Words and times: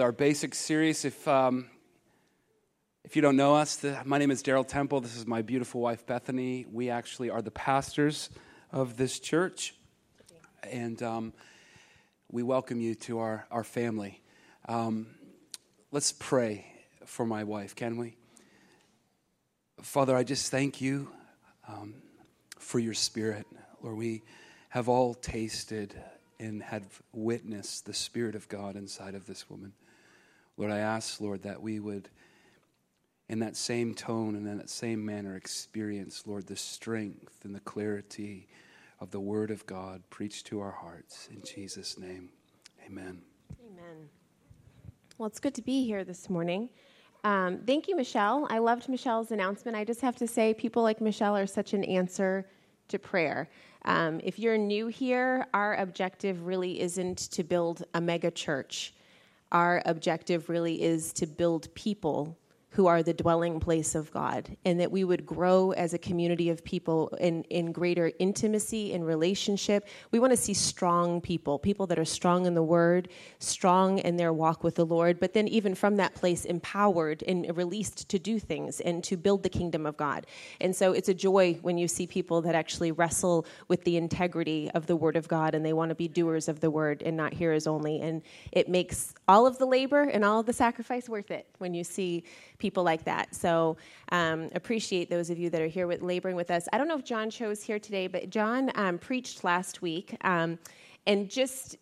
Our 0.00 0.12
basic 0.12 0.54
series, 0.54 1.04
if, 1.04 1.28
um, 1.28 1.66
if 3.04 3.16
you 3.16 3.22
don't 3.22 3.36
know 3.36 3.54
us, 3.54 3.76
the, 3.76 3.98
my 4.06 4.16
name 4.16 4.30
is 4.30 4.42
Daryl 4.42 4.66
Temple. 4.66 5.02
This 5.02 5.14
is 5.14 5.26
my 5.26 5.42
beautiful 5.42 5.82
wife, 5.82 6.06
Bethany. 6.06 6.64
We 6.72 6.88
actually 6.88 7.28
are 7.28 7.42
the 7.42 7.50
pastors 7.50 8.30
of 8.72 8.96
this 8.96 9.20
church, 9.20 9.74
and 10.62 11.02
um, 11.02 11.34
we 12.30 12.42
welcome 12.42 12.80
you 12.80 12.94
to 12.94 13.18
our, 13.18 13.46
our 13.50 13.62
family. 13.62 14.22
Um, 14.66 15.08
let's 15.90 16.12
pray 16.12 16.64
for 17.04 17.26
my 17.26 17.44
wife, 17.44 17.76
can 17.76 17.98
we? 17.98 18.16
Father, 19.82 20.16
I 20.16 20.24
just 20.24 20.50
thank 20.50 20.80
you 20.80 21.10
um, 21.68 21.94
for 22.58 22.78
your 22.78 22.94
spirit. 22.94 23.46
Lord, 23.82 23.98
we 23.98 24.22
have 24.70 24.88
all 24.88 25.12
tasted 25.12 25.94
and 26.38 26.62
had 26.62 26.86
witnessed 27.12 27.84
the 27.84 27.92
Spirit 27.92 28.34
of 28.34 28.48
God 28.48 28.76
inside 28.76 29.14
of 29.14 29.26
this 29.26 29.50
woman. 29.50 29.74
Lord, 30.60 30.72
I 30.72 30.80
ask, 30.80 31.22
Lord, 31.22 31.44
that 31.44 31.62
we 31.62 31.80
would, 31.80 32.10
in 33.30 33.38
that 33.38 33.56
same 33.56 33.94
tone 33.94 34.34
and 34.34 34.46
in 34.46 34.58
that 34.58 34.68
same 34.68 35.02
manner, 35.02 35.34
experience, 35.34 36.24
Lord, 36.26 36.46
the 36.46 36.54
strength 36.54 37.46
and 37.46 37.54
the 37.54 37.60
clarity 37.60 38.46
of 39.00 39.10
the 39.10 39.20
Word 39.20 39.50
of 39.50 39.64
God 39.64 40.02
preached 40.10 40.48
to 40.48 40.60
our 40.60 40.70
hearts. 40.70 41.30
In 41.32 41.42
Jesus' 41.42 41.98
name, 41.98 42.28
amen. 42.86 43.22
Amen. 43.58 44.10
Well, 45.16 45.28
it's 45.28 45.40
good 45.40 45.54
to 45.54 45.62
be 45.62 45.86
here 45.86 46.04
this 46.04 46.28
morning. 46.28 46.68
Um, 47.24 47.60
thank 47.66 47.88
you, 47.88 47.96
Michelle. 47.96 48.46
I 48.50 48.58
loved 48.58 48.86
Michelle's 48.86 49.30
announcement. 49.30 49.78
I 49.78 49.84
just 49.84 50.02
have 50.02 50.16
to 50.16 50.26
say, 50.26 50.52
people 50.52 50.82
like 50.82 51.00
Michelle 51.00 51.38
are 51.38 51.46
such 51.46 51.72
an 51.72 51.84
answer 51.84 52.46
to 52.88 52.98
prayer. 52.98 53.48
Um, 53.86 54.20
if 54.22 54.38
you're 54.38 54.58
new 54.58 54.88
here, 54.88 55.46
our 55.54 55.76
objective 55.76 56.44
really 56.44 56.82
isn't 56.82 57.16
to 57.30 57.44
build 57.44 57.84
a 57.94 58.00
mega 58.02 58.30
church 58.30 58.92
our 59.52 59.82
objective 59.84 60.48
really 60.48 60.82
is 60.82 61.12
to 61.14 61.26
build 61.26 61.72
people 61.74 62.38
who 62.80 62.86
are 62.86 63.02
the 63.02 63.12
dwelling 63.12 63.60
place 63.60 63.94
of 63.94 64.10
God, 64.10 64.56
and 64.64 64.80
that 64.80 64.90
we 64.90 65.04
would 65.04 65.26
grow 65.26 65.72
as 65.72 65.92
a 65.92 65.98
community 65.98 66.48
of 66.48 66.64
people 66.64 67.08
in, 67.20 67.42
in 67.50 67.72
greater 67.72 68.10
intimacy 68.18 68.94
and 68.94 69.06
relationship. 69.06 69.86
We 70.12 70.18
want 70.18 70.32
to 70.32 70.36
see 70.38 70.54
strong 70.54 71.20
people, 71.20 71.58
people 71.58 71.86
that 71.88 71.98
are 71.98 72.06
strong 72.06 72.46
in 72.46 72.54
the 72.54 72.62
Word, 72.62 73.10
strong 73.38 73.98
in 73.98 74.16
their 74.16 74.32
walk 74.32 74.64
with 74.64 74.76
the 74.76 74.86
Lord, 74.86 75.20
but 75.20 75.34
then 75.34 75.46
even 75.48 75.74
from 75.74 75.96
that 75.96 76.14
place, 76.14 76.46
empowered 76.46 77.22
and 77.28 77.54
released 77.54 78.08
to 78.08 78.18
do 78.18 78.38
things 78.38 78.80
and 78.80 79.04
to 79.04 79.18
build 79.18 79.42
the 79.42 79.50
kingdom 79.50 79.84
of 79.84 79.98
God. 79.98 80.26
And 80.62 80.74
so 80.74 80.92
it's 80.92 81.10
a 81.10 81.14
joy 81.14 81.58
when 81.60 81.76
you 81.76 81.86
see 81.86 82.06
people 82.06 82.40
that 82.40 82.54
actually 82.54 82.92
wrestle 82.92 83.44
with 83.68 83.84
the 83.84 83.98
integrity 83.98 84.70
of 84.74 84.86
the 84.86 84.96
Word 84.96 85.16
of 85.16 85.28
God 85.28 85.54
and 85.54 85.62
they 85.66 85.74
want 85.74 85.90
to 85.90 85.94
be 85.94 86.08
doers 86.08 86.48
of 86.48 86.60
the 86.60 86.70
Word 86.70 87.02
and 87.04 87.14
not 87.14 87.34
hearers 87.34 87.66
only. 87.66 88.00
And 88.00 88.22
it 88.52 88.70
makes 88.70 89.12
all 89.28 89.46
of 89.46 89.58
the 89.58 89.66
labor 89.66 90.04
and 90.04 90.24
all 90.24 90.40
of 90.40 90.46
the 90.46 90.54
sacrifice 90.54 91.10
worth 91.10 91.30
it 91.30 91.46
when 91.58 91.74
you 91.74 91.84
see 91.84 92.24
people 92.56 92.69
like 92.76 93.04
that. 93.04 93.34
So 93.34 93.76
um, 94.12 94.48
appreciate 94.54 95.10
those 95.10 95.30
of 95.30 95.38
you 95.38 95.50
that 95.50 95.60
are 95.60 95.66
here 95.66 95.86
with 95.86 96.02
laboring 96.02 96.36
with 96.36 96.50
us. 96.50 96.68
I 96.72 96.78
don't 96.78 96.88
know 96.88 96.96
if 96.96 97.04
John 97.04 97.30
chose 97.30 97.62
here 97.62 97.78
today, 97.78 98.06
but 98.06 98.30
John 98.30 98.70
um, 98.74 98.98
preached 98.98 99.44
last 99.44 99.82
week, 99.82 100.16
um, 100.22 100.58
and 101.06 101.28
just 101.28 101.76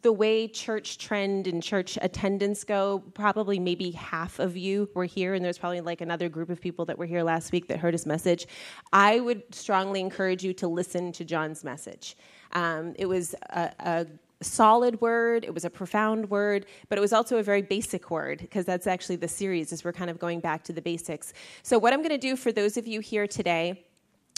the 0.00 0.12
way 0.12 0.48
church 0.48 0.96
trend 0.96 1.46
and 1.46 1.62
church 1.62 1.98
attendance 2.00 2.64
go, 2.64 3.00
probably 3.12 3.58
maybe 3.58 3.90
half 3.90 4.38
of 4.38 4.56
you 4.56 4.88
were 4.94 5.04
here, 5.04 5.34
and 5.34 5.44
there's 5.44 5.58
probably 5.58 5.82
like 5.82 6.00
another 6.00 6.28
group 6.28 6.48
of 6.48 6.60
people 6.60 6.84
that 6.86 6.96
were 6.96 7.04
here 7.04 7.22
last 7.22 7.52
week 7.52 7.68
that 7.68 7.78
heard 7.78 7.92
his 7.92 8.06
message. 8.06 8.46
I 8.92 9.20
would 9.20 9.42
strongly 9.54 10.00
encourage 10.00 10.42
you 10.42 10.54
to 10.54 10.68
listen 10.68 11.12
to 11.12 11.24
John's 11.24 11.64
message. 11.64 12.16
Um, 12.52 12.94
it 12.98 13.06
was 13.06 13.34
a, 13.50 13.70
a 13.80 14.06
solid 14.40 15.00
word, 15.00 15.44
it 15.44 15.52
was 15.52 15.64
a 15.64 15.70
profound 15.70 16.30
word, 16.30 16.66
but 16.88 16.98
it 16.98 17.00
was 17.00 17.12
also 17.12 17.38
a 17.38 17.42
very 17.42 17.62
basic 17.62 18.10
word 18.10 18.38
because 18.38 18.64
that's 18.64 18.86
actually 18.86 19.16
the 19.16 19.28
series 19.28 19.72
as 19.72 19.84
we're 19.84 19.92
kind 19.92 20.10
of 20.10 20.18
going 20.18 20.40
back 20.40 20.62
to 20.64 20.72
the 20.72 20.82
basics. 20.82 21.32
So 21.62 21.78
what 21.78 21.92
I'm 21.92 22.00
going 22.00 22.10
to 22.10 22.18
do 22.18 22.36
for 22.36 22.52
those 22.52 22.76
of 22.76 22.86
you 22.86 23.00
here 23.00 23.26
today 23.26 23.84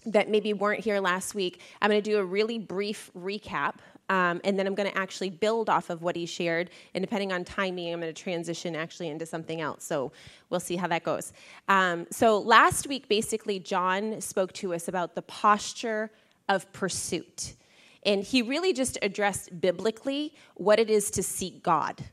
that 0.06 0.30
maybe 0.30 0.54
weren't 0.54 0.80
here 0.82 0.98
last 1.00 1.34
week, 1.34 1.60
I'm 1.82 1.90
going 1.90 2.02
to 2.02 2.10
do 2.10 2.18
a 2.18 2.24
really 2.24 2.58
brief 2.58 3.10
recap 3.16 3.74
um, 4.10 4.40
and 4.42 4.58
then 4.58 4.66
I'm 4.66 4.74
going 4.74 4.90
to 4.90 4.98
actually 4.98 5.30
build 5.30 5.70
off 5.70 5.88
of 5.88 6.02
what 6.02 6.16
he 6.16 6.26
shared. 6.26 6.70
And 6.94 7.02
depending 7.02 7.32
on 7.32 7.44
timing, 7.44 7.92
I'm 7.92 8.00
going 8.00 8.12
to 8.12 8.22
transition 8.22 8.74
actually 8.74 9.08
into 9.08 9.24
something 9.24 9.60
else. 9.60 9.84
So 9.84 10.10
we'll 10.50 10.58
see 10.58 10.74
how 10.74 10.88
that 10.88 11.04
goes. 11.04 11.32
Um, 11.68 12.08
so 12.10 12.40
last 12.40 12.88
week, 12.88 13.08
basically, 13.08 13.60
John 13.60 14.20
spoke 14.20 14.52
to 14.54 14.74
us 14.74 14.88
about 14.88 15.14
the 15.14 15.22
posture 15.22 16.10
of 16.48 16.70
pursuit. 16.72 17.54
And 18.02 18.22
he 18.22 18.42
really 18.42 18.72
just 18.72 18.98
addressed 19.02 19.60
biblically 19.60 20.34
what 20.54 20.78
it 20.78 20.88
is 20.88 21.10
to 21.12 21.22
seek 21.22 21.62
God 21.62 22.04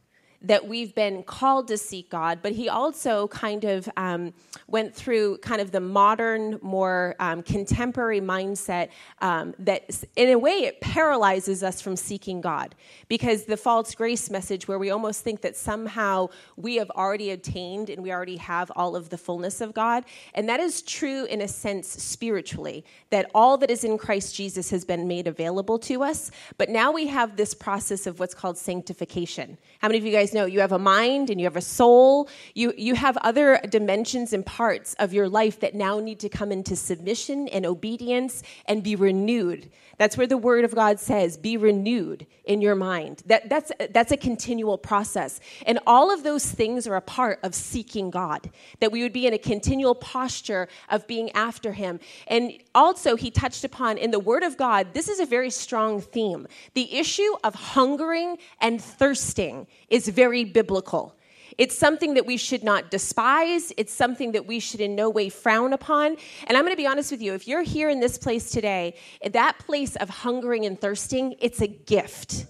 that 0.42 0.68
we've 0.68 0.94
been 0.94 1.24
called 1.24 1.68
to 1.68 1.78
seek 1.78 2.10
God, 2.10 2.40
but 2.44 2.52
he 2.52 2.70
also 2.70 3.28
kind 3.30 3.64
of 3.64 3.90
um, 3.98 4.34
went 4.68 4.94
through 4.94 5.40
kind 5.40 5.60
of 5.60 5.72
the 5.72 5.80
modern, 5.80 6.60
more 6.62 7.16
um, 7.20 7.42
contemporary 7.42 8.22
mindset 8.22 8.90
um, 9.22 9.56
that, 9.58 10.04
in 10.16 10.30
a 10.30 10.38
way, 10.38 10.52
it 10.52 10.80
paralyzes 10.80 11.64
us 11.64 11.82
from 11.82 11.96
seeking 11.96 12.40
God 12.40 12.76
because 13.08 13.46
the 13.46 13.58
false 13.58 13.96
grace 13.96 14.30
message, 14.30 14.68
where 14.68 14.78
we 14.78 14.92
almost 14.92 15.24
think 15.24 15.42
that 15.42 15.56
somehow 15.56 16.30
we 16.56 16.76
have 16.76 16.92
already 16.92 17.32
obtained 17.32 17.90
and 17.90 18.04
we 18.04 18.12
already 18.12 18.38
have 18.38 18.72
all 18.76 18.96
of 18.96 19.10
the 19.10 19.18
fullness 19.18 19.60
of 19.60 19.74
God. 19.74 20.06
And 20.36 20.48
that 20.50 20.60
is 20.60 20.84
true 20.84 21.26
in 21.26 21.42
a 21.42 21.48
sense 21.48 21.88
spiritually, 21.88 22.86
that 23.10 23.32
all 23.34 23.58
that 23.58 23.72
is 23.72 23.84
in 23.84 23.98
Christ 23.98 24.36
Jesus 24.36 24.70
has 24.70 24.86
been 24.86 25.08
made 25.08 25.26
available 25.26 25.80
to 25.80 26.04
us. 26.04 26.30
But 26.60 26.70
now 26.70 26.92
we 26.92 27.08
have 27.08 27.38
this 27.38 27.56
process 27.56 28.06
of 28.06 28.20
what's 28.20 28.36
called 28.36 28.58
sanctification. 28.58 29.58
How 29.80 29.88
many 29.88 29.98
of 29.98 30.06
you 30.06 30.12
guys? 30.12 30.28
Know 30.38 30.46
you 30.46 30.62
have 30.62 30.72
a 30.72 30.80
mind 30.80 31.30
and 31.30 31.40
you 31.40 31.46
have 31.46 31.58
a 31.58 31.62
soul. 31.80 32.30
You, 32.54 32.74
you 32.78 32.96
have 32.96 33.18
other 33.18 33.60
dimensions 33.70 34.34
and 34.34 34.46
parts 34.46 34.96
of 35.00 35.14
your 35.14 35.28
life 35.28 35.60
that 35.60 35.74
now 35.76 36.00
need 36.00 36.20
to 36.20 36.30
come 36.30 36.52
into 36.52 36.76
submission 36.76 37.48
and 37.50 37.66
obedience 37.66 38.44
and 38.66 38.84
be 38.84 38.96
renewed. 38.96 39.70
That's 39.98 40.16
where 40.16 40.28
the 40.28 40.38
Word 40.38 40.64
of 40.64 40.76
God 40.76 41.00
says, 41.00 41.38
be 41.38 41.58
renewed 41.58 42.28
in 42.46 42.62
your 42.62 42.76
mind. 42.76 43.24
That, 43.26 43.50
that's, 43.50 43.72
that's 43.90 44.12
a 44.12 44.18
continual 44.18 44.78
process. 44.78 45.40
And 45.66 45.80
all 45.88 46.14
of 46.14 46.22
those 46.24 46.46
things 46.46 46.88
are 46.88 46.96
a 46.96 47.02
part 47.02 47.40
of 47.42 47.56
seeking 47.56 48.12
God, 48.12 48.52
that 48.80 48.92
we 48.92 49.02
would 49.02 49.14
be 49.14 49.26
in 49.26 49.34
a 49.34 49.40
continual 49.40 49.96
posture 49.96 50.68
of 50.90 51.08
being 51.08 51.32
after 51.32 51.74
Him. 51.74 52.00
And 52.28 52.54
also, 52.76 53.16
He 53.16 53.32
touched 53.32 53.64
upon 53.64 53.98
in 53.98 54.12
the 54.12 54.20
Word 54.20 54.44
of 54.44 54.56
God, 54.56 54.94
this 54.94 55.10
is 55.10 55.20
a 55.20 55.26
very 55.26 55.50
strong 55.50 56.00
theme. 56.00 56.48
The 56.76 56.96
issue 56.96 57.34
of 57.44 57.56
hungering 57.56 58.38
and 58.62 58.80
thirsting 58.80 59.66
is 59.90 60.08
very 60.18 60.44
biblical. 60.44 61.16
It's 61.60 61.78
something 61.78 62.16
that 62.16 62.26
we 62.26 62.38
should 62.38 62.64
not 62.64 62.90
despise. 62.90 63.72
It's 63.78 63.94
something 63.94 64.32
that 64.32 64.48
we 64.48 64.60
should 64.60 64.82
in 64.82 64.96
no 64.96 65.10
way 65.12 65.30
frown 65.30 65.74
upon. 65.74 66.18
And 66.48 66.58
I'm 66.58 66.64
going 66.64 66.74
to 66.74 66.84
be 66.86 66.88
honest 66.88 67.12
with 67.12 67.22
you 67.22 67.36
if 67.36 67.48
you're 67.48 67.62
here 67.62 67.90
in 67.90 68.00
this 68.00 68.18
place 68.18 68.50
today, 68.50 68.96
that 69.24 69.60
place 69.60 69.96
of 69.96 70.10
hungering 70.10 70.66
and 70.66 70.80
thirsting, 70.80 71.36
it's 71.40 71.62
a 71.62 71.68
gift. 71.68 72.48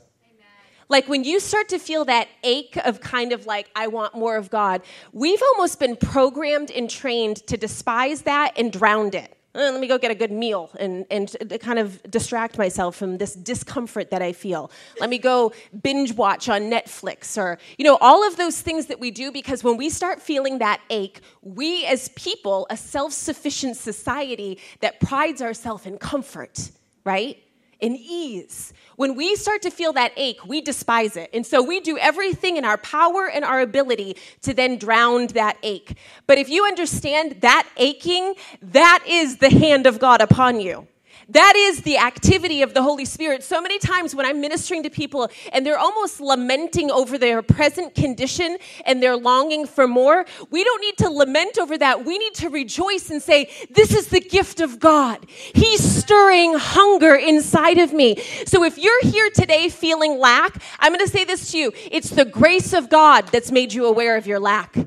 Like 0.90 1.10
when 1.10 1.26
you 1.26 1.42
start 1.42 1.68
to 1.70 1.80
feel 1.80 2.06
that 2.06 2.30
ache 2.44 2.78
of 2.86 3.02
kind 3.02 3.34
of 3.34 3.46
like, 3.46 3.70
I 3.76 3.88
want 3.88 4.16
more 4.16 4.38
of 4.38 4.50
God, 4.50 4.82
we've 5.12 5.44
almost 5.52 5.80
been 5.80 5.98
programmed 5.98 6.72
and 6.72 6.90
trained 6.90 7.46
to 7.48 7.58
despise 7.58 8.22
that 8.22 8.54
and 8.58 8.72
drown 8.72 9.14
it. 9.14 9.37
Uh, 9.56 9.72
let 9.72 9.80
me 9.80 9.88
go 9.88 9.98
get 9.98 10.12
a 10.12 10.16
good 10.16 10.32
meal 10.32 10.70
and, 10.80 11.06
and 11.10 11.36
kind 11.62 11.80
of 11.80 12.04
distract 12.12 12.58
myself 12.58 12.96
from 12.96 13.18
this 13.18 13.34
discomfort 13.34 14.12
that 14.12 14.22
I 14.22 14.34
feel. 14.34 14.70
Let 15.00 15.10
me 15.10 15.18
go 15.18 15.52
binge 15.82 16.14
watch 16.14 16.48
on 16.48 16.64
Netflix 16.64 17.38
or, 17.38 17.58
you 17.78 17.86
know, 17.86 17.98
all 18.00 18.28
of 18.28 18.38
those 18.38 18.62
things 18.62 18.86
that 18.88 19.00
we 19.00 19.10
do 19.10 19.32
because 19.32 19.64
when 19.64 19.78
we 19.78 19.90
start 19.90 20.22
feeling 20.22 20.60
that 20.60 20.82
ache, 20.90 21.22
we 21.42 21.86
as 21.86 22.10
people, 22.10 22.68
a 22.70 22.78
self 22.78 23.14
sufficient 23.14 23.78
society 23.78 24.60
that 24.82 25.00
prides 25.00 25.42
ourselves 25.42 25.86
in 25.86 25.98
comfort, 25.98 26.70
right? 27.04 27.42
In 27.80 27.96
ease. 27.96 28.74
When 28.96 29.16
we 29.16 29.36
start 29.36 29.62
to 29.62 29.70
feel 29.70 29.94
that 29.94 30.12
ache, 30.18 30.44
we 30.46 30.62
despise 30.62 31.16
it. 31.16 31.30
And 31.32 31.46
so 31.46 31.62
we 31.62 31.80
do 31.80 31.98
everything 32.00 32.58
in 32.58 32.66
our 32.66 32.78
power 32.78 33.30
and 33.30 33.46
our 33.46 33.62
ability 33.62 34.18
to 34.42 34.54
then 34.54 34.78
drown 34.78 35.28
that 35.28 35.58
ache. 35.62 35.96
But 36.26 36.40
if 36.40 36.50
you 36.50 36.66
understand 36.66 37.42
that 37.42 37.68
aching, 37.78 38.34
that 38.62 39.04
is 39.08 39.38
the 39.38 39.52
hand 39.52 39.86
of 39.86 40.00
God 40.00 40.22
upon 40.22 40.60
you. 40.60 40.88
That 41.30 41.56
is 41.58 41.82
the 41.82 41.98
activity 41.98 42.62
of 42.62 42.74
the 42.74 42.82
Holy 42.82 43.04
Spirit. 43.04 43.44
So 43.44 43.62
many 43.62 43.80
times 43.80 44.16
when 44.16 44.26
I'm 44.26 44.40
ministering 44.40 44.84
to 44.84 44.90
people 44.90 45.30
and 45.52 45.66
they're 45.66 45.78
almost 45.78 46.22
lamenting 46.22 46.90
over 46.90 47.18
their 47.18 47.42
present 47.42 47.96
condition 47.96 48.58
and 48.86 49.04
they're 49.04 49.18
longing 49.18 49.66
for 49.66 49.88
more, 49.88 50.26
we 50.52 50.64
don't 50.64 50.82
need 50.82 50.98
to 51.00 51.10
lament 51.10 51.58
over 51.58 51.78
that. 51.78 52.06
We 52.06 52.18
need 52.18 52.34
to 52.36 52.50
rejoice 52.50 53.10
and 53.10 53.22
say, 53.22 53.50
This 53.72 53.94
is 53.94 54.08
the 54.08 54.22
gift 54.22 54.62
of 54.62 54.80
God. 54.80 55.26
He's 55.30 55.82
stirring 55.84 56.54
hunger 56.56 57.16
inside 57.16 57.78
of 57.78 57.92
me. 57.92 58.22
So 58.46 58.64
if 58.64 58.78
you're 58.78 59.04
here 59.04 59.30
today 59.30 59.68
feeling 59.68 60.20
lack, 60.20 60.62
I'm 60.80 60.94
going 60.94 61.06
to 61.06 61.12
say 61.12 61.26
this 61.26 61.52
to 61.52 61.58
you 61.58 61.74
it's 61.92 62.10
the 62.10 62.26
grace 62.26 62.72
of 62.72 62.90
God 62.90 63.28
that's 63.28 63.52
made 63.52 63.74
you 63.74 63.86
aware 63.86 64.16
of 64.16 64.28
your 64.28 64.40
lack. 64.40 64.78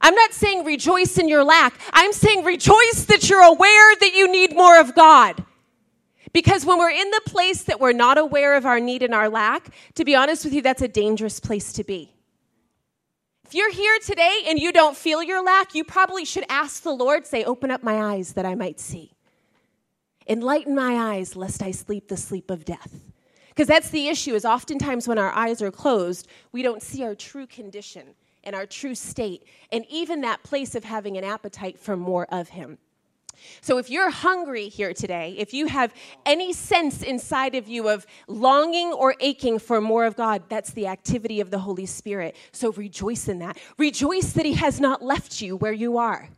I'm 0.00 0.14
not 0.14 0.32
saying 0.32 0.64
rejoice 0.64 1.18
in 1.18 1.28
your 1.28 1.44
lack. 1.44 1.78
I'm 1.92 2.12
saying 2.12 2.44
rejoice 2.44 3.06
that 3.08 3.28
you're 3.28 3.42
aware 3.42 3.96
that 3.96 4.12
you 4.14 4.30
need 4.30 4.54
more 4.54 4.78
of 4.78 4.94
God. 4.94 5.44
Because 6.32 6.64
when 6.64 6.78
we're 6.78 6.90
in 6.90 7.10
the 7.10 7.22
place 7.26 7.64
that 7.64 7.80
we're 7.80 7.92
not 7.92 8.18
aware 8.18 8.54
of 8.54 8.66
our 8.66 8.80
need 8.80 9.02
and 9.02 9.14
our 9.14 9.28
lack, 9.28 9.74
to 9.94 10.04
be 10.04 10.14
honest 10.14 10.44
with 10.44 10.54
you, 10.54 10.62
that's 10.62 10.82
a 10.82 10.88
dangerous 10.88 11.40
place 11.40 11.72
to 11.74 11.84
be. 11.84 12.12
If 13.44 13.54
you're 13.54 13.72
here 13.72 13.98
today 14.04 14.42
and 14.46 14.58
you 14.58 14.72
don't 14.72 14.96
feel 14.96 15.22
your 15.22 15.42
lack, 15.42 15.74
you 15.74 15.82
probably 15.82 16.26
should 16.26 16.44
ask 16.50 16.82
the 16.82 16.92
Lord, 16.92 17.26
say, 17.26 17.44
Open 17.44 17.70
up 17.70 17.82
my 17.82 18.14
eyes 18.14 18.34
that 18.34 18.44
I 18.44 18.54
might 18.54 18.78
see. 18.78 19.12
Enlighten 20.28 20.74
my 20.74 21.14
eyes, 21.14 21.34
lest 21.34 21.62
I 21.62 21.70
sleep 21.70 22.08
the 22.08 22.16
sleep 22.18 22.50
of 22.50 22.66
death. 22.66 23.00
Because 23.48 23.66
that's 23.66 23.88
the 23.88 24.08
issue, 24.08 24.34
is 24.34 24.44
oftentimes 24.44 25.08
when 25.08 25.16
our 25.16 25.32
eyes 25.32 25.62
are 25.62 25.70
closed, 25.70 26.28
we 26.52 26.62
don't 26.62 26.82
see 26.82 27.02
our 27.02 27.14
true 27.14 27.46
condition 27.46 28.14
and 28.48 28.56
our 28.56 28.64
true 28.64 28.94
state, 28.94 29.44
and 29.70 29.84
even 29.90 30.22
that 30.22 30.42
place 30.42 30.74
of 30.74 30.82
having 30.82 31.18
an 31.18 31.22
appetite 31.24 31.78
for 31.78 31.98
more 31.98 32.26
of 32.32 32.48
Him. 32.48 32.78
So, 33.60 33.76
if 33.76 33.90
you're 33.90 34.08
hungry 34.08 34.70
here 34.70 34.94
today, 34.94 35.34
if 35.36 35.52
you 35.52 35.66
have 35.66 35.92
any 36.24 36.54
sense 36.54 37.02
inside 37.02 37.54
of 37.54 37.68
you 37.68 37.90
of 37.90 38.06
longing 38.26 38.90
or 38.94 39.14
aching 39.20 39.58
for 39.58 39.82
more 39.82 40.06
of 40.06 40.16
God, 40.16 40.44
that's 40.48 40.70
the 40.70 40.86
activity 40.86 41.40
of 41.42 41.50
the 41.50 41.58
Holy 41.58 41.84
Spirit. 41.84 42.36
So, 42.52 42.72
rejoice 42.72 43.28
in 43.28 43.38
that. 43.40 43.58
Rejoice 43.76 44.32
that 44.32 44.46
He 44.46 44.54
has 44.54 44.80
not 44.80 45.02
left 45.02 45.42
you 45.42 45.54
where 45.54 45.74
you 45.74 45.98
are. 45.98 46.30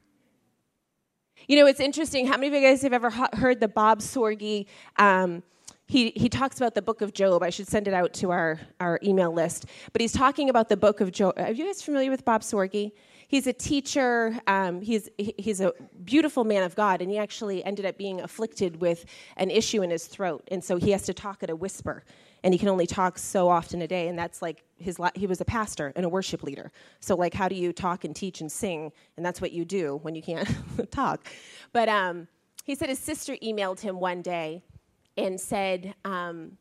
You 1.46 1.60
know, 1.60 1.66
it's 1.66 1.80
interesting. 1.80 2.26
How 2.26 2.36
many 2.36 2.48
of 2.48 2.54
you 2.54 2.68
guys 2.68 2.82
have 2.82 2.92
ever 2.92 3.10
heard 3.10 3.60
the 3.60 3.68
Bob 3.68 4.00
Sorge? 4.00 4.66
Um, 4.96 5.44
he, 5.90 6.10
he 6.14 6.28
talks 6.28 6.56
about 6.56 6.74
the 6.74 6.82
book 6.82 7.00
of 7.00 7.12
Job. 7.12 7.42
I 7.42 7.50
should 7.50 7.66
send 7.66 7.88
it 7.88 7.94
out 7.94 8.12
to 8.14 8.30
our, 8.30 8.60
our 8.78 9.00
email 9.02 9.32
list. 9.32 9.66
But 9.92 10.00
he's 10.00 10.12
talking 10.12 10.48
about 10.48 10.68
the 10.68 10.76
book 10.76 11.00
of 11.00 11.10
Job. 11.10 11.34
Are 11.36 11.50
you 11.50 11.66
guys 11.66 11.82
familiar 11.82 12.10
with 12.10 12.24
Bob 12.24 12.42
Sorge? 12.42 12.92
he's 13.30 13.46
a 13.46 13.52
teacher. 13.52 14.36
Um, 14.48 14.80
he's, 14.82 15.08
he's 15.16 15.60
a 15.60 15.72
beautiful 16.04 16.42
man 16.44 16.64
of 16.64 16.74
God, 16.74 17.00
and 17.00 17.10
he 17.10 17.16
actually 17.16 17.64
ended 17.64 17.86
up 17.86 17.96
being 17.96 18.20
afflicted 18.20 18.80
with 18.80 19.04
an 19.36 19.50
issue 19.50 19.82
in 19.82 19.90
his 19.90 20.06
throat. 20.06 20.46
And 20.48 20.62
so 20.62 20.76
he 20.76 20.90
has 20.90 21.02
to 21.02 21.14
talk 21.14 21.42
at 21.44 21.48
a 21.48 21.54
whisper, 21.54 22.04
and 22.42 22.52
he 22.52 22.58
can 22.58 22.68
only 22.68 22.86
talk 22.86 23.18
so 23.18 23.48
often 23.48 23.82
a 23.82 23.86
day. 23.86 24.08
And 24.08 24.18
that's 24.18 24.42
like 24.42 24.64
his, 24.78 24.98
he 25.14 25.28
was 25.28 25.40
a 25.40 25.44
pastor 25.44 25.92
and 25.94 26.04
a 26.04 26.08
worship 26.08 26.42
leader. 26.42 26.72
So, 26.98 27.14
like, 27.14 27.32
how 27.32 27.48
do 27.48 27.54
you 27.54 27.72
talk 27.72 28.04
and 28.04 28.14
teach 28.14 28.40
and 28.40 28.50
sing? 28.50 28.90
And 29.16 29.24
that's 29.24 29.40
what 29.40 29.52
you 29.52 29.64
do 29.64 30.00
when 30.02 30.16
you 30.16 30.22
can't 30.22 30.48
talk. 30.90 31.26
But 31.72 31.88
um, 31.88 32.26
he 32.64 32.74
said 32.74 32.88
his 32.88 32.98
sister 32.98 33.36
emailed 33.42 33.80
him 33.80 34.00
one 34.00 34.22
day 34.22 34.64
and 35.16 35.40
said, 35.40 35.94
um, 36.04 36.58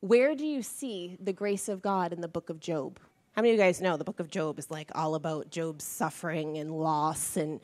Where 0.00 0.34
do 0.34 0.46
you 0.46 0.62
see 0.62 1.16
the 1.20 1.32
grace 1.32 1.68
of 1.68 1.82
God 1.82 2.12
in 2.12 2.20
the 2.20 2.28
book 2.28 2.50
of 2.50 2.60
Job? 2.60 2.98
How 3.32 3.42
many 3.42 3.54
of 3.54 3.58
you 3.58 3.64
guys 3.64 3.80
know 3.80 3.96
the 3.96 4.04
book 4.04 4.20
of 4.20 4.28
Job 4.28 4.58
is 4.58 4.70
like 4.70 4.90
all 4.94 5.14
about 5.14 5.50
Job's 5.50 5.84
suffering 5.84 6.58
and 6.58 6.72
loss 6.72 7.36
and 7.36 7.60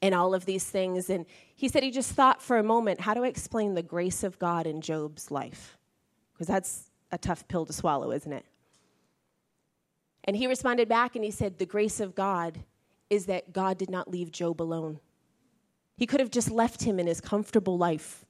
and 0.00 0.14
all 0.14 0.32
of 0.32 0.44
these 0.44 0.64
things 0.64 1.10
and 1.10 1.26
he 1.56 1.68
said 1.68 1.82
he 1.82 1.90
just 1.90 2.12
thought 2.12 2.40
for 2.40 2.56
a 2.56 2.62
moment, 2.62 3.00
how 3.00 3.14
do 3.14 3.24
I 3.24 3.26
explain 3.26 3.74
the 3.74 3.82
grace 3.82 4.22
of 4.22 4.38
God 4.38 4.64
in 4.64 4.80
Job's 4.80 5.32
life? 5.32 5.76
Because 6.32 6.46
that's 6.46 6.90
a 7.10 7.18
tough 7.18 7.48
pill 7.48 7.66
to 7.66 7.72
swallow, 7.72 8.12
isn't 8.12 8.32
it? 8.32 8.44
And 10.22 10.36
he 10.36 10.46
responded 10.46 10.88
back 10.88 11.16
and 11.16 11.24
he 11.24 11.32
said, 11.32 11.58
The 11.58 11.66
grace 11.66 11.98
of 11.98 12.14
God 12.14 12.60
is 13.10 13.26
that 13.26 13.52
God 13.52 13.78
did 13.78 13.90
not 13.90 14.08
leave 14.08 14.30
Job 14.30 14.62
alone. 14.62 15.00
He 15.96 16.06
could 16.06 16.20
have 16.20 16.30
just 16.30 16.50
left 16.50 16.84
him 16.84 17.00
in 17.00 17.08
his 17.08 17.20
comfortable 17.20 17.76
life 17.76 18.24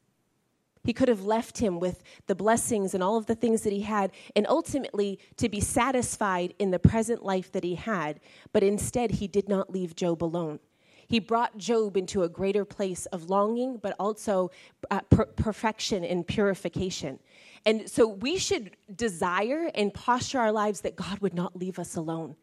he 0.88 0.94
could 0.94 1.08
have 1.08 1.26
left 1.26 1.58
him 1.58 1.79
with 1.79 2.02
the 2.29 2.35
blessings 2.35 2.94
and 2.94 3.02
all 3.02 3.19
of 3.19 3.26
the 3.26 3.35
things 3.35 3.61
that 3.61 3.75
he 3.75 3.82
had, 3.82 4.11
and 4.35 4.46
ultimately 4.46 5.19
to 5.37 5.46
be 5.46 5.61
satisfied 5.61 6.55
in 6.58 6.70
the 6.70 6.79
present 6.79 7.23
life 7.23 7.52
that 7.52 7.62
he 7.62 7.75
had. 7.75 8.20
But 8.55 8.62
instead, 8.62 9.11
he 9.11 9.29
did 9.29 9.50
not 9.50 9.70
leave 9.70 9.94
Job 9.94 10.25
alone. 10.25 10.61
He 11.06 11.19
brought 11.19 11.58
Job 11.58 11.99
into 11.99 12.23
a 12.23 12.29
greater 12.31 12.64
place 12.64 13.05
of 13.05 13.29
longing, 13.29 13.76
but 13.76 13.96
also 14.00 14.50
uh, 14.90 15.00
per- 15.11 15.26
perfection 15.26 16.05
and 16.05 16.26
purification. 16.26 17.19
And 17.67 17.87
so 17.87 18.08
we 18.08 18.38
should 18.38 18.70
desire 18.96 19.70
and 19.75 19.93
posture 19.93 20.38
our 20.38 20.52
lives 20.52 20.81
that 20.81 20.96
God 20.96 21.19
would 21.19 21.35
not 21.35 21.55
leave 21.55 21.79
us 21.79 21.96
alone. 21.96 22.35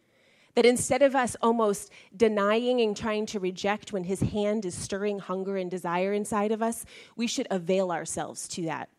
That 0.56 0.66
instead 0.66 1.02
of 1.02 1.16
us 1.16 1.36
almost 1.42 1.92
denying 2.16 2.82
and 2.82 2.96
trying 2.96 3.26
to 3.28 3.40
reject 3.40 3.92
when 3.92 4.06
his 4.06 4.22
hand 4.22 4.66
is 4.66 4.74
stirring 4.74 5.20
hunger 5.20 5.58
and 5.58 5.70
desire 5.70 6.14
inside 6.14 6.52
of 6.52 6.62
us, 6.62 6.86
we 7.16 7.28
should 7.28 7.48
avail 7.52 7.92
ourselves 7.92 8.48
to 8.50 8.64
that. 8.64 8.90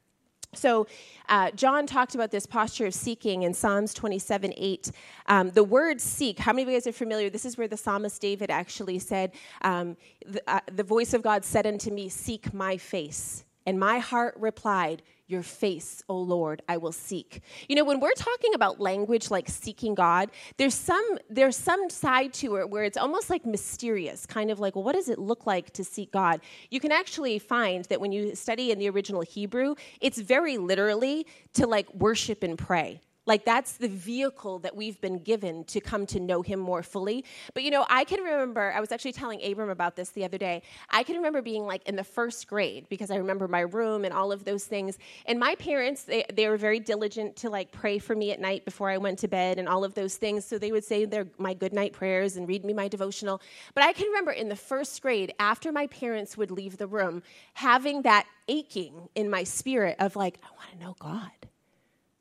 So, 0.56 0.86
uh, 1.28 1.50
John 1.52 1.86
talked 1.86 2.14
about 2.14 2.30
this 2.30 2.46
posture 2.46 2.86
of 2.86 2.94
seeking 2.94 3.42
in 3.42 3.52
Psalms 3.52 3.92
27 3.94 4.54
8. 4.56 4.90
Um, 5.26 5.50
the 5.50 5.64
word 5.64 6.00
seek, 6.00 6.38
how 6.38 6.52
many 6.52 6.62
of 6.62 6.68
you 6.68 6.74
guys 6.76 6.86
are 6.86 6.92
familiar? 6.92 7.30
This 7.30 7.44
is 7.44 7.58
where 7.58 7.68
the 7.68 7.76
psalmist 7.76 8.20
David 8.20 8.50
actually 8.50 8.98
said, 8.98 9.32
um, 9.62 9.96
the, 10.26 10.42
uh, 10.46 10.60
the 10.72 10.84
voice 10.84 11.14
of 11.14 11.22
God 11.22 11.44
said 11.44 11.66
unto 11.66 11.90
me, 11.90 12.08
Seek 12.08 12.54
my 12.54 12.76
face. 12.76 13.44
And 13.66 13.78
my 13.78 13.98
heart 13.98 14.34
replied, 14.38 15.02
your 15.28 15.42
face, 15.42 16.02
O 16.08 16.16
Lord, 16.16 16.62
I 16.68 16.76
will 16.76 16.92
seek. 16.92 17.42
You 17.68 17.74
know, 17.74 17.84
when 17.84 17.98
we're 17.98 18.12
talking 18.12 18.54
about 18.54 18.80
language 18.80 19.30
like 19.30 19.48
seeking 19.48 19.94
God, 19.94 20.30
there's 20.56 20.74
some 20.74 21.18
there's 21.28 21.56
some 21.56 21.90
side 21.90 22.32
to 22.34 22.56
it 22.56 22.70
where 22.70 22.84
it's 22.84 22.96
almost 22.96 23.28
like 23.28 23.44
mysterious, 23.44 24.24
kind 24.24 24.50
of 24.50 24.60
like, 24.60 24.76
well, 24.76 24.84
what 24.84 24.94
does 24.94 25.08
it 25.08 25.18
look 25.18 25.46
like 25.46 25.72
to 25.72 25.84
seek 25.84 26.12
God? 26.12 26.40
You 26.70 26.78
can 26.78 26.92
actually 26.92 27.38
find 27.40 27.84
that 27.86 28.00
when 28.00 28.12
you 28.12 28.36
study 28.36 28.70
in 28.70 28.78
the 28.78 28.88
original 28.88 29.22
Hebrew, 29.22 29.74
it's 30.00 30.18
very 30.18 30.58
literally 30.58 31.26
to 31.54 31.66
like 31.66 31.92
worship 31.92 32.44
and 32.44 32.56
pray. 32.56 33.00
Like 33.26 33.44
that's 33.44 33.72
the 33.72 33.88
vehicle 33.88 34.60
that 34.60 34.76
we've 34.76 35.00
been 35.00 35.18
given 35.18 35.64
to 35.64 35.80
come 35.80 36.06
to 36.06 36.20
know 36.20 36.42
him 36.42 36.60
more 36.60 36.82
fully. 36.82 37.24
But 37.54 37.64
you 37.64 37.70
know, 37.70 37.84
I 37.90 38.04
can 38.04 38.20
remember, 38.20 38.72
I 38.72 38.80
was 38.80 38.92
actually 38.92 39.12
telling 39.12 39.44
Abram 39.44 39.70
about 39.70 39.96
this 39.96 40.10
the 40.10 40.24
other 40.24 40.38
day. 40.38 40.62
I 40.90 41.02
can 41.02 41.16
remember 41.16 41.42
being 41.42 41.64
like 41.64 41.86
in 41.88 41.96
the 41.96 42.04
first 42.04 42.46
grade 42.46 42.86
because 42.88 43.10
I 43.10 43.16
remember 43.16 43.48
my 43.48 43.60
room 43.60 44.04
and 44.04 44.14
all 44.14 44.32
of 44.32 44.44
those 44.44 44.64
things. 44.64 44.98
And 45.26 45.38
my 45.40 45.56
parents, 45.56 46.04
they, 46.04 46.24
they 46.32 46.48
were 46.48 46.56
very 46.56 46.78
diligent 46.78 47.36
to 47.36 47.50
like 47.50 47.72
pray 47.72 47.98
for 47.98 48.14
me 48.14 48.30
at 48.30 48.40
night 48.40 48.64
before 48.64 48.90
I 48.90 48.98
went 48.98 49.18
to 49.20 49.28
bed 49.28 49.58
and 49.58 49.68
all 49.68 49.84
of 49.84 49.94
those 49.94 50.16
things. 50.16 50.44
So 50.44 50.58
they 50.58 50.72
would 50.72 50.84
say 50.84 51.04
their 51.04 51.26
my 51.38 51.54
good 51.54 51.72
night 51.72 51.92
prayers 51.92 52.36
and 52.36 52.46
read 52.48 52.64
me 52.64 52.72
my 52.72 52.88
devotional. 52.88 53.40
But 53.74 53.84
I 53.84 53.92
can 53.92 54.06
remember 54.06 54.30
in 54.30 54.48
the 54.48 54.56
first 54.56 55.00
grade, 55.02 55.34
after 55.38 55.72
my 55.72 55.86
parents 55.88 56.36
would 56.36 56.50
leave 56.50 56.76
the 56.76 56.86
room, 56.86 57.22
having 57.54 58.02
that 58.02 58.26
aching 58.48 59.08
in 59.14 59.28
my 59.28 59.44
spirit 59.44 59.96
of 59.98 60.16
like, 60.16 60.38
I 60.42 60.48
want 60.56 60.70
to 60.72 60.84
know 60.84 60.96
God. 60.98 61.30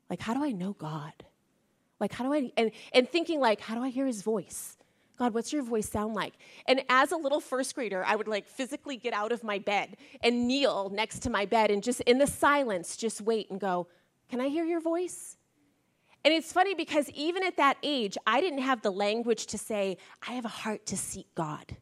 Like, 0.08 0.20
how 0.20 0.34
do 0.34 0.44
I 0.44 0.52
know 0.52 0.72
God? 0.72 1.12
Like, 1.98 2.12
how 2.12 2.24
do 2.24 2.32
I, 2.32 2.52
and, 2.56 2.70
and 2.92 3.08
thinking, 3.08 3.40
like, 3.40 3.60
how 3.60 3.74
do 3.74 3.82
I 3.82 3.88
hear 3.88 4.06
his 4.06 4.22
voice? 4.22 4.76
God, 5.18 5.32
what's 5.32 5.52
your 5.52 5.62
voice 5.62 5.88
sound 5.88 6.14
like? 6.14 6.34
And 6.66 6.82
as 6.90 7.10
a 7.10 7.16
little 7.16 7.40
first 7.40 7.74
grader, 7.74 8.04
I 8.04 8.16
would 8.16 8.28
like 8.28 8.46
physically 8.46 8.96
get 8.96 9.14
out 9.14 9.32
of 9.32 9.42
my 9.42 9.58
bed 9.58 9.96
and 10.22 10.46
kneel 10.46 10.90
next 10.90 11.20
to 11.20 11.30
my 11.30 11.46
bed 11.46 11.70
and 11.70 11.82
just 11.82 12.00
in 12.02 12.18
the 12.18 12.26
silence, 12.26 12.96
just 12.96 13.22
wait 13.22 13.50
and 13.50 13.58
go, 13.58 13.86
Can 14.28 14.40
I 14.40 14.48
hear 14.48 14.64
your 14.64 14.80
voice? 14.80 15.38
And 16.22 16.34
it's 16.34 16.52
funny 16.52 16.74
because 16.74 17.08
even 17.10 17.44
at 17.44 17.56
that 17.56 17.76
age, 17.82 18.18
I 18.26 18.40
didn't 18.40 18.58
have 18.58 18.82
the 18.82 18.90
language 18.90 19.46
to 19.46 19.58
say, 19.58 19.96
I 20.26 20.32
have 20.32 20.44
a 20.44 20.48
heart 20.48 20.84
to 20.86 20.96
seek 20.96 21.32
God. 21.34 21.76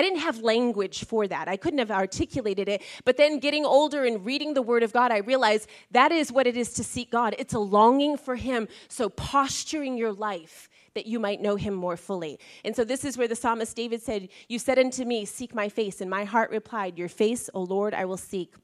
I 0.00 0.02
didn't 0.02 0.20
have 0.20 0.38
language 0.38 1.04
for 1.04 1.28
that. 1.28 1.46
I 1.46 1.58
couldn't 1.58 1.78
have 1.78 1.90
articulated 1.90 2.70
it. 2.70 2.80
But 3.04 3.18
then 3.18 3.38
getting 3.38 3.66
older 3.66 4.06
and 4.06 4.24
reading 4.24 4.54
the 4.54 4.62
Word 4.62 4.82
of 4.82 4.94
God, 4.94 5.12
I 5.12 5.18
realized 5.18 5.68
that 5.90 6.10
is 6.10 6.32
what 6.32 6.46
it 6.46 6.56
is 6.56 6.72
to 6.74 6.82
seek 6.82 7.10
God. 7.10 7.34
It's 7.38 7.52
a 7.52 7.58
longing 7.58 8.16
for 8.16 8.34
Him. 8.34 8.66
So 8.88 9.10
posturing 9.10 9.98
your 9.98 10.14
life 10.14 10.70
that 10.94 11.04
you 11.04 11.20
might 11.20 11.42
know 11.42 11.56
him 11.56 11.74
more 11.74 11.98
fully. 11.98 12.40
And 12.64 12.74
so 12.74 12.82
this 12.82 13.04
is 13.04 13.18
where 13.18 13.28
the 13.28 13.36
psalmist 13.36 13.76
David 13.76 14.00
said, 14.00 14.28
You 14.48 14.58
said 14.58 14.78
unto 14.78 15.04
me, 15.04 15.26
Seek 15.26 15.54
my 15.54 15.68
face. 15.68 16.00
And 16.00 16.08
my 16.08 16.24
heart 16.24 16.50
replied, 16.50 16.96
Your 16.96 17.10
face, 17.10 17.50
O 17.52 17.60
Lord, 17.60 17.92
I 17.92 18.06
will 18.06 18.16
seek. 18.16 18.54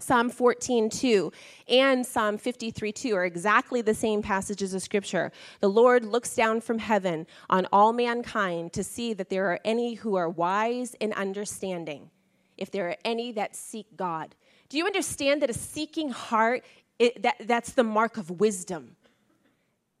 Psalm 0.00 0.30
14:2 0.30 1.32
and 1.66 2.06
Psalm 2.06 2.38
53:2 2.38 3.16
are 3.16 3.24
exactly 3.24 3.82
the 3.82 3.94
same 3.94 4.22
passages 4.22 4.72
of 4.72 4.80
Scripture. 4.80 5.32
The 5.60 5.68
Lord 5.68 6.04
looks 6.04 6.36
down 6.36 6.60
from 6.60 6.78
heaven 6.78 7.26
on 7.50 7.66
all 7.72 7.92
mankind 7.92 8.72
to 8.74 8.84
see 8.84 9.12
that 9.14 9.28
there 9.28 9.46
are 9.46 9.58
any 9.64 9.94
who 9.94 10.14
are 10.14 10.28
wise 10.28 10.94
and 11.00 11.12
understanding, 11.14 12.10
if 12.56 12.70
there 12.70 12.88
are 12.88 12.96
any 13.04 13.32
that 13.32 13.56
seek 13.56 13.96
God. 13.96 14.36
Do 14.68 14.76
you 14.76 14.86
understand 14.86 15.42
that 15.42 15.50
a 15.50 15.54
seeking 15.54 16.10
heart, 16.10 16.64
it, 17.00 17.22
that, 17.22 17.36
that's 17.40 17.72
the 17.72 17.82
mark 17.82 18.18
of 18.18 18.30
wisdom? 18.30 18.94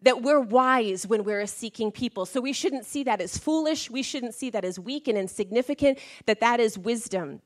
That 0.02 0.22
we're 0.22 0.40
wise 0.40 1.08
when 1.08 1.24
we're 1.24 1.40
a 1.40 1.48
seeking 1.48 1.90
people. 1.90 2.24
So 2.24 2.40
we 2.40 2.52
shouldn't 2.52 2.86
see 2.86 3.02
that 3.02 3.20
as 3.20 3.36
foolish. 3.36 3.90
We 3.90 4.04
shouldn't 4.04 4.34
see 4.34 4.50
that 4.50 4.64
as 4.64 4.78
weak 4.78 5.08
and 5.08 5.18
insignificant, 5.18 5.98
that 6.26 6.38
that 6.38 6.60
is 6.60 6.78
wisdom. 6.78 7.42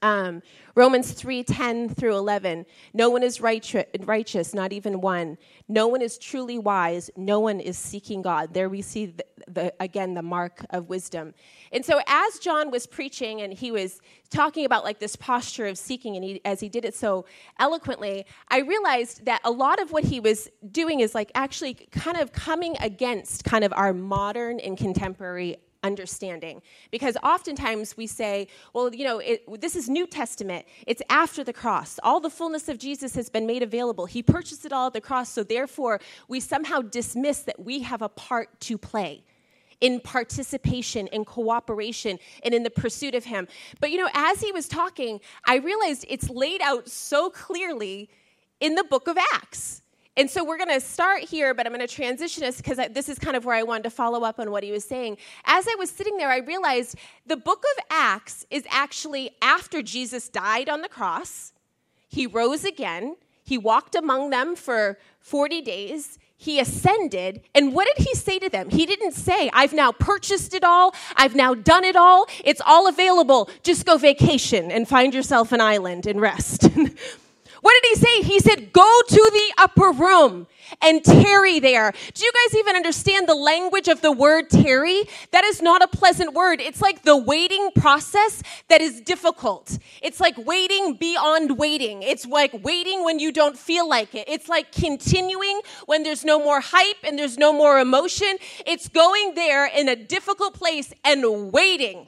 Um, 0.00 0.42
Romans 0.76 1.10
3 1.10 1.42
10 1.42 1.88
through 1.88 2.16
11. 2.16 2.64
No 2.94 3.10
one 3.10 3.24
is 3.24 3.40
righteous, 3.40 4.54
not 4.54 4.72
even 4.72 5.00
one. 5.00 5.36
No 5.66 5.88
one 5.88 6.02
is 6.02 6.18
truly 6.18 6.56
wise. 6.56 7.10
No 7.16 7.40
one 7.40 7.58
is 7.58 7.76
seeking 7.76 8.22
God. 8.22 8.54
There 8.54 8.68
we 8.68 8.80
see, 8.80 9.06
the, 9.06 9.24
the, 9.48 9.74
again, 9.80 10.14
the 10.14 10.22
mark 10.22 10.64
of 10.70 10.88
wisdom. 10.88 11.34
And 11.72 11.84
so, 11.84 12.00
as 12.06 12.38
John 12.38 12.70
was 12.70 12.86
preaching 12.86 13.40
and 13.40 13.52
he 13.52 13.72
was 13.72 14.00
talking 14.30 14.64
about 14.64 14.84
like 14.84 15.00
this 15.00 15.16
posture 15.16 15.66
of 15.66 15.76
seeking, 15.76 16.14
and 16.14 16.24
he, 16.24 16.40
as 16.44 16.60
he 16.60 16.68
did 16.68 16.84
it 16.84 16.94
so 16.94 17.24
eloquently, 17.58 18.24
I 18.48 18.60
realized 18.60 19.24
that 19.24 19.40
a 19.42 19.50
lot 19.50 19.82
of 19.82 19.90
what 19.90 20.04
he 20.04 20.20
was 20.20 20.48
doing 20.70 21.00
is 21.00 21.12
like 21.12 21.32
actually 21.34 21.74
kind 21.74 22.18
of 22.18 22.30
coming 22.30 22.76
against 22.78 23.42
kind 23.42 23.64
of 23.64 23.72
our 23.74 23.92
modern 23.92 24.60
and 24.60 24.78
contemporary 24.78 25.56
understanding. 25.82 26.62
Because 26.90 27.16
oftentimes 27.22 27.96
we 27.96 28.06
say, 28.06 28.48
well, 28.72 28.94
you 28.94 29.04
know, 29.04 29.18
it, 29.18 29.42
this 29.60 29.76
is 29.76 29.88
New 29.88 30.06
Testament. 30.06 30.66
It's 30.86 31.02
after 31.08 31.44
the 31.44 31.52
cross. 31.52 31.98
All 32.02 32.20
the 32.20 32.30
fullness 32.30 32.68
of 32.68 32.78
Jesus 32.78 33.14
has 33.14 33.28
been 33.28 33.46
made 33.46 33.62
available. 33.62 34.06
He 34.06 34.22
purchased 34.22 34.64
it 34.64 34.72
all 34.72 34.88
at 34.88 34.92
the 34.92 35.00
cross. 35.00 35.30
So 35.30 35.42
therefore, 35.42 36.00
we 36.28 36.40
somehow 36.40 36.80
dismiss 36.80 37.40
that 37.40 37.60
we 37.60 37.80
have 37.80 38.02
a 38.02 38.08
part 38.08 38.60
to 38.60 38.78
play 38.78 39.24
in 39.80 40.00
participation, 40.00 41.06
in 41.08 41.24
cooperation, 41.24 42.18
and 42.42 42.52
in 42.52 42.64
the 42.64 42.70
pursuit 42.70 43.14
of 43.14 43.24
Him. 43.24 43.46
But 43.80 43.90
you 43.90 43.98
know, 43.98 44.08
as 44.12 44.40
he 44.40 44.50
was 44.50 44.66
talking, 44.66 45.20
I 45.46 45.56
realized 45.56 46.04
it's 46.08 46.28
laid 46.28 46.60
out 46.62 46.88
so 46.88 47.30
clearly 47.30 48.10
in 48.60 48.74
the 48.74 48.84
book 48.84 49.06
of 49.06 49.16
Acts. 49.34 49.82
And 50.18 50.28
so 50.28 50.42
we're 50.42 50.56
going 50.58 50.68
to 50.68 50.80
start 50.80 51.22
here, 51.22 51.54
but 51.54 51.64
I'm 51.64 51.72
going 51.72 51.86
to 51.86 51.94
transition 51.94 52.42
us 52.42 52.56
because 52.56 52.80
this 52.90 53.08
is 53.08 53.20
kind 53.20 53.36
of 53.36 53.44
where 53.44 53.54
I 53.54 53.62
wanted 53.62 53.84
to 53.84 53.90
follow 53.90 54.24
up 54.24 54.40
on 54.40 54.50
what 54.50 54.64
he 54.64 54.72
was 54.72 54.84
saying. 54.84 55.16
As 55.44 55.68
I 55.68 55.76
was 55.78 55.90
sitting 55.90 56.16
there, 56.16 56.28
I 56.28 56.38
realized 56.38 56.96
the 57.24 57.36
book 57.36 57.62
of 57.76 57.84
Acts 57.88 58.44
is 58.50 58.66
actually 58.68 59.30
after 59.40 59.80
Jesus 59.80 60.28
died 60.28 60.68
on 60.68 60.82
the 60.82 60.88
cross. 60.88 61.52
He 62.08 62.26
rose 62.26 62.64
again. 62.64 63.14
He 63.44 63.58
walked 63.58 63.94
among 63.94 64.30
them 64.30 64.56
for 64.56 64.98
40 65.20 65.62
days. 65.62 66.18
He 66.36 66.58
ascended. 66.58 67.42
And 67.54 67.72
what 67.72 67.86
did 67.86 68.04
he 68.04 68.12
say 68.16 68.40
to 68.40 68.48
them? 68.48 68.70
He 68.70 68.86
didn't 68.86 69.12
say, 69.12 69.50
I've 69.52 69.72
now 69.72 69.92
purchased 69.92 70.52
it 70.52 70.64
all. 70.64 70.96
I've 71.14 71.36
now 71.36 71.54
done 71.54 71.84
it 71.84 71.94
all. 71.94 72.26
It's 72.44 72.60
all 72.66 72.88
available. 72.88 73.48
Just 73.62 73.86
go 73.86 73.96
vacation 73.96 74.72
and 74.72 74.88
find 74.88 75.14
yourself 75.14 75.52
an 75.52 75.60
island 75.60 76.06
and 76.06 76.20
rest. 76.20 76.68
What 77.60 77.74
did 77.82 77.88
he 77.90 77.94
say? 77.96 78.22
He 78.22 78.40
said, 78.40 78.72
Go 78.72 79.00
to 79.08 79.30
the 79.32 79.52
upper 79.58 79.90
room 79.90 80.46
and 80.82 81.02
tarry 81.02 81.58
there. 81.60 81.92
Do 82.14 82.24
you 82.24 82.32
guys 82.32 82.58
even 82.58 82.76
understand 82.76 83.28
the 83.28 83.34
language 83.34 83.88
of 83.88 84.00
the 84.00 84.12
word 84.12 84.50
tarry? 84.50 85.04
That 85.32 85.44
is 85.44 85.62
not 85.62 85.82
a 85.82 85.88
pleasant 85.88 86.34
word. 86.34 86.60
It's 86.60 86.80
like 86.80 87.02
the 87.02 87.16
waiting 87.16 87.70
process 87.74 88.42
that 88.68 88.80
is 88.80 89.00
difficult. 89.00 89.78
It's 90.02 90.20
like 90.20 90.36
waiting 90.38 90.94
beyond 90.94 91.58
waiting. 91.58 92.02
It's 92.02 92.26
like 92.26 92.52
waiting 92.64 93.04
when 93.04 93.18
you 93.18 93.32
don't 93.32 93.58
feel 93.58 93.88
like 93.88 94.14
it. 94.14 94.28
It's 94.28 94.48
like 94.48 94.72
continuing 94.72 95.60
when 95.86 96.02
there's 96.02 96.24
no 96.24 96.38
more 96.38 96.60
hype 96.60 96.98
and 97.04 97.18
there's 97.18 97.38
no 97.38 97.52
more 97.52 97.78
emotion. 97.78 98.36
It's 98.66 98.88
going 98.88 99.34
there 99.34 99.66
in 99.66 99.88
a 99.88 99.96
difficult 99.96 100.54
place 100.54 100.92
and 101.04 101.52
waiting 101.52 102.06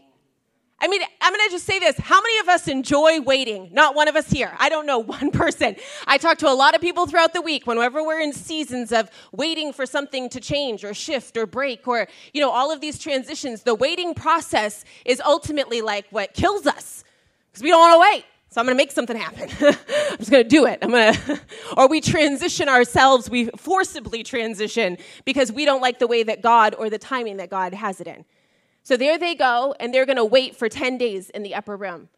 I 0.83 0.89
mean, 0.89 1.03
I'm 1.21 1.33
going 1.33 1.47
to 1.49 1.53
just 1.53 1.67
say 1.67 1.79
this. 1.79 1.99
How 1.99 2.21
many 2.21 2.39
of 2.41 2.49
us 2.49 2.67
enjoy 2.67 3.21
waiting? 3.21 3.69
Not 3.73 3.95
one 3.95 4.09
of 4.09 4.17
us 4.17 4.31
here. 4.31 4.55
I 4.59 4.71
don't 4.71 4.87
know 4.87 4.99
one 5.21 5.31
person. 5.31 5.77
I 6.07 6.17
talk 6.17 6.39
to 6.39 6.49
a 6.49 6.55
lot 6.55 6.75
of 6.75 6.81
people 6.81 7.07
throughout 7.07 7.35
the 7.35 7.43
week 7.43 7.67
whenever 7.67 8.03
we're 8.03 8.21
in 8.21 8.33
seasons 8.33 8.91
of 8.91 9.11
waiting 9.33 9.73
for 9.73 9.85
something 9.85 10.29
to 10.31 10.41
change 10.41 10.85
or 10.85 10.95
shift 10.95 11.37
or 11.37 11.47
break 11.47 11.87
or, 11.87 12.09
you 12.33 12.41
know, 12.41 12.51
all 12.51 12.73
of 12.73 12.81
these 12.81 12.99
transitions. 12.99 13.63
The 13.63 13.75
waiting 13.75 14.15
process 14.15 14.85
is 15.05 15.21
ultimately 15.21 15.83
like 15.83 16.07
what 16.11 16.33
kills 16.33 16.67
us 16.67 17.05
because 17.51 17.63
we 17.63 17.69
don't 17.69 17.81
want 17.81 17.95
to 17.95 18.17
wait. 18.17 18.25
So 18.53 18.61
I'm 18.61 18.67
going 18.67 18.77
to 18.77 18.83
make 18.83 18.91
something 18.91 19.17
happen. 19.17 19.49
I'm 19.61 20.19
just 20.19 20.31
going 20.31 20.43
to 20.43 20.49
do 20.49 20.67
it. 20.67 20.79
I'm 20.83 20.91
going 20.91 21.15
to, 21.15 21.41
or 21.77 21.89
we 21.89 22.01
transition 22.01 22.69
ourselves, 22.69 23.31
we 23.31 23.51
forcibly 23.57 24.25
transition 24.25 24.99
because 25.25 25.53
we 25.53 25.65
don't 25.65 25.81
like 25.81 26.01
the 26.01 26.09
way 26.09 26.25
that 26.25 26.43
God 26.43 26.75
or 26.77 26.91
the 26.91 26.99
timing 26.99 27.37
that 27.37 27.51
God 27.51 27.75
has 27.75 28.01
it 28.01 28.09
in. 28.09 28.25
So 28.83 28.97
there 28.97 29.19
they 29.19 29.35
go, 29.35 29.75
and 29.79 29.93
they're 29.93 30.07
going 30.07 30.17
to 30.17 30.25
wait 30.25 30.57
for 30.57 30.69
10 30.69 30.99
days 30.99 31.31
in 31.31 31.43
the 31.43 31.55
upper 31.55 31.77
room. 31.77 32.09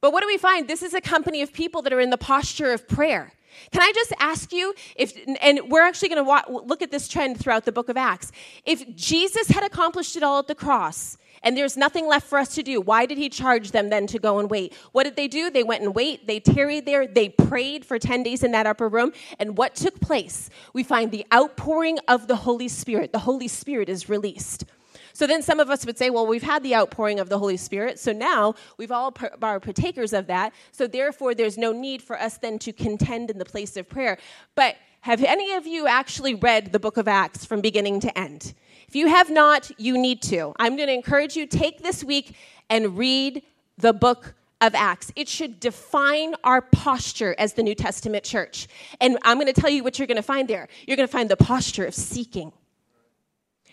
But 0.00 0.12
what 0.12 0.20
do 0.20 0.26
we 0.26 0.36
find? 0.36 0.68
This 0.68 0.82
is 0.82 0.94
a 0.94 1.00
company 1.00 1.42
of 1.42 1.52
people 1.52 1.82
that 1.82 1.92
are 1.92 2.00
in 2.00 2.10
the 2.10 2.18
posture 2.18 2.72
of 2.72 2.88
prayer. 2.88 3.32
Can 3.70 3.82
I 3.82 3.92
just 3.94 4.12
ask 4.18 4.52
you 4.52 4.74
if, 4.96 5.14
and 5.40 5.60
we're 5.68 5.82
actually 5.82 6.08
going 6.08 6.24
to 6.24 6.50
look 6.50 6.82
at 6.82 6.90
this 6.90 7.06
trend 7.06 7.38
throughout 7.38 7.64
the 7.64 7.72
book 7.72 7.88
of 7.88 7.96
Acts. 7.96 8.32
If 8.64 8.96
Jesus 8.96 9.48
had 9.48 9.62
accomplished 9.62 10.16
it 10.16 10.22
all 10.22 10.38
at 10.38 10.48
the 10.48 10.54
cross, 10.54 11.18
and 11.44 11.56
there's 11.56 11.76
nothing 11.76 12.06
left 12.06 12.28
for 12.28 12.38
us 12.38 12.54
to 12.54 12.62
do. 12.62 12.80
Why 12.80 13.04
did 13.04 13.18
he 13.18 13.28
charge 13.28 13.72
them 13.72 13.90
then 13.90 14.06
to 14.08 14.18
go 14.18 14.38
and 14.38 14.48
wait? 14.48 14.74
What 14.92 15.04
did 15.04 15.16
they 15.16 15.26
do? 15.26 15.50
They 15.50 15.64
went 15.64 15.82
and 15.82 15.92
wait. 15.92 16.26
They 16.28 16.38
tarried 16.38 16.86
there. 16.86 17.06
They 17.06 17.30
prayed 17.30 17.84
for 17.84 17.98
10 17.98 18.22
days 18.22 18.44
in 18.44 18.52
that 18.52 18.66
upper 18.66 18.88
room. 18.88 19.12
And 19.40 19.58
what 19.58 19.74
took 19.74 20.00
place? 20.00 20.50
We 20.72 20.84
find 20.84 21.10
the 21.10 21.26
outpouring 21.34 21.98
of 22.06 22.28
the 22.28 22.36
Holy 22.36 22.68
Spirit. 22.68 23.12
The 23.12 23.18
Holy 23.18 23.48
Spirit 23.48 23.88
is 23.88 24.08
released. 24.08 24.66
So 25.12 25.26
then 25.26 25.42
some 25.42 25.60
of 25.60 25.70
us 25.70 25.84
would 25.86 25.98
say, 25.98 26.10
well, 26.10 26.26
we've 26.26 26.42
had 26.42 26.62
the 26.62 26.74
outpouring 26.74 27.20
of 27.20 27.28
the 27.28 27.38
Holy 27.38 27.56
Spirit, 27.56 27.98
so 27.98 28.12
now 28.12 28.54
we've 28.76 28.90
all 28.90 29.14
are 29.42 29.60
partakers 29.60 30.12
of 30.12 30.26
that. 30.26 30.52
So 30.70 30.86
therefore, 30.86 31.34
there's 31.34 31.58
no 31.58 31.72
need 31.72 32.02
for 32.02 32.18
us 32.18 32.38
then 32.38 32.58
to 32.60 32.72
contend 32.72 33.30
in 33.30 33.38
the 33.38 33.44
place 33.44 33.76
of 33.76 33.88
prayer. 33.88 34.18
But 34.54 34.76
have 35.02 35.22
any 35.24 35.52
of 35.54 35.66
you 35.66 35.86
actually 35.86 36.34
read 36.34 36.72
the 36.72 36.78
book 36.78 36.96
of 36.96 37.08
Acts 37.08 37.44
from 37.44 37.60
beginning 37.60 38.00
to 38.00 38.18
end? 38.18 38.54
If 38.86 38.94
you 38.94 39.08
have 39.08 39.30
not, 39.30 39.70
you 39.78 39.98
need 39.98 40.22
to. 40.22 40.52
I'm 40.58 40.76
going 40.76 40.88
to 40.88 40.94
encourage 40.94 41.34
you 41.34 41.46
take 41.46 41.82
this 41.82 42.04
week 42.04 42.36
and 42.70 42.96
read 42.96 43.42
the 43.78 43.92
book 43.92 44.34
of 44.60 44.76
Acts. 44.76 45.10
It 45.16 45.28
should 45.28 45.58
define 45.58 46.34
our 46.44 46.62
posture 46.62 47.34
as 47.36 47.54
the 47.54 47.64
New 47.64 47.74
Testament 47.74 48.22
church. 48.22 48.68
And 49.00 49.18
I'm 49.22 49.38
going 49.38 49.52
to 49.52 49.60
tell 49.60 49.70
you 49.70 49.82
what 49.82 49.98
you're 49.98 50.06
going 50.06 50.16
to 50.16 50.22
find 50.22 50.46
there. 50.46 50.68
You're 50.86 50.96
going 50.96 51.08
to 51.08 51.12
find 51.12 51.28
the 51.28 51.36
posture 51.36 51.84
of 51.84 51.94
seeking. 51.94 52.52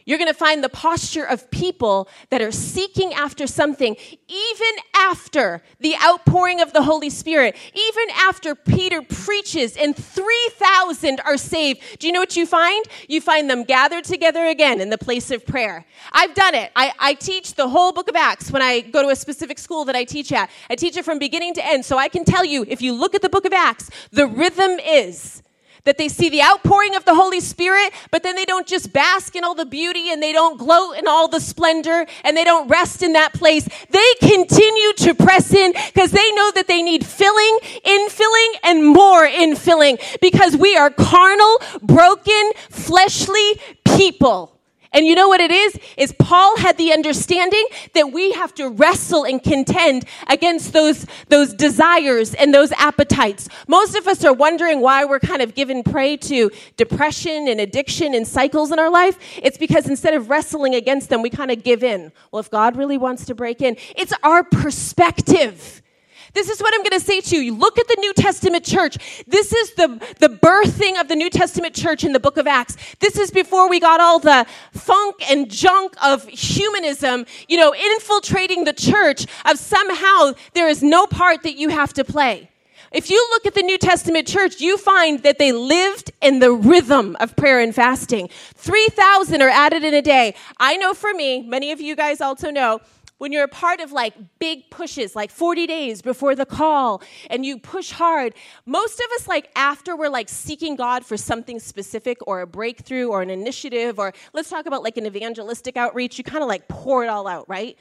You're 0.09 0.17
going 0.17 0.27
to 0.27 0.33
find 0.33 0.63
the 0.63 0.69
posture 0.69 1.23
of 1.23 1.51
people 1.51 2.09
that 2.31 2.41
are 2.41 2.51
seeking 2.51 3.13
after 3.13 3.45
something, 3.45 3.95
even 4.27 4.83
after 4.95 5.61
the 5.79 5.93
outpouring 6.03 6.61
of 6.61 6.73
the 6.73 6.81
Holy 6.81 7.11
Spirit, 7.11 7.55
even 7.75 8.05
after 8.15 8.55
Peter 8.55 9.03
preaches 9.03 9.77
and 9.77 9.95
3,000 9.95 11.21
are 11.23 11.37
saved. 11.37 11.99
Do 11.99 12.07
you 12.07 12.13
know 12.13 12.21
what 12.21 12.35
you 12.35 12.47
find? 12.47 12.83
You 13.07 13.21
find 13.21 13.47
them 13.47 13.63
gathered 13.63 14.03
together 14.03 14.47
again 14.47 14.81
in 14.81 14.89
the 14.89 14.97
place 14.97 15.29
of 15.29 15.45
prayer. 15.45 15.85
I've 16.11 16.33
done 16.33 16.55
it. 16.55 16.71
I, 16.75 16.91
I 16.97 17.13
teach 17.13 17.53
the 17.53 17.69
whole 17.69 17.91
book 17.91 18.09
of 18.09 18.15
Acts 18.15 18.49
when 18.49 18.63
I 18.63 18.79
go 18.81 19.03
to 19.03 19.09
a 19.09 19.15
specific 19.15 19.59
school 19.59 19.85
that 19.85 19.95
I 19.95 20.05
teach 20.05 20.31
at. 20.31 20.49
I 20.71 20.75
teach 20.75 20.97
it 20.97 21.05
from 21.05 21.19
beginning 21.19 21.53
to 21.53 21.63
end. 21.63 21.85
So 21.85 21.99
I 21.99 22.07
can 22.07 22.25
tell 22.25 22.43
you, 22.43 22.65
if 22.67 22.81
you 22.81 22.93
look 22.93 23.13
at 23.13 23.21
the 23.21 23.29
book 23.29 23.45
of 23.45 23.53
Acts, 23.53 23.91
the 24.11 24.25
rhythm 24.25 24.71
is 24.79 25.43
that 25.89 25.97
they 25.97 26.07
see 26.07 26.29
the 26.29 26.43
outpouring 26.43 26.95
of 26.95 27.03
the 27.05 27.15
Holy 27.15 27.39
Spirit, 27.39 27.91
but 28.11 28.21
then 28.21 28.35
they 28.35 28.45
don't 28.45 28.67
just 28.67 28.93
bask 28.93 29.35
in 29.35 29.43
all 29.43 29.55
the 29.55 29.65
beauty 29.65 30.11
and 30.11 30.21
they 30.21 30.31
don't 30.31 30.59
gloat 30.59 30.95
in 30.99 31.07
all 31.07 31.27
the 31.27 31.39
splendor 31.39 32.05
and 32.23 32.37
they 32.37 32.43
don't 32.43 32.67
rest 32.67 33.01
in 33.01 33.13
that 33.13 33.33
place. 33.33 33.67
They 33.89 34.13
continue 34.19 34.93
to 34.97 35.15
press 35.15 35.51
in 35.51 35.71
because 35.71 36.11
they 36.11 36.31
know 36.33 36.51
that 36.53 36.67
they 36.67 36.83
need 36.83 37.03
filling, 37.03 37.57
infilling, 37.83 38.51
and 38.63 38.85
more 38.85 39.27
infilling 39.27 39.99
because 40.21 40.55
we 40.55 40.77
are 40.77 40.91
carnal, 40.91 41.57
broken, 41.81 42.51
fleshly 42.69 43.59
people. 43.83 44.58
And 44.91 45.05
you 45.05 45.13
know 45.13 45.27
what 45.27 45.39
it 45.39 45.51
is? 45.51 45.79
Is 45.97 46.13
Paul 46.17 46.57
had 46.57 46.77
the 46.77 46.91
understanding 46.91 47.63
that 47.93 48.11
we 48.11 48.31
have 48.31 48.53
to 48.55 48.69
wrestle 48.69 49.23
and 49.23 49.41
contend 49.41 50.05
against 50.27 50.73
those, 50.73 51.05
those 51.27 51.53
desires 51.53 52.33
and 52.33 52.53
those 52.53 52.71
appetites. 52.71 53.49
Most 53.67 53.95
of 53.95 54.07
us 54.07 54.25
are 54.25 54.33
wondering 54.33 54.81
why 54.81 55.05
we're 55.05 55.19
kind 55.19 55.43
of 55.43 55.53
given 55.53 55.83
prey 55.83 56.17
to 56.17 56.49
depression 56.75 57.47
and 57.47 57.61
addiction 57.61 58.15
and 58.15 58.27
cycles 58.27 58.71
in 58.71 58.79
our 58.79 58.89
life. 58.89 59.17
It's 59.41 59.59
because 59.59 59.87
instead 59.87 60.15
of 60.15 60.29
wrestling 60.29 60.73
against 60.73 61.09
them, 61.09 61.21
we 61.21 61.29
kind 61.29 61.51
of 61.51 61.63
give 61.63 61.83
in. 61.83 62.11
Well, 62.31 62.39
if 62.39 62.49
God 62.49 62.75
really 62.75 62.97
wants 62.97 63.25
to 63.25 63.35
break 63.35 63.61
in, 63.61 63.77
it's 63.95 64.13
our 64.23 64.43
perspective. 64.43 65.83
This 66.33 66.49
is 66.49 66.59
what 66.61 66.73
I'm 66.73 66.81
going 66.81 66.99
to 66.99 67.05
say 67.05 67.21
to 67.21 67.43
you. 67.43 67.55
Look 67.55 67.77
at 67.77 67.87
the 67.87 67.97
New 67.99 68.13
Testament 68.13 68.65
church. 68.65 69.23
This 69.27 69.53
is 69.53 69.73
the, 69.73 69.87
the 70.19 70.29
birthing 70.29 70.99
of 70.99 71.07
the 71.07 71.15
New 71.15 71.29
Testament 71.29 71.73
church 71.75 72.03
in 72.03 72.13
the 72.13 72.19
book 72.19 72.37
of 72.37 72.47
Acts. 72.47 72.77
This 72.99 73.17
is 73.17 73.31
before 73.31 73.69
we 73.69 73.79
got 73.79 73.99
all 73.99 74.19
the 74.19 74.45
funk 74.73 75.15
and 75.29 75.49
junk 75.49 75.95
of 76.03 76.27
humanism, 76.27 77.25
you 77.47 77.57
know, 77.57 77.73
infiltrating 77.73 78.63
the 78.63 78.73
church 78.73 79.25
of 79.45 79.57
somehow 79.57 80.33
there 80.53 80.67
is 80.67 80.83
no 80.83 81.07
part 81.07 81.43
that 81.43 81.55
you 81.55 81.69
have 81.69 81.93
to 81.93 82.03
play. 82.03 82.49
If 82.91 83.11
you 83.11 83.23
look 83.31 83.45
at 83.45 83.53
the 83.53 83.61
New 83.61 83.77
Testament 83.77 84.27
church, 84.27 84.59
you 84.59 84.75
find 84.75 85.21
that 85.21 85.37
they 85.37 85.51
lived 85.51 86.11
in 86.21 86.39
the 86.39 86.51
rhythm 86.51 87.15
of 87.19 87.35
prayer 87.35 87.59
and 87.59 87.73
fasting. 87.73 88.29
3,000 88.55 89.41
are 89.43 89.49
added 89.49 89.83
in 89.83 89.93
a 89.93 90.01
day. 90.01 90.33
I 90.57 90.75
know 90.77 90.95
for 90.95 91.13
me, 91.13 91.43
many 91.43 91.71
of 91.71 91.79
you 91.79 91.95
guys 91.95 92.19
also 92.19 92.49
know, 92.49 92.81
when 93.19 93.31
you're 93.31 93.43
a 93.43 93.47
part 93.47 93.79
of 93.79 93.91
like 93.91 94.15
big 94.39 94.69
pushes, 94.71 95.15
like 95.15 95.29
40 95.29 95.67
days 95.67 96.01
before 96.01 96.35
the 96.35 96.45
call, 96.45 97.03
and 97.29 97.45
you 97.45 97.59
push 97.59 97.91
hard, 97.91 98.33
most 98.65 98.99
of 98.99 99.05
us, 99.15 99.27
like 99.27 99.49
after 99.55 99.95
we're 99.95 100.09
like 100.09 100.27
seeking 100.27 100.75
God 100.75 101.05
for 101.05 101.17
something 101.17 101.59
specific 101.59 102.17
or 102.25 102.41
a 102.41 102.47
breakthrough 102.47 103.07
or 103.07 103.21
an 103.21 103.29
initiative, 103.29 103.99
or 103.99 104.13
let's 104.33 104.49
talk 104.49 104.65
about 104.65 104.83
like 104.83 104.97
an 104.97 105.05
evangelistic 105.05 105.77
outreach, 105.77 106.17
you 106.17 106.23
kind 106.23 106.41
of 106.41 106.49
like 106.49 106.67
pour 106.67 107.03
it 107.03 107.07
all 107.07 107.27
out, 107.27 107.47
right? 107.47 107.77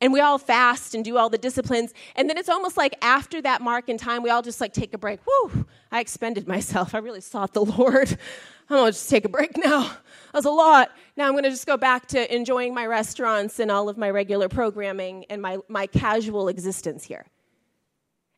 And 0.00 0.12
we 0.12 0.20
all 0.20 0.38
fast 0.38 0.94
and 0.94 1.04
do 1.04 1.16
all 1.16 1.28
the 1.28 1.38
disciplines. 1.38 1.92
And 2.14 2.30
then 2.30 2.38
it's 2.38 2.48
almost 2.48 2.76
like 2.76 2.94
after 3.02 3.42
that 3.42 3.60
mark 3.60 3.88
in 3.88 3.98
time, 3.98 4.22
we 4.22 4.30
all 4.30 4.42
just 4.42 4.60
like 4.60 4.72
take 4.72 4.94
a 4.94 4.98
break. 4.98 5.20
Whew, 5.24 5.66
I 5.90 6.00
expended 6.00 6.46
myself. 6.46 6.94
I 6.94 6.98
really 6.98 7.20
sought 7.20 7.52
the 7.52 7.64
Lord. 7.64 8.16
I'm 8.70 8.76
gonna 8.76 8.92
just 8.92 9.08
take 9.08 9.24
a 9.24 9.28
break 9.28 9.56
now. 9.56 9.80
That 9.82 10.34
was 10.34 10.44
a 10.44 10.50
lot. 10.50 10.90
Now 11.16 11.26
I'm 11.26 11.34
gonna 11.34 11.50
just 11.50 11.66
go 11.66 11.76
back 11.76 12.06
to 12.08 12.34
enjoying 12.34 12.74
my 12.74 12.86
restaurants 12.86 13.58
and 13.58 13.70
all 13.70 13.88
of 13.88 13.96
my 13.96 14.10
regular 14.10 14.48
programming 14.48 15.24
and 15.30 15.40
my, 15.40 15.58
my 15.68 15.86
casual 15.86 16.48
existence 16.48 17.04
here. 17.04 17.24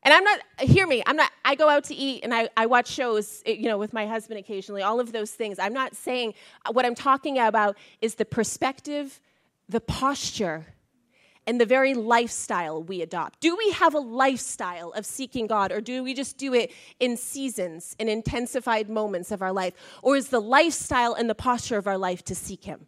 And 0.02 0.14
I'm 0.14 0.24
not, 0.24 0.40
hear 0.60 0.86
me, 0.86 1.02
I'm 1.04 1.16
not, 1.16 1.30
I 1.44 1.54
go 1.56 1.68
out 1.68 1.84
to 1.84 1.94
eat 1.94 2.24
and 2.24 2.32
I, 2.32 2.48
I 2.56 2.66
watch 2.66 2.88
shows, 2.88 3.42
eh, 3.44 3.52
you 3.52 3.68
know, 3.68 3.76
with 3.76 3.92
my 3.92 4.06
husband 4.06 4.38
occasionally, 4.38 4.82
all 4.82 4.98
of 4.98 5.12
those 5.12 5.32
things. 5.32 5.58
I'm 5.58 5.74
not 5.74 5.94
saying, 5.94 6.34
what 6.72 6.86
I'm 6.86 6.94
talking 6.94 7.38
about 7.38 7.76
is 8.00 8.14
the 8.14 8.24
perspective, 8.24 9.20
the 9.68 9.80
posture, 9.80 10.66
and 11.50 11.60
the 11.60 11.66
very 11.66 11.94
lifestyle 11.94 12.80
we 12.80 13.02
adopt. 13.02 13.40
Do 13.40 13.56
we 13.56 13.72
have 13.72 13.92
a 13.92 13.98
lifestyle 13.98 14.92
of 14.92 15.04
seeking 15.04 15.48
God, 15.48 15.72
or 15.72 15.80
do 15.80 16.04
we 16.04 16.14
just 16.14 16.38
do 16.38 16.54
it 16.54 16.70
in 17.00 17.16
seasons, 17.16 17.96
in 17.98 18.08
intensified 18.08 18.88
moments 18.88 19.32
of 19.32 19.42
our 19.42 19.52
life? 19.52 19.74
Or 20.00 20.14
is 20.14 20.28
the 20.28 20.40
lifestyle 20.40 21.12
and 21.12 21.28
the 21.28 21.34
posture 21.34 21.76
of 21.76 21.88
our 21.88 21.98
life 21.98 22.22
to 22.26 22.36
seek 22.36 22.62
Him? 22.62 22.86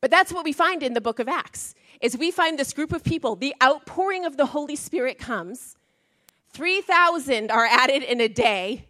But 0.00 0.10
that's 0.10 0.32
what 0.32 0.46
we 0.46 0.54
find 0.54 0.82
in 0.82 0.94
the 0.94 1.02
book 1.02 1.18
of 1.18 1.28
Acts. 1.28 1.74
Is 2.00 2.16
we 2.16 2.30
find 2.30 2.58
this 2.58 2.72
group 2.72 2.94
of 2.94 3.04
people, 3.04 3.36
the 3.36 3.54
outpouring 3.62 4.24
of 4.24 4.38
the 4.38 4.46
Holy 4.46 4.76
Spirit 4.76 5.18
comes. 5.18 5.76
3,000 6.54 7.50
are 7.50 7.66
added 7.66 8.02
in 8.02 8.22
a 8.22 8.28
day, 8.28 8.86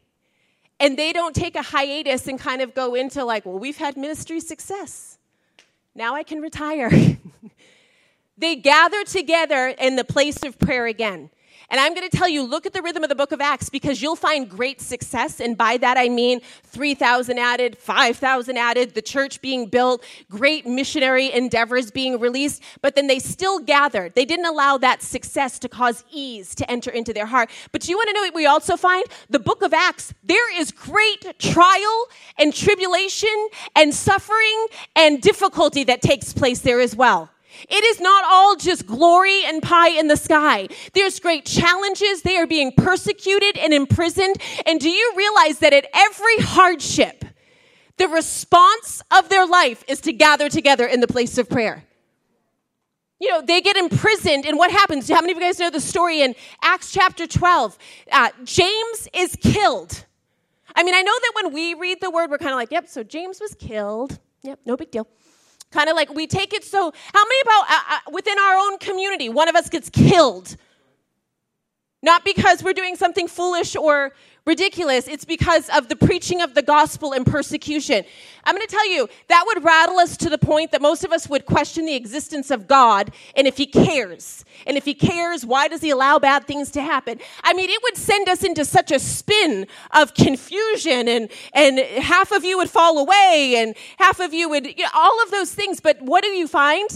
and 0.78 0.96
they 0.96 1.12
don't 1.12 1.34
take 1.34 1.56
a 1.56 1.62
hiatus 1.62 2.28
and 2.28 2.38
kind 2.38 2.62
of 2.62 2.74
go 2.74 2.94
into 2.94 3.24
like, 3.24 3.44
well, 3.44 3.58
we've 3.58 3.78
had 3.78 3.96
ministry 3.96 4.38
success. 4.38 5.15
Now 5.96 6.14
I 6.14 6.24
can 6.24 6.42
retire. 6.42 6.90
they 8.38 8.54
gather 8.56 9.02
together 9.04 9.68
in 9.68 9.96
the 9.96 10.04
place 10.04 10.42
of 10.44 10.58
prayer 10.58 10.86
again. 10.86 11.30
And 11.68 11.80
I'm 11.80 11.94
going 11.94 12.08
to 12.08 12.16
tell 12.16 12.28
you, 12.28 12.42
look 12.42 12.66
at 12.66 12.72
the 12.72 12.82
rhythm 12.82 13.02
of 13.02 13.08
the 13.08 13.14
book 13.14 13.32
of 13.32 13.40
Acts 13.40 13.68
because 13.68 14.00
you'll 14.00 14.16
find 14.16 14.48
great 14.48 14.80
success. 14.80 15.40
And 15.40 15.56
by 15.56 15.76
that 15.78 15.96
I 15.96 16.08
mean 16.08 16.40
3,000 16.64 17.38
added, 17.38 17.76
5,000 17.78 18.56
added, 18.56 18.94
the 18.94 19.02
church 19.02 19.40
being 19.40 19.66
built, 19.66 20.04
great 20.30 20.66
missionary 20.66 21.32
endeavors 21.32 21.90
being 21.90 22.20
released. 22.20 22.62
But 22.82 22.94
then 22.94 23.06
they 23.06 23.18
still 23.18 23.58
gathered. 23.58 24.14
They 24.14 24.24
didn't 24.24 24.46
allow 24.46 24.78
that 24.78 25.02
success 25.02 25.58
to 25.60 25.68
cause 25.68 26.04
ease 26.10 26.54
to 26.54 26.70
enter 26.70 26.90
into 26.90 27.12
their 27.12 27.26
heart. 27.26 27.50
But 27.72 27.88
you 27.88 27.96
want 27.96 28.08
to 28.08 28.14
know 28.14 28.20
what 28.20 28.34
we 28.34 28.46
also 28.46 28.76
find? 28.76 29.04
The 29.30 29.40
book 29.40 29.62
of 29.62 29.74
Acts, 29.74 30.14
there 30.22 30.60
is 30.60 30.70
great 30.70 31.38
trial 31.38 32.06
and 32.38 32.54
tribulation 32.54 33.48
and 33.74 33.92
suffering 33.94 34.66
and 34.94 35.20
difficulty 35.20 35.84
that 35.84 36.02
takes 36.02 36.32
place 36.32 36.60
there 36.60 36.80
as 36.80 36.94
well. 36.94 37.30
It 37.68 37.84
is 37.84 38.00
not 38.00 38.24
all 38.24 38.56
just 38.56 38.86
glory 38.86 39.44
and 39.44 39.62
pie 39.62 39.90
in 39.90 40.08
the 40.08 40.16
sky. 40.16 40.68
There's 40.94 41.20
great 41.20 41.44
challenges. 41.44 42.22
They 42.22 42.36
are 42.36 42.46
being 42.46 42.72
persecuted 42.72 43.56
and 43.56 43.72
imprisoned. 43.72 44.36
And 44.66 44.80
do 44.80 44.90
you 44.90 45.12
realize 45.16 45.58
that 45.60 45.72
at 45.72 45.86
every 45.94 46.38
hardship, 46.38 47.24
the 47.96 48.08
response 48.08 49.02
of 49.16 49.28
their 49.28 49.46
life 49.46 49.84
is 49.88 50.00
to 50.02 50.12
gather 50.12 50.48
together 50.48 50.86
in 50.86 51.00
the 51.00 51.08
place 51.08 51.38
of 51.38 51.48
prayer? 51.48 51.84
You 53.18 53.28
know, 53.28 53.40
they 53.40 53.62
get 53.62 53.78
imprisoned, 53.78 54.44
and 54.44 54.58
what 54.58 54.70
happens? 54.70 55.08
How 55.08 55.22
many 55.22 55.32
of 55.32 55.38
you 55.38 55.44
guys 55.44 55.58
know 55.58 55.70
the 55.70 55.80
story 55.80 56.20
in 56.20 56.34
Acts 56.62 56.92
chapter 56.92 57.26
12? 57.26 57.78
Uh, 58.12 58.28
James 58.44 59.08
is 59.14 59.36
killed. 59.36 60.04
I 60.74 60.82
mean, 60.82 60.94
I 60.94 61.00
know 61.00 61.12
that 61.12 61.32
when 61.34 61.54
we 61.54 61.72
read 61.72 62.02
the 62.02 62.10
word, 62.10 62.30
we're 62.30 62.36
kind 62.36 62.50
of 62.50 62.56
like, 62.56 62.70
yep, 62.70 62.88
so 62.88 63.02
James 63.02 63.40
was 63.40 63.54
killed. 63.54 64.18
Yep, 64.42 64.60
no 64.66 64.76
big 64.76 64.90
deal. 64.90 65.08
Kind 65.76 65.90
of 65.90 65.94
like 65.94 66.14
we 66.14 66.26
take 66.26 66.54
it 66.54 66.64
so, 66.64 66.90
how 67.12 67.22
many 67.22 67.40
about 67.42 67.64
uh, 67.68 67.80
uh, 67.90 68.10
within 68.10 68.38
our 68.38 68.56
own 68.56 68.78
community, 68.78 69.28
one 69.28 69.46
of 69.46 69.54
us 69.54 69.68
gets 69.68 69.90
killed? 69.90 70.56
Not 72.02 72.24
because 72.24 72.62
we're 72.62 72.72
doing 72.72 72.96
something 72.96 73.28
foolish 73.28 73.76
or 73.76 74.14
ridiculous. 74.46 75.08
It's 75.08 75.24
because 75.24 75.68
of 75.70 75.88
the 75.88 75.96
preaching 75.96 76.40
of 76.40 76.54
the 76.54 76.62
gospel 76.62 77.12
and 77.12 77.26
persecution. 77.26 78.04
I'm 78.44 78.54
going 78.54 78.66
to 78.66 78.72
tell 78.72 78.88
you, 78.88 79.08
that 79.26 79.42
would 79.48 79.64
rattle 79.64 79.98
us 79.98 80.16
to 80.18 80.30
the 80.30 80.38
point 80.38 80.70
that 80.70 80.80
most 80.80 81.02
of 81.04 81.12
us 81.12 81.28
would 81.28 81.46
question 81.46 81.84
the 81.84 81.96
existence 81.96 82.52
of 82.52 82.68
God 82.68 83.12
and 83.34 83.48
if 83.48 83.56
He 83.56 83.66
cares. 83.66 84.44
And 84.66 84.76
if 84.76 84.84
He 84.84 84.94
cares, 84.94 85.44
why 85.44 85.66
does 85.66 85.80
He 85.80 85.90
allow 85.90 86.20
bad 86.20 86.46
things 86.46 86.70
to 86.72 86.80
happen? 86.80 87.18
I 87.42 87.54
mean, 87.54 87.68
it 87.68 87.80
would 87.82 87.96
send 87.96 88.28
us 88.28 88.44
into 88.44 88.64
such 88.64 88.92
a 88.92 89.00
spin 89.00 89.66
of 89.90 90.14
confusion, 90.14 91.08
and, 91.08 91.28
and 91.52 91.80
half 91.80 92.30
of 92.30 92.44
you 92.44 92.56
would 92.58 92.70
fall 92.70 92.98
away, 92.98 93.56
and 93.58 93.74
half 93.98 94.20
of 94.20 94.32
you 94.32 94.48
would, 94.48 94.66
you 94.66 94.84
know, 94.84 94.90
all 94.94 95.22
of 95.24 95.32
those 95.32 95.52
things. 95.52 95.80
But 95.80 96.00
what 96.00 96.22
do 96.22 96.28
you 96.28 96.46
find? 96.46 96.88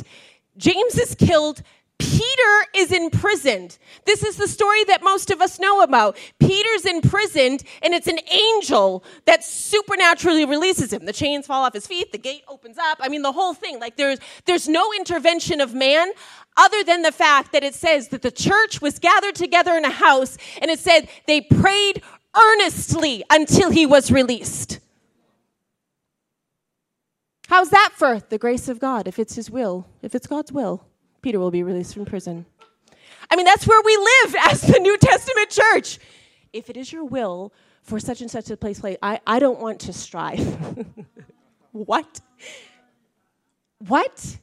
James 0.57 0.99
is 0.99 1.17
killed 1.17 1.63
Peter 2.01 2.67
is 2.75 2.91
imprisoned. 2.91 3.79
This 4.07 4.25
is 4.25 4.37
the 4.37 4.49
story 4.49 4.85
that 4.85 5.03
most 5.03 5.31
of 5.31 5.41
us 5.41 5.61
know 5.61 5.83
about. 5.83 6.17
Peter's 6.39 6.87
imprisoned, 6.87 7.63
and 7.83 7.95
it's 7.95 8.07
an 8.07 8.19
angel 8.31 9.05
that 9.27 9.45
supernaturally 9.45 10.45
releases 10.45 10.93
him. 10.93 11.05
The 11.05 11.13
chains 11.13 11.47
fall 11.47 11.65
off 11.65 11.75
his 11.75 11.87
feet, 11.87 12.11
the 12.11 12.19
gate 12.19 12.43
opens 12.49 12.79
up. 12.79 12.99
I 13.01 13.09
mean, 13.09 13.23
the 13.23 13.33
whole 13.33 13.55
thing. 13.55 13.79
Like, 13.79 13.97
there's, 13.97 14.19
there's 14.47 14.69
no 14.69 14.93
intervention 14.95 15.61
of 15.61 15.75
man 15.75 16.11
other 16.57 16.83
than 16.83 17.03
the 17.03 17.13
fact 17.13 17.53
that 17.53 17.63
it 17.63 17.75
says 17.75 18.09
that 18.09 18.23
the 18.23 18.31
church 18.31 18.81
was 18.81 18.99
gathered 18.99 19.35
together 19.35 19.75
in 19.75 19.85
a 19.85 19.91
house, 19.91 20.39
and 20.61 20.71
it 20.71 20.79
said 20.79 21.09
they 21.27 21.41
prayed 21.41 22.03
earnestly 22.35 23.23
until 23.31 23.71
he 23.71 23.87
was 23.87 24.11
released. 24.11 24.81
How's 27.49 27.71
that 27.71 27.91
for 27.95 28.21
the 28.21 28.39
grace 28.39 28.69
of 28.69 28.79
God, 28.79 29.09
if 29.09 29.19
it's 29.19 29.35
his 29.35 29.51
will, 29.51 29.87
if 30.03 30.15
it's 30.15 30.27
God's 30.27 30.53
will? 30.53 30.87
Peter 31.23 31.39
will 31.39 31.51
be 31.51 31.63
released 31.63 31.95
from 31.95 32.05
prison. 32.05 32.47
I 33.31 33.37
mean, 33.37 33.47
that's 33.47 33.67
where 33.67 33.81
we 33.83 33.97
live 33.97 34.37
as 34.51 34.61
the 34.63 34.79
New 34.79 34.97
Testament 34.99 35.51
church. 35.51 35.99
If 36.53 36.69
it 36.69 36.77
is 36.77 36.93
your 36.93 37.05
will 37.05 37.53
for 37.83 38.01
such 38.01 38.21
and 38.21 38.31
such 38.31 38.51
a 38.51 38.57
place, 38.57 38.83
I, 39.03 39.21
I 39.27 39.39
don't 39.39 39.61
want 39.61 39.81
to 39.83 39.93
strive. 39.93 40.41
what? 41.73 42.21
What? 43.87 44.39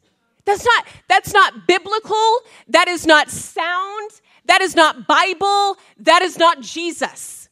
That's 0.45 0.63
not, 0.63 0.87
that's 1.09 1.33
not 1.33 1.67
biblical. 1.67 2.39
That 2.69 2.87
is 2.87 3.05
not 3.05 3.29
sound. 3.29 4.11
That 4.45 4.61
is 4.61 4.75
not 4.75 5.05
Bible. 5.05 5.77
That 5.99 6.21
is 6.21 6.37
not 6.37 6.61
Jesus. 6.61 7.46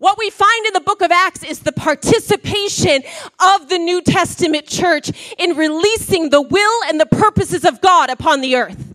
What 0.00 0.16
we 0.18 0.30
find 0.30 0.66
in 0.66 0.72
the 0.72 0.80
book 0.80 1.02
of 1.02 1.12
Acts 1.12 1.44
is 1.44 1.58
the 1.58 1.72
participation 1.72 3.02
of 3.38 3.68
the 3.68 3.76
New 3.76 4.00
Testament 4.00 4.66
church 4.66 5.12
in 5.38 5.58
releasing 5.58 6.30
the 6.30 6.40
will 6.40 6.84
and 6.88 6.98
the 6.98 7.04
purposes 7.04 7.66
of 7.66 7.82
God 7.82 8.08
upon 8.08 8.40
the 8.40 8.56
earth. 8.56 8.94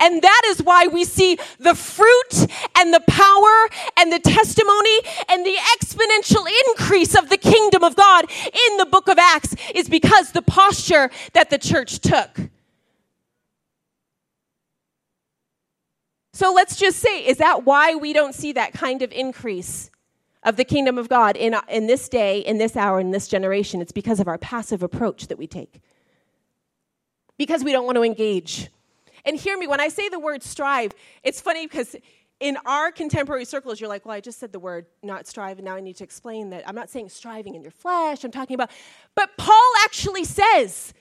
And 0.00 0.20
that 0.20 0.42
is 0.46 0.60
why 0.60 0.88
we 0.88 1.04
see 1.04 1.38
the 1.60 1.76
fruit 1.76 2.50
and 2.76 2.92
the 2.92 3.04
power 3.06 3.68
and 3.96 4.12
the 4.12 4.18
testimony 4.18 4.98
and 5.28 5.46
the 5.46 5.56
exponential 5.78 6.44
increase 6.66 7.14
of 7.14 7.28
the 7.28 7.36
kingdom 7.36 7.84
of 7.84 7.94
God 7.94 8.24
in 8.28 8.76
the 8.78 8.86
book 8.86 9.06
of 9.06 9.20
Acts 9.20 9.54
is 9.76 9.88
because 9.88 10.32
the 10.32 10.42
posture 10.42 11.12
that 11.34 11.50
the 11.50 11.58
church 11.58 12.00
took. 12.00 12.50
So 16.32 16.52
let's 16.52 16.74
just 16.74 16.98
say, 16.98 17.24
is 17.24 17.36
that 17.36 17.64
why 17.64 17.94
we 17.94 18.12
don't 18.12 18.34
see 18.34 18.52
that 18.54 18.72
kind 18.72 19.02
of 19.02 19.12
increase 19.12 19.88
of 20.44 20.56
the 20.56 20.64
kingdom 20.64 20.98
of 20.98 21.08
God 21.08 21.36
in, 21.36 21.56
in 21.68 21.86
this 21.86 22.08
day, 22.08 22.40
in 22.40 22.58
this 22.58 22.76
hour, 22.76 22.98
in 22.98 23.10
this 23.10 23.28
generation. 23.28 23.80
It's 23.80 23.92
because 23.92 24.20
of 24.20 24.28
our 24.28 24.38
passive 24.38 24.82
approach 24.82 25.28
that 25.28 25.38
we 25.38 25.46
take. 25.46 25.80
Because 27.38 27.64
we 27.64 27.72
don't 27.72 27.86
want 27.86 27.96
to 27.96 28.02
engage. 28.02 28.68
And 29.24 29.36
hear 29.36 29.56
me, 29.56 29.66
when 29.66 29.80
I 29.80 29.88
say 29.88 30.08
the 30.08 30.18
word 30.18 30.42
strive, 30.42 30.92
it's 31.22 31.40
funny 31.40 31.66
because 31.66 31.94
in 32.40 32.58
our 32.66 32.90
contemporary 32.90 33.44
circles, 33.44 33.80
you're 33.80 33.88
like, 33.88 34.04
well, 34.04 34.16
I 34.16 34.20
just 34.20 34.40
said 34.40 34.50
the 34.50 34.58
word 34.58 34.86
not 35.02 35.28
strive, 35.28 35.58
and 35.58 35.64
now 35.64 35.76
I 35.76 35.80
need 35.80 35.96
to 35.96 36.04
explain 36.04 36.50
that. 36.50 36.68
I'm 36.68 36.74
not 36.74 36.90
saying 36.90 37.08
striving 37.08 37.54
in 37.54 37.62
your 37.62 37.70
flesh, 37.70 38.24
I'm 38.24 38.32
talking 38.32 38.54
about, 38.54 38.70
but 39.14 39.30
Paul 39.36 39.72
actually 39.84 40.24
says 40.24 40.92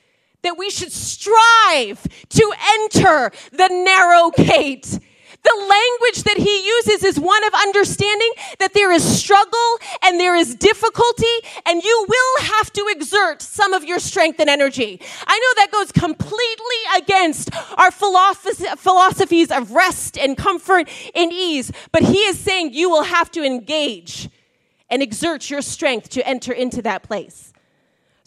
that 0.43 0.56
we 0.58 0.69
should 0.69 0.91
strive 0.91 2.08
to 2.30 2.54
enter 2.80 3.32
the 3.51 3.67
narrow 3.69 4.30
gate. 4.30 4.99
The 5.43 5.58
language 5.58 6.23
that 6.23 6.38
he 6.38 6.65
uses 6.65 7.04
is 7.04 7.19
one 7.19 7.43
of 7.45 7.54
understanding 7.54 8.32
that 8.60 8.73
there 8.73 8.91
is 8.91 9.04
struggle 9.04 9.80
and 10.04 10.19
there 10.19 10.36
is 10.36 10.54
difficulty, 10.56 11.25
and 11.65 11.84
you 11.84 12.06
will 12.08 12.43
have 12.45 12.71
to 12.73 12.88
exert 12.91 13.41
some 13.41 13.73
of 13.73 13.84
your 13.84 13.99
strength 13.99 14.39
and 14.39 14.49
energy. 14.49 15.01
I 15.25 15.39
know 15.39 15.54
that 15.62 15.71
goes 15.71 15.91
completely 15.91 16.82
against 16.95 17.49
our 17.77 17.91
philosophies 17.91 19.51
of 19.51 19.71
rest 19.71 20.17
and 20.17 20.38
comfort 20.38 20.88
and 21.15 21.34
ease, 21.34 21.71
but 21.91 22.04
he 22.04 22.19
is 22.19 22.39
saying 22.39 22.73
you 22.73 22.89
will 22.89 23.04
have 23.04 23.32
to 23.32 23.43
engage 23.43 24.30
and 24.89 25.01
exert 25.01 25.49
your 25.49 25.62
strength 25.62 26.10
to 26.10 26.27
enter 26.27 26.54
into 26.54 26.82
that 26.84 27.01
place. 27.01 27.51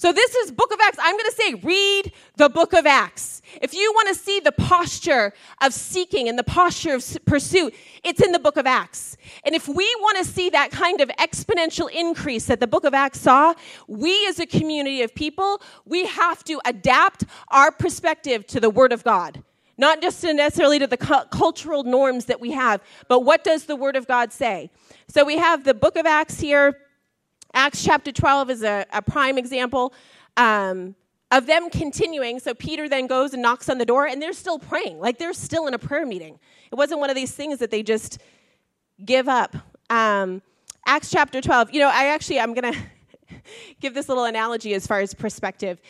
So 0.05 0.13
this 0.13 0.35
is 0.35 0.53
book 0.53 0.71
of 0.71 0.79
Acts. 0.83 0.99
I'm 1.01 1.15
going 1.15 1.31
to 1.31 1.33
say 1.33 1.55
read 1.55 2.13
the 2.37 2.51
book 2.51 2.75
of 2.75 2.85
Acts. 2.85 3.41
If 3.63 3.73
you 3.73 3.91
want 3.95 4.09
to 4.09 4.15
see 4.15 4.39
the 4.39 4.53
posture 4.53 5.33
of 5.63 5.73
seeking 5.73 6.29
and 6.29 6.39
the 6.39 6.45
posture 6.45 6.97
of 6.97 7.25
pursuit, 7.25 7.75
it's 8.03 8.21
in 8.21 8.31
the 8.31 8.39
book 8.39 8.59
of 8.59 8.67
Acts. 8.67 9.17
And 9.47 9.55
if 9.55 9.67
we 9.67 9.91
want 10.01 10.19
to 10.19 10.25
see 10.27 10.51
that 10.51 10.71
kind 10.71 11.01
of 11.01 11.09
exponential 11.19 11.91
increase 11.91 12.45
that 12.49 12.61
the 12.61 12.67
book 12.67 12.85
of 12.85 12.93
Acts 12.93 13.21
saw, 13.21 13.55
we 13.89 14.27
as 14.27 14.39
a 14.39 14.45
community 14.45 15.01
of 15.01 15.15
people, 15.15 15.63
we 15.87 16.05
have 16.05 16.45
to 16.45 16.61
adapt 16.67 17.25
our 17.49 17.73
perspective 17.73 18.47
to 18.49 18.61
the 18.61 18.69
word 18.69 18.93
of 18.93 19.05
God. 19.05 19.43
Not 19.79 20.03
just 20.03 20.23
necessarily 20.23 20.81
to 20.81 20.87
the 20.87 20.99
cu- 20.99 21.25
cultural 21.31 21.83
norms 21.83 22.27
that 22.27 22.43
we 22.43 22.51
have, 22.51 22.83
but 23.09 23.21
what 23.21 23.43
does 23.43 23.65
the 23.65 23.75
word 23.75 23.97
of 23.97 24.07
God 24.07 24.35
say? 24.35 24.71
So 25.09 25.25
we 25.25 25.39
have 25.39 25.65
the 25.65 25.73
book 25.73 25.97
of 25.97 26.05
Acts 26.05 26.41
here 26.41 26.77
Acts 27.55 27.85
chapter 27.85 28.11
12 28.11 28.51
is 28.51 28.63
a, 28.63 28.85
a 28.93 29.01
prime 29.01 29.39
example 29.39 29.95
um, 30.37 30.95
of 31.31 31.47
them 31.47 31.71
continuing. 31.71 32.41
So 32.41 32.53
Peter 32.53 32.89
then 32.89 33.07
goes 33.07 33.33
and 33.33 33.41
knocks 33.41 33.69
on 33.69 33.79
the 33.79 33.87
door, 33.87 34.07
and 34.07 34.21
they're 34.21 34.33
still 34.33 34.59
praying. 34.59 34.99
Like 34.99 35.19
they're 35.19 35.33
still 35.33 35.67
in 35.67 35.75
a 35.75 35.79
prayer 35.79 36.05
meeting. 36.05 36.39
It 36.71 36.75
wasn't 36.75 37.01
one 37.01 37.11
of 37.11 37.17
these 37.17 37.31
things 37.31 37.61
that 37.61 37.71
they 37.71 37.83
just 37.83 38.19
give 39.05 39.29
up. 39.29 39.57
Um, 39.89 40.43
Acts 40.87 41.11
chapter 41.11 41.41
12. 41.41 41.73
You 41.73 41.81
know, 41.81 41.89
I 41.89 42.07
actually, 42.07 42.41
I'm 42.41 42.55
going 42.55 42.73
to 43.29 43.37
give 43.81 43.95
this 43.95 44.09
little 44.09 44.25
analogy 44.25 44.75
as 44.75 44.87
far 44.87 45.01
as 45.01 45.15
perspective. 45.15 45.81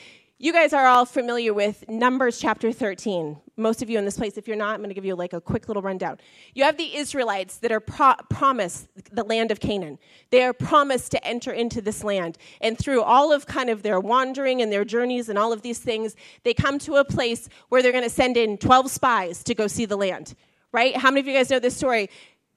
You 0.45 0.53
guys 0.53 0.75
are 0.75 0.85
all 0.85 1.07
familiar 1.07 1.55
with 1.55 1.89
Numbers 1.89 2.39
chapter 2.39 2.71
13. 2.71 3.39
Most 3.57 3.81
of 3.81 3.89
you 3.89 3.99
in 3.99 4.05
this 4.05 4.19
place, 4.19 4.37
if 4.37 4.47
you're 4.47 4.59
not, 4.59 4.75
I'm 4.75 4.81
going 4.81 4.91
to 4.91 4.95
give 4.95 5.07
you 5.07 5.15
like 5.15 5.33
a 5.33 5.41
quick 5.41 5.69
little 5.69 5.81
rundown. 5.83 6.19
You 6.53 6.65
have 6.65 6.77
the 6.77 6.97
Israelites 6.97 7.57
that 7.61 7.73
are 7.73 7.81
pro- 7.81 8.17
promised 8.29 8.89
the 9.11 9.25
land 9.25 9.51
of 9.51 9.59
Canaan. 9.59 9.99
They 10.29 10.43
are 10.43 10.53
promised 10.53 11.13
to 11.13 11.27
enter 11.27 11.51
into 11.51 11.81
this 11.81 12.05
land. 12.05 12.37
And 12.61 12.77
through 12.77 13.01
all 13.01 13.33
of 13.33 13.47
kind 13.47 13.71
of 13.71 13.83
their 13.83 13.99
wandering 13.99 14.61
and 14.61 14.71
their 14.71 14.85
journeys 14.85 15.31
and 15.31 15.39
all 15.39 15.51
of 15.51 15.63
these 15.63 15.79
things, 15.79 16.15
they 16.43 16.53
come 16.53 16.79
to 16.81 16.97
a 16.97 17.07
place 17.07 17.49
where 17.71 17.83
they're 17.83 17.91
going 17.91 18.05
to 18.05 18.11
send 18.11 18.37
in 18.37 18.59
12 18.59 18.91
spies 18.91 19.43
to 19.45 19.55
go 19.55 19.67
see 19.67 19.87
the 19.87 19.97
land, 19.97 20.35
right? 20.73 20.95
How 20.95 21.11
many 21.11 21.21
of 21.21 21.27
you 21.27 21.33
guys 21.33 21.49
know 21.49 21.59
this 21.59 21.75
story? 21.75 22.11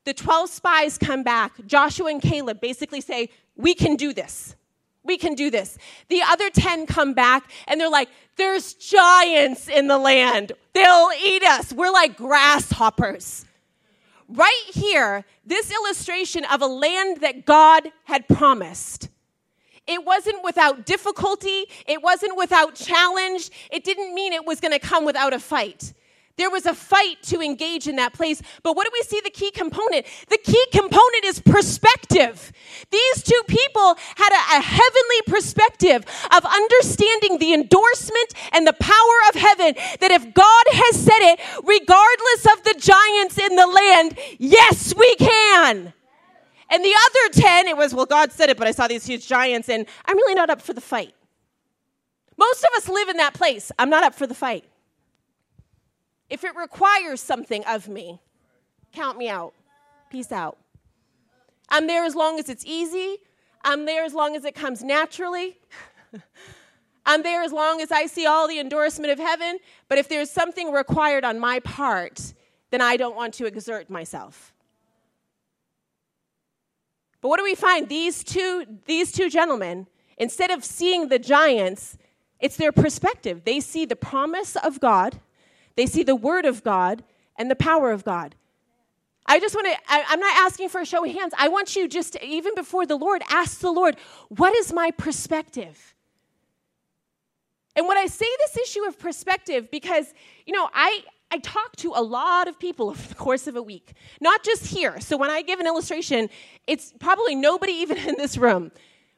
The 0.04 0.14
12 0.14 0.50
spies 0.50 0.98
come 0.98 1.24
back. 1.24 1.54
Joshua 1.66 2.08
and 2.08 2.22
Caleb 2.22 2.60
basically 2.60 3.00
say, 3.00 3.30
We 3.56 3.74
can 3.74 3.96
do 3.96 4.12
this 4.12 4.58
we 5.08 5.18
can 5.18 5.34
do 5.34 5.50
this. 5.50 5.78
The 6.10 6.22
other 6.22 6.50
10 6.50 6.86
come 6.86 7.14
back 7.14 7.50
and 7.68 7.80
they're 7.82 7.90
like, 7.90 8.10
there's 8.36 8.74
giants 8.76 9.68
in 9.68 9.88
the 9.88 9.98
land. 9.98 10.52
They'll 10.74 11.10
eat 11.24 11.44
us. 11.44 11.74
We're 11.74 11.92
like 11.92 12.18
grasshoppers. 12.18 13.46
Right 14.30 14.64
here, 14.74 15.26
this 15.46 15.72
illustration 15.72 16.44
of 16.46 16.62
a 16.62 16.68
land 16.68 17.22
that 17.22 17.46
God 17.46 17.92
had 18.04 18.28
promised. 18.28 19.10
It 19.88 20.06
wasn't 20.06 20.44
without 20.44 20.86
difficulty. 20.86 21.66
It 21.88 22.04
wasn't 22.04 22.38
without 22.38 22.76
challenge. 22.76 23.50
It 23.72 23.86
didn't 23.86 24.14
mean 24.14 24.34
it 24.34 24.46
was 24.46 24.60
going 24.60 24.74
to 24.74 24.80
come 24.80 25.06
without 25.06 25.34
a 25.34 25.40
fight. 25.40 25.94
There 26.38 26.52
was 26.52 26.68
a 26.68 26.76
fight 26.76 27.24
to 27.24 27.42
engage 27.42 27.88
in 27.88 27.96
that 27.96 28.14
place. 28.14 28.44
But 28.62 28.76
what 28.76 28.86
do 28.86 28.92
we 28.94 29.02
see 29.02 29.20
the 29.24 29.32
key 29.32 29.50
component? 29.50 30.06
The 30.30 30.38
key 30.38 30.66
component 30.72 31.26
is 31.26 31.40
perspective. 31.40 32.52
These 32.92 33.24
two 33.24 33.42
people 33.48 33.96
had 34.16 34.32
a, 34.32 34.60
a, 34.60 34.62
heavenly 34.62 35.22
perspective 35.26 36.06
of 36.36 36.46
understanding 36.46 37.40
the 37.40 37.54
endorsement 37.56 38.34
and 38.52 38.68
the 38.68 38.74
power 38.74 39.18
of 39.30 39.36
heaven 39.36 39.74
that 40.00 40.12
if 40.12 40.32
God 40.34 40.66
has 40.68 41.02
said 41.02 41.20
it, 41.22 41.40
regardless 41.64 42.46
of 42.54 42.64
the 42.64 42.76
giants 42.80 43.40
in 43.40 43.56
the 43.56 43.68
land, 43.68 44.20
yes, 44.38 44.94
we 44.96 45.16
can. 45.16 45.92
And 46.70 46.86
the 46.86 46.94
other 46.94 47.42
10, 47.42 47.68
it 47.68 47.78
was, 47.78 47.96
well, 47.96 48.06
God 48.06 48.32
said 48.32 48.50
it, 48.50 48.58
but 48.58 48.68
I 48.68 48.72
saw 48.72 48.88
these 48.88 49.08
huge 49.08 49.28
giants, 49.28 49.70
and 49.70 49.88
I'm 50.06 50.18
really 50.18 50.36
not 50.36 50.50
up 50.50 50.62
for 50.62 50.74
the 50.74 50.82
fight. 50.82 51.14
Most 52.38 52.64
of 52.64 52.70
us 52.78 52.90
live 52.90 53.10
in 53.10 53.18
that 53.18 53.34
place. 53.34 53.72
I'm 53.80 53.90
not 53.90 54.04
up 54.04 54.14
for 54.14 54.28
the 54.28 54.36
fight. 54.36 54.66
If 56.30 56.44
it 56.44 56.56
requires 56.56 57.22
something 57.22 57.64
of 57.66 57.88
me, 57.88 58.22
count 58.94 59.18
me 59.18 59.30
out. 59.30 59.54
Peace 60.10 60.32
out. 60.32 60.58
I'm 61.70 61.88
there 61.88 62.04
as 62.04 62.16
long 62.16 62.40
as 62.40 62.50
it's 62.50 62.66
easy. 62.66 63.18
I'm 63.64 63.86
there 63.86 64.04
as 64.04 64.14
long 64.14 64.36
as 64.36 64.46
it 64.46 64.56
comes 64.56 64.84
naturally. 64.84 65.58
I'm 67.06 67.24
there 67.24 67.42
as 67.44 67.52
long 67.52 67.82
as 67.82 67.92
I 67.92 68.06
see 68.06 68.26
all 68.26 68.48
the 68.48 68.60
endorsement 68.60 69.12
of 69.12 69.20
heaven. 69.20 69.60
But 69.88 69.98
if 69.98 70.10
there's 70.10 70.30
something 70.30 70.72
required 70.72 71.24
on 71.24 71.40
my 71.40 71.60
part, 71.62 72.34
then 72.70 72.82
I 72.82 72.98
don't 72.98 73.16
want 73.16 73.34
to 73.36 73.46
exert 73.46 73.90
myself. 73.90 74.54
But 77.22 77.30
what 77.30 77.38
do 77.38 77.44
we 77.44 77.56
find? 77.56 77.90
These 77.90 78.24
two, 78.24 78.66
these 78.86 79.12
two 79.12 79.30
gentlemen, 79.30 79.88
instead 80.18 80.52
of 80.52 80.64
seeing 80.64 81.08
the 81.08 81.20
giants, 81.20 81.98
it's 82.40 82.58
their 82.58 82.72
perspective. 82.72 83.44
They 83.46 83.60
see 83.60 83.86
the 83.86 83.96
promise 83.96 84.56
of 84.58 84.80
God 84.80 85.20
they 85.78 85.86
see 85.86 86.04
the 86.04 86.16
Word 86.16 86.44
of 86.44 86.64
God 86.64 87.04
and 87.38 87.50
the 87.50 87.56
power 87.56 87.92
of 87.92 88.04
God. 88.04 88.36
I 89.26 89.40
just 89.40 89.56
want 89.56 89.68
to, 89.68 89.78
I, 89.88 90.14
am 90.14 90.20
not 90.20 90.36
asking 90.40 90.70
for 90.70 90.82
a 90.82 90.86
show 90.86 91.06
of 91.06 91.12
hands. 91.12 91.34
I 91.38 91.50
want 91.50 91.76
you 91.76 91.88
just, 91.88 92.14
to, 92.14 92.26
even 92.26 92.56
before 92.56 92.86
the 92.86 92.96
Lord, 92.96 93.22
ask 93.30 93.60
the 93.60 93.72
Lord, 93.72 93.96
what 94.30 94.56
is 94.56 94.74
my 94.74 94.92
perspective? 94.92 95.96
And 97.76 97.88
when 97.88 97.98
I 97.98 98.08
say 98.08 98.26
this 98.40 98.58
issue 98.58 98.86
of 98.86 98.98
perspective, 98.98 99.70
because, 99.70 100.14
you 100.46 100.54
know, 100.54 100.68
I, 100.74 101.04
I 101.30 101.40
talk 101.40 101.76
to 101.78 101.92
a 101.94 102.02
lot 102.02 102.48
of 102.48 102.58
people 102.58 102.90
over 102.90 103.08
the 103.08 103.16
course 103.16 103.48
of 103.48 103.56
a 103.56 103.62
week, 103.62 103.94
not 104.20 104.44
just 104.44 104.66
here. 104.66 105.00
So 105.00 105.16
when 105.16 105.30
I 105.30 105.42
give 105.42 105.60
an 105.60 105.68
illustration, 105.68 106.30
it's 106.66 106.94
probably 107.00 107.36
nobody 107.36 107.74
even 107.74 107.98
in 107.98 108.16
this 108.18 108.38
room 108.38 108.72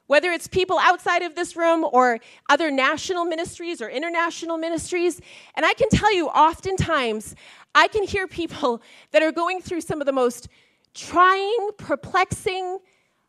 whether 0.10 0.32
it's 0.32 0.48
people 0.48 0.80
outside 0.80 1.22
of 1.22 1.36
this 1.36 1.56
room 1.56 1.86
or 1.94 2.18
other 2.50 2.72
national 2.72 3.26
ministries 3.26 3.80
or 3.80 3.88
international 3.88 4.58
ministries. 4.58 5.22
And 5.54 5.64
I 5.64 5.76
can 5.76 5.88
tell 5.90 6.12
you, 6.12 6.30
oftentimes, 6.30 7.36
I 7.76 7.88
can 7.90 8.02
hear 8.02 8.26
people 8.26 8.82
that 9.12 9.22
are 9.22 9.32
going 9.32 9.62
through 9.62 9.82
some 9.82 10.02
of 10.02 10.08
the 10.08 10.12
most 10.12 10.48
trying, 10.96 11.70
perplexing, 11.78 12.80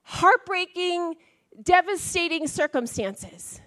heartbreaking, 0.04 1.16
devastating 1.62 2.46
circumstances. 2.46 3.60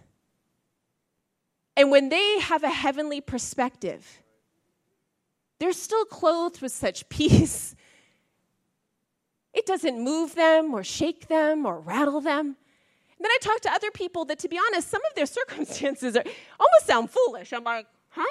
And 1.78 1.92
when 1.92 2.10
they 2.10 2.40
have 2.40 2.64
a 2.64 2.72
heavenly 2.72 3.22
perspective, 3.22 4.24
they're 5.60 5.72
still 5.72 6.06
clothed 6.06 6.64
with 6.64 6.72
such 6.72 7.08
peace. 7.10 7.76
It 9.54 9.68
doesn't 9.68 10.04
move 10.04 10.34
them 10.34 10.74
or 10.74 10.84
shake 10.84 11.28
them 11.28 11.68
or 11.68 11.80
rattle 11.80 12.20
them. 12.20 12.58
Then 13.24 13.32
I 13.32 13.38
talk 13.40 13.62
to 13.62 13.72
other 13.72 13.90
people 13.90 14.26
that, 14.26 14.38
to 14.40 14.50
be 14.50 14.60
honest, 14.60 14.90
some 14.90 15.02
of 15.10 15.16
their 15.16 15.26
circumstances 15.40 16.18
are, 16.18 16.24
almost 16.60 16.86
sound 16.86 17.10
foolish. 17.10 17.54
I'm 17.54 17.64
like, 17.64 17.88
huh? 18.10 18.26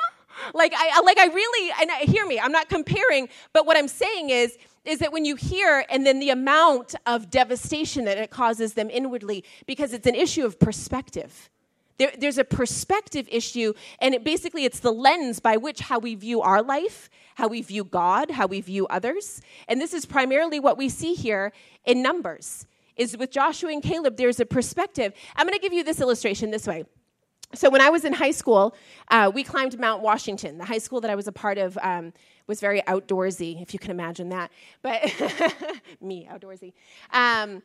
Like 0.55 0.73
I 0.75 1.01
like 1.01 1.19
I 1.19 1.27
really 1.27 1.73
and 1.81 1.91
I, 1.91 1.99
hear 2.01 2.27
me. 2.27 2.39
I'm 2.39 2.53
not 2.53 2.69
comparing, 2.69 3.29
but 3.53 3.67
what 3.67 3.77
I'm 3.77 3.89
saying 3.89 4.31
is 4.31 4.57
is 4.85 4.99
that 4.99 5.13
when 5.13 5.25
you 5.25 5.37
hear 5.37 5.85
and 5.91 6.07
then 6.07 6.21
the 6.21 6.31
amount 6.31 6.95
of 7.07 7.31
devastation 7.31 8.05
that 8.07 8.19
it 8.19 8.31
causes 8.31 8.75
them 8.75 8.91
inwardly 8.91 9.45
because 9.67 9.93
it's 9.93 10.07
an 10.07 10.15
issue 10.15 10.45
of 10.45 10.59
perspective. 10.59 11.51
There, 11.99 12.11
there's 12.19 12.39
a 12.39 12.45
perspective 12.45 13.29
issue, 13.31 13.75
and 14.01 14.15
it 14.15 14.25
basically 14.25 14.65
it's 14.65 14.81
the 14.81 14.91
lens 14.91 15.39
by 15.39 15.57
which 15.59 15.81
how 15.81 15.99
we 15.99 16.15
view 16.15 16.41
our 16.41 16.63
life, 16.63 17.11
how 17.37 17.49
we 17.49 17.63
view 17.63 17.85
God, 17.85 18.31
how 18.31 18.47
we 18.47 18.61
view 18.61 18.87
others. 18.89 19.43
And 19.69 19.81
this 19.81 19.93
is 19.93 20.07
primarily 20.07 20.59
what 20.59 20.79
we 20.79 20.89
see 20.89 21.15
here 21.15 21.53
in 21.85 22.03
Numbers 22.03 22.67
is 22.97 23.17
with 23.17 23.31
Joshua 23.31 23.71
and 23.71 23.83
Caleb, 23.83 24.17
there's 24.17 24.41
a 24.41 24.47
perspective. 24.47 25.13
I'm 25.37 25.47
going 25.47 25.59
to 25.59 25.63
give 25.63 25.73
you 25.73 25.85
this 25.85 26.01
illustration 26.01 26.51
this 26.51 26.67
way. 26.67 26.85
So, 27.55 27.69
when 27.69 27.83
I 27.83 27.91
was 27.91 28.07
in 28.07 28.15
high 28.15 28.31
school, 28.31 28.75
uh, 29.09 29.31
we 29.33 29.45
climbed 29.45 29.79
Mount 29.79 30.03
Washington. 30.03 30.57
The 30.57 30.65
high 30.65 30.79
school 30.79 31.03
that 31.03 31.11
I 31.11 31.15
was 31.15 31.29
a 31.29 31.33
part 31.33 31.59
of 31.59 31.77
um, 31.83 32.15
was 32.47 32.61
very 32.61 32.81
outdoorsy, 32.83 33.61
if 33.61 33.75
you 33.75 33.79
can 33.79 33.91
imagine 33.91 34.31
that. 34.31 34.51
But 34.81 35.03
me, 36.01 36.27
outdoorsy. 36.33 36.73
Um, 37.11 37.63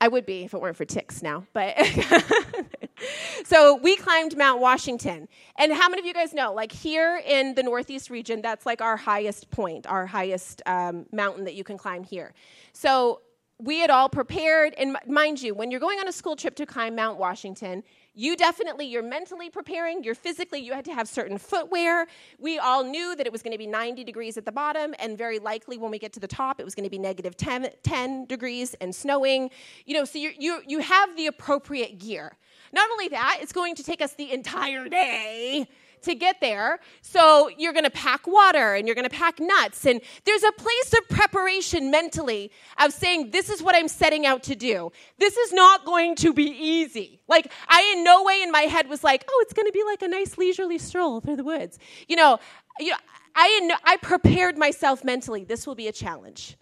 I 0.00 0.08
would 0.08 0.26
be 0.26 0.44
if 0.44 0.54
it 0.54 0.60
weren't 0.60 0.76
for 0.76 0.84
ticks 0.84 1.22
now. 1.22 1.44
But 1.52 1.74
so 3.44 3.76
we 3.76 3.96
climbed 3.96 4.36
Mount 4.36 4.60
Washington. 4.60 5.28
And 5.56 5.72
how 5.72 5.88
many 5.88 6.00
of 6.00 6.06
you 6.06 6.14
guys 6.14 6.32
know, 6.32 6.52
like 6.52 6.70
here 6.70 7.20
in 7.26 7.54
the 7.54 7.62
Northeast 7.62 8.10
region, 8.10 8.40
that's 8.40 8.64
like 8.64 8.80
our 8.80 8.96
highest 8.96 9.50
point, 9.50 9.86
our 9.86 10.06
highest 10.06 10.62
um, 10.66 11.06
mountain 11.12 11.44
that 11.44 11.54
you 11.54 11.64
can 11.64 11.78
climb 11.78 12.04
here. 12.04 12.32
So 12.72 13.22
we 13.58 13.78
had 13.78 13.90
all 13.90 14.08
prepared. 14.08 14.74
And 14.78 14.96
mind 15.06 15.42
you 15.42 15.54
when 15.54 15.70
you're 15.70 15.80
going 15.80 15.98
on 15.98 16.08
a 16.08 16.12
school 16.12 16.36
trip 16.36 16.54
to 16.56 16.66
climb 16.66 16.94
mount 16.94 17.18
washington 17.18 17.82
you 18.18 18.36
definitely 18.36 18.86
you're 18.86 19.00
mentally 19.00 19.48
preparing. 19.48 20.02
You're 20.02 20.16
physically 20.16 20.58
you 20.58 20.72
had 20.72 20.84
to 20.86 20.92
have 20.92 21.08
certain 21.08 21.38
footwear. 21.38 22.08
We 22.40 22.58
all 22.58 22.82
knew 22.82 23.14
that 23.14 23.26
it 23.26 23.32
was 23.32 23.42
going 23.42 23.52
to 23.52 23.58
be 23.58 23.66
90 23.68 24.02
degrees 24.02 24.36
at 24.36 24.44
the 24.44 24.50
bottom 24.50 24.92
and 24.98 25.16
very 25.16 25.38
likely 25.38 25.78
when 25.78 25.92
we 25.92 26.00
get 26.00 26.12
to 26.14 26.20
the 26.20 26.26
top 26.26 26.58
it 26.58 26.64
was 26.64 26.74
going 26.74 26.82
to 26.82 26.90
be 26.90 26.98
negative 26.98 27.36
10, 27.36 27.68
10 27.84 28.24
degrees 28.26 28.74
and 28.80 28.92
snowing. 28.92 29.50
You 29.86 29.94
know 29.94 30.04
so 30.04 30.18
you, 30.18 30.32
you, 30.36 30.62
you 30.66 30.80
have 30.80 31.16
the 31.16 31.28
appropriate 31.28 32.00
gear. 32.00 32.32
Not 32.72 32.90
only 32.90 33.06
that 33.08 33.38
it's 33.40 33.52
going 33.52 33.76
to 33.76 33.84
take 33.84 34.02
us 34.02 34.14
the 34.14 34.32
entire 34.32 34.88
day 34.88 35.68
to 36.02 36.14
get 36.14 36.40
there. 36.40 36.80
So 37.02 37.50
you're 37.56 37.72
going 37.72 37.84
to 37.84 37.90
pack 37.90 38.26
water 38.26 38.74
and 38.74 38.86
you're 38.86 38.94
going 38.94 39.08
to 39.08 39.16
pack 39.16 39.40
nuts. 39.40 39.86
And 39.86 40.00
there's 40.24 40.42
a 40.42 40.52
place 40.52 40.92
of 40.92 41.08
preparation 41.08 41.90
mentally 41.90 42.50
of 42.78 42.92
saying, 42.92 43.30
this 43.30 43.48
is 43.50 43.62
what 43.62 43.74
I'm 43.74 43.88
setting 43.88 44.26
out 44.26 44.42
to 44.44 44.54
do. 44.54 44.92
This 45.18 45.36
is 45.36 45.52
not 45.52 45.84
going 45.84 46.14
to 46.16 46.32
be 46.32 46.44
easy. 46.44 47.20
Like, 47.28 47.52
I 47.68 47.94
in 47.96 48.04
no 48.04 48.22
way 48.22 48.42
in 48.42 48.50
my 48.50 48.62
head 48.62 48.88
was 48.88 49.04
like, 49.04 49.24
oh, 49.28 49.38
it's 49.42 49.52
going 49.52 49.66
to 49.66 49.72
be 49.72 49.84
like 49.84 50.02
a 50.02 50.08
nice 50.08 50.38
leisurely 50.38 50.78
stroll 50.78 51.20
through 51.20 51.36
the 51.36 51.44
woods. 51.44 51.78
You 52.08 52.16
know, 52.16 52.38
you 52.80 52.90
know 52.90 52.96
I, 53.34 53.76
I 53.84 53.96
prepared 53.98 54.58
myself 54.58 55.04
mentally. 55.04 55.44
This 55.44 55.66
will 55.66 55.74
be 55.74 55.88
a 55.88 55.92
challenge. 55.92 56.56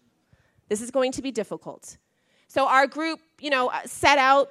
This 0.69 0.83
is 0.83 0.91
going 0.91 1.13
to 1.13 1.23
be 1.23 1.31
difficult. 1.31 1.97
So 2.49 2.67
our 2.69 2.87
group, 2.87 3.21
you 3.41 3.51
know, 3.51 3.69
uh, 3.69 3.81
set 3.87 4.19
out 4.19 4.51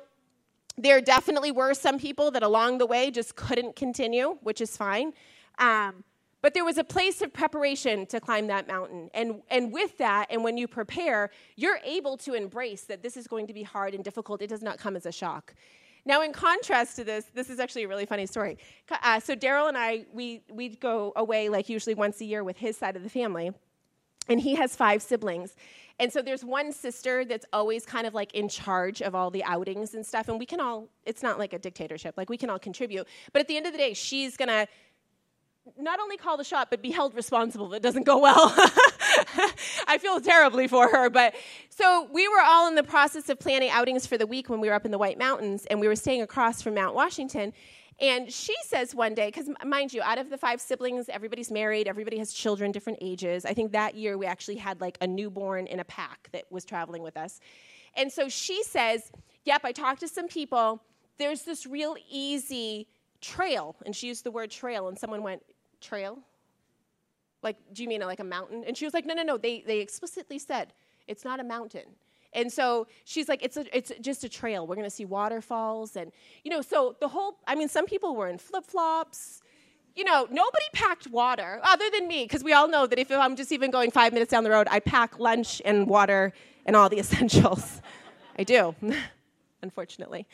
there 0.78 1.02
definitely 1.02 1.52
were 1.52 1.74
some 1.74 1.98
people 1.98 2.32
that 2.32 2.44
along 2.44 2.78
the 2.80 2.86
way 2.86 3.12
just 3.12 3.36
couldn't 3.36 3.76
continue, 3.76 4.38
which 4.42 4.62
is 4.62 4.76
fine. 4.76 5.14
Um, 5.58 6.04
but 6.42 6.54
there 6.54 6.66
was 6.66 6.78
a 6.78 6.84
place 6.84 7.22
of 7.22 7.34
preparation 7.34 8.06
to 8.08 8.20
climb 8.20 8.48
that 8.48 8.68
mountain. 8.68 9.10
And, 9.14 9.42
and 9.50 9.72
with 9.72 9.98
that, 9.98 10.28
and 10.30 10.44
when 10.44 10.58
you 10.58 10.68
prepare, 10.68 11.32
you're 11.56 11.80
able 11.84 12.18
to 12.18 12.34
embrace 12.34 12.84
that 12.84 13.02
this 13.02 13.18
is 13.18 13.26
going 13.26 13.48
to 13.48 13.54
be 13.54 13.64
hard 13.64 13.96
and 13.96 14.04
difficult. 14.04 14.42
It 14.42 14.48
does 14.48 14.62
not 14.62 14.78
come 14.78 14.96
as 14.96 15.08
a 15.08 15.12
shock. 15.12 15.56
Now, 16.06 16.22
in 16.22 16.34
contrast 16.34 16.98
to 16.98 17.04
this, 17.04 17.26
this 17.34 17.50
is 17.50 17.60
actually 17.60 17.86
a 17.86 17.88
really 17.88 18.06
funny 18.06 18.28
story. 18.28 18.60
Uh, 18.92 19.20
so, 19.20 19.36
Daryl 19.36 19.70
and 19.70 19.76
I, 19.76 20.06
we, 20.14 20.44
we'd 20.52 20.80
go 20.80 21.14
away 21.16 21.50
like 21.50 21.68
usually 21.68 21.96
once 21.96 22.22
a 22.22 22.26
year 22.26 22.44
with 22.44 22.58
his 22.58 22.78
side 22.78 22.96
of 22.96 23.02
the 23.02 23.10
family 23.10 23.52
and 24.30 24.40
he 24.40 24.56
has 24.56 24.76
five 24.76 25.02
siblings. 25.02 25.56
And 26.00 26.12
so 26.12 26.22
there's 26.22 26.44
one 26.44 26.74
sister 26.74 27.24
that's 27.24 27.46
always 27.54 27.86
kind 27.86 28.06
of 28.06 28.14
like 28.14 28.34
in 28.34 28.50
charge 28.50 29.02
of 29.02 29.16
all 29.16 29.32
the 29.32 29.44
outings 29.46 29.94
and 29.94 30.06
stuff. 30.06 30.28
And 30.28 30.38
we 30.38 30.46
can 30.46 30.60
all, 30.60 30.90
it's 31.06 31.24
not 31.24 31.40
like 31.40 31.54
a 31.54 31.60
dictatorship, 31.60 32.16
like 32.18 32.30
we 32.30 32.38
can 32.38 32.50
all 32.50 32.60
contribute. 32.60 33.08
But 33.32 33.42
at 33.42 33.48
the 33.48 33.56
end 33.56 33.66
of 33.66 33.72
the 33.72 33.78
day, 33.78 33.94
she's 33.94 34.36
gonna 34.36 34.68
not 35.78 36.00
only 36.00 36.18
call 36.18 36.38
the 36.38 36.44
shot, 36.44 36.70
but 36.70 36.82
be 36.82 36.92
held 36.92 37.16
responsible 37.16 37.74
if 37.74 37.78
it 37.78 37.84
doesn't 37.84 38.04
go 38.04 38.20
well. 38.20 38.54
I 39.88 39.98
feel 40.00 40.22
terribly 40.22 40.68
for 40.68 40.88
her. 40.88 41.10
But 41.10 41.34
so 41.70 42.08
we 42.12 42.28
were 42.28 42.42
all 42.42 42.68
in 42.68 42.76
the 42.76 42.84
process 42.84 43.30
of 43.30 43.40
planning 43.40 43.70
outings 43.72 44.06
for 44.06 44.18
the 44.18 44.28
week 44.28 44.50
when 44.50 44.62
we 44.62 44.68
were 44.68 44.76
up 44.76 44.86
in 44.86 44.92
the 44.92 44.98
White 44.98 45.18
Mountains, 45.18 45.66
and 45.70 45.80
we 45.80 45.88
were 45.88 45.96
staying 45.96 46.22
across 46.22 46.62
from 46.62 46.76
Mount 46.76 46.94
Washington. 46.94 47.54
And 48.00 48.32
she 48.32 48.56
says 48.64 48.94
one 48.94 49.14
day, 49.14 49.28
because 49.28 49.50
mind 49.66 49.94
you, 49.94 50.02
out 50.02 50.18
of 50.18 50.30
the 50.30 50.38
five 50.38 50.60
siblings, 50.60 51.08
everybody's 51.08 51.50
married, 51.50 51.88
everybody 51.88 52.18
has 52.18 52.34
children, 52.34 52.72
different 52.72 53.00
ages. 53.02 53.46
I 53.46 53.54
think 53.54 53.72
that 53.72 53.96
year 53.96 54.18
we 54.18 54.26
actually 54.26 54.58
had 54.58 54.82
like 54.82 54.98
a 55.00 55.08
newborn 55.08 55.68
in 55.68 55.80
a 55.80 55.86
pack 55.86 56.28
that 56.34 56.44
was 56.52 56.66
traveling 56.66 57.02
with 57.02 57.16
us. 57.16 57.40
And 57.96 58.12
so 58.12 58.28
she 58.28 58.64
says, 58.64 59.12
Yep, 59.46 59.62
I 59.64 59.72
talked 59.72 60.02
to 60.02 60.08
some 60.08 60.28
people. 60.28 60.82
There's 61.18 61.44
this 61.44 61.66
real 61.66 61.96
easy 62.10 62.88
trail. 63.22 63.76
And 63.86 63.96
she 63.96 64.08
used 64.08 64.24
the 64.24 64.32
word 64.32 64.52
trail, 64.52 64.90
and 64.90 64.98
someone 64.98 65.24
went, 65.24 65.42
Trail? 65.80 66.20
Like, 67.42 67.58
do 67.74 67.84
you 67.84 67.90
mean 67.90 68.02
like 68.02 68.20
a 68.20 68.26
mountain? 68.26 68.64
And 68.66 68.76
she 68.76 68.86
was 68.86 68.94
like, 68.94 69.06
No, 69.06 69.14
no, 69.14 69.24
no. 69.24 69.38
They, 69.38 69.64
they 69.66 69.80
explicitly 69.80 70.40
said, 70.40 70.74
It's 71.08 71.24
not 71.24 71.40
a 71.40 71.44
mountain. 71.44 71.86
And 72.36 72.52
so 72.52 72.88
she's 73.06 73.30
like, 73.30 73.42
it's, 73.42 73.58
a, 73.58 73.66
it's 73.76 73.92
just 74.02 74.24
a 74.26 74.30
trail. 74.30 74.68
We're 74.68 74.76
going 74.76 74.86
to 74.86 74.96
see 74.96 75.06
waterfalls. 75.06 75.96
And, 75.96 76.12
you 76.44 76.52
know, 76.52 76.62
so 76.62 76.98
the 77.00 77.08
whole, 77.08 77.38
I 77.48 77.56
mean, 77.56 77.70
some 77.70 77.86
people 77.86 78.16
were 78.16 78.28
in 78.28 78.38
flip 78.38 78.66
flops. 78.66 79.42
You 79.96 80.04
know, 80.04 80.28
nobody 80.30 80.66
packed 80.74 81.08
water 81.08 81.62
other 81.64 81.86
than 81.90 82.08
me, 82.10 82.26
because 82.26 82.44
we 82.44 82.52
all 82.52 82.68
know 82.68 82.86
that 82.86 83.00
if 83.00 83.10
I'm 83.10 83.38
just 83.38 83.54
even 83.54 83.72
going 83.72 83.92
five 83.92 84.12
minutes 84.12 84.30
down 84.30 84.44
the 84.44 84.50
road, 84.50 84.68
I 84.70 84.82
pack 84.82 85.20
lunch 85.20 85.62
and 85.64 85.88
water 85.88 86.34
and 86.66 86.76
all 86.76 86.90
the 86.90 87.00
essentials. 87.00 87.82
I 88.38 88.44
do, 88.44 88.76
unfortunately. 89.62 90.28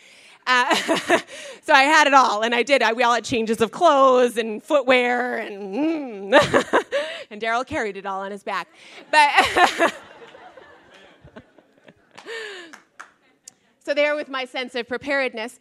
Uh, 0.48 0.76
so 1.62 1.74
I 1.74 1.84
had 1.84 2.08
it 2.08 2.16
all, 2.16 2.42
and 2.42 2.56
I 2.56 2.64
did. 2.64 2.82
I, 2.82 2.94
we 2.94 3.04
all 3.04 3.14
had 3.14 3.24
changes 3.24 3.62
of 3.62 3.70
clothes 3.70 4.38
and 4.38 4.64
footwear, 4.64 5.38
and 5.38 5.76
mm. 5.76 6.86
and 7.30 7.40
Daryl 7.40 7.64
carried 7.64 7.98
it 7.98 8.08
all 8.08 8.22
on 8.22 8.32
his 8.32 8.44
back. 8.44 8.68
But 9.12 9.94
so 13.84 13.94
there 13.94 14.16
with 14.16 14.30
my 14.30 14.46
sense 14.46 14.76
of 14.76 14.88
preparedness. 14.88 15.60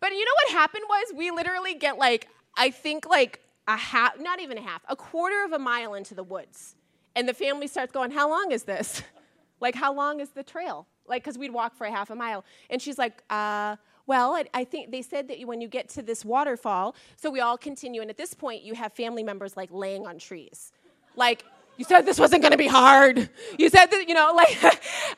But 0.00 0.12
you 0.12 0.24
know 0.24 0.32
what 0.44 0.52
happened 0.54 0.84
was 0.88 1.12
we 1.16 1.30
literally 1.30 1.74
get 1.74 1.98
like, 1.98 2.28
I 2.56 2.70
think 2.70 3.08
like 3.08 3.40
a 3.68 3.76
half, 3.76 4.18
not 4.18 4.40
even 4.40 4.58
a 4.58 4.62
half, 4.62 4.82
a 4.88 4.96
quarter 4.96 5.44
of 5.44 5.52
a 5.52 5.58
mile 5.58 5.94
into 5.94 6.14
the 6.14 6.24
woods. 6.24 6.74
And 7.14 7.28
the 7.28 7.34
family 7.34 7.66
starts 7.66 7.92
going, 7.92 8.10
How 8.10 8.28
long 8.28 8.52
is 8.52 8.64
this? 8.64 9.02
like, 9.60 9.74
how 9.74 9.94
long 9.94 10.20
is 10.20 10.30
the 10.30 10.42
trail? 10.42 10.86
Like, 11.06 11.22
because 11.22 11.38
we'd 11.38 11.52
walk 11.52 11.76
for 11.76 11.86
a 11.86 11.90
half 11.90 12.10
a 12.10 12.14
mile. 12.14 12.44
And 12.68 12.82
she's 12.82 12.98
like, 12.98 13.22
uh, 13.30 13.76
well, 14.06 14.34
I, 14.34 14.44
I, 14.52 14.64
think 14.64 14.90
they 14.90 15.02
said 15.02 15.28
that 15.28 15.40
when 15.46 15.60
you 15.60 15.68
get 15.68 15.88
to 15.90 16.02
this 16.02 16.24
waterfall, 16.24 16.96
so 17.16 17.30
we 17.30 17.40
all 17.40 17.56
continue, 17.56 18.00
and 18.00 18.10
at 18.10 18.16
this 18.16 18.34
point, 18.34 18.62
you 18.62 18.74
have 18.74 18.92
family 18.92 19.22
members 19.22 19.56
like 19.56 19.70
laying 19.70 20.06
on 20.06 20.18
trees. 20.18 20.72
Like, 21.14 21.44
you 21.76 21.84
said 21.84 22.02
this 22.02 22.18
wasn't 22.18 22.42
going 22.42 22.52
to 22.52 22.58
be 22.58 22.66
hard. 22.66 23.28
You 23.58 23.68
said 23.68 23.86
that, 23.86 24.08
you 24.08 24.14
know, 24.14 24.32
like, 24.36 24.56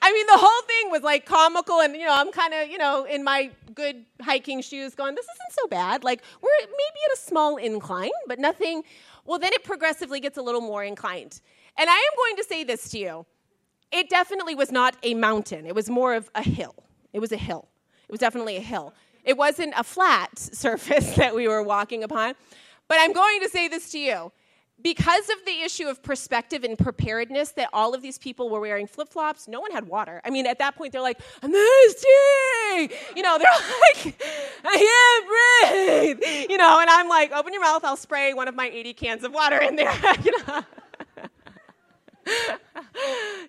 I 0.02 0.12
mean, 0.12 0.26
the 0.26 0.38
whole 0.38 0.62
thing 0.62 0.90
was 0.90 1.02
like 1.02 1.26
comical, 1.26 1.80
and, 1.80 1.94
you 1.94 2.06
know, 2.06 2.14
I'm 2.14 2.32
kind 2.32 2.54
of, 2.54 2.68
you 2.68 2.78
know, 2.78 3.04
in 3.04 3.24
my 3.24 3.50
good 3.74 4.04
hiking 4.20 4.60
shoes 4.62 4.94
going, 4.94 5.14
this 5.14 5.24
isn't 5.24 5.60
so 5.60 5.66
bad. 5.68 6.04
Like, 6.04 6.22
we're 6.40 6.50
maybe 6.60 7.00
at 7.10 7.18
a 7.18 7.20
small 7.20 7.56
incline, 7.56 8.10
but 8.26 8.38
nothing. 8.38 8.82
Well, 9.24 9.38
then 9.38 9.52
it 9.52 9.64
progressively 9.64 10.20
gets 10.20 10.38
a 10.38 10.42
little 10.42 10.60
more 10.60 10.84
inclined. 10.84 11.40
And 11.76 11.90
I 11.90 11.96
am 11.96 12.16
going 12.16 12.36
to 12.36 12.44
say 12.44 12.64
this 12.64 12.90
to 12.90 12.98
you 12.98 13.26
it 13.92 14.10
definitely 14.10 14.56
was 14.56 14.72
not 14.72 14.96
a 15.04 15.14
mountain, 15.14 15.66
it 15.66 15.74
was 15.74 15.88
more 15.88 16.14
of 16.14 16.30
a 16.34 16.42
hill. 16.42 16.74
It 17.12 17.20
was 17.20 17.30
a 17.30 17.36
hill. 17.36 17.68
It 18.08 18.10
was 18.10 18.18
definitely 18.18 18.56
a 18.56 18.60
hill. 18.60 18.92
It 19.22 19.36
wasn't 19.36 19.72
a 19.76 19.84
flat 19.84 20.36
surface 20.38 21.14
that 21.14 21.34
we 21.34 21.46
were 21.48 21.62
walking 21.62 22.02
upon. 22.02 22.34
But 22.88 22.98
I'm 23.00 23.12
going 23.12 23.40
to 23.40 23.48
say 23.48 23.68
this 23.68 23.90
to 23.92 23.98
you 23.98 24.32
because 24.84 25.30
of 25.30 25.36
the 25.46 25.62
issue 25.62 25.88
of 25.88 26.02
perspective 26.02 26.62
and 26.62 26.78
preparedness 26.78 27.52
that 27.52 27.70
all 27.72 27.94
of 27.94 28.02
these 28.02 28.18
people 28.18 28.50
were 28.50 28.60
wearing 28.60 28.86
flip-flops 28.86 29.48
no 29.48 29.58
one 29.60 29.72
had 29.72 29.88
water. 29.88 30.20
I 30.24 30.30
mean 30.30 30.46
at 30.46 30.58
that 30.60 30.76
point 30.76 30.92
they're 30.92 31.00
like 31.00 31.18
i'm 31.42 31.50
thirsty 31.50 32.94
you 33.16 33.22
know 33.22 33.38
they're 33.38 33.48
like 34.04 34.22
i 34.64 34.76
can't 36.12 36.20
breathe! 36.20 36.50
You 36.50 36.58
know 36.58 36.78
and 36.80 36.88
i'm 36.88 37.08
like 37.08 37.32
open 37.32 37.52
your 37.52 37.62
mouth 37.62 37.82
i'll 37.82 37.96
spray 37.96 38.34
one 38.34 38.46
of 38.46 38.54
my 38.54 38.68
80 38.68 38.92
cans 38.92 39.24
of 39.24 39.32
water 39.32 39.60
in 39.60 39.74
there. 39.74 39.92
You 40.24 40.32
know? 40.46 40.62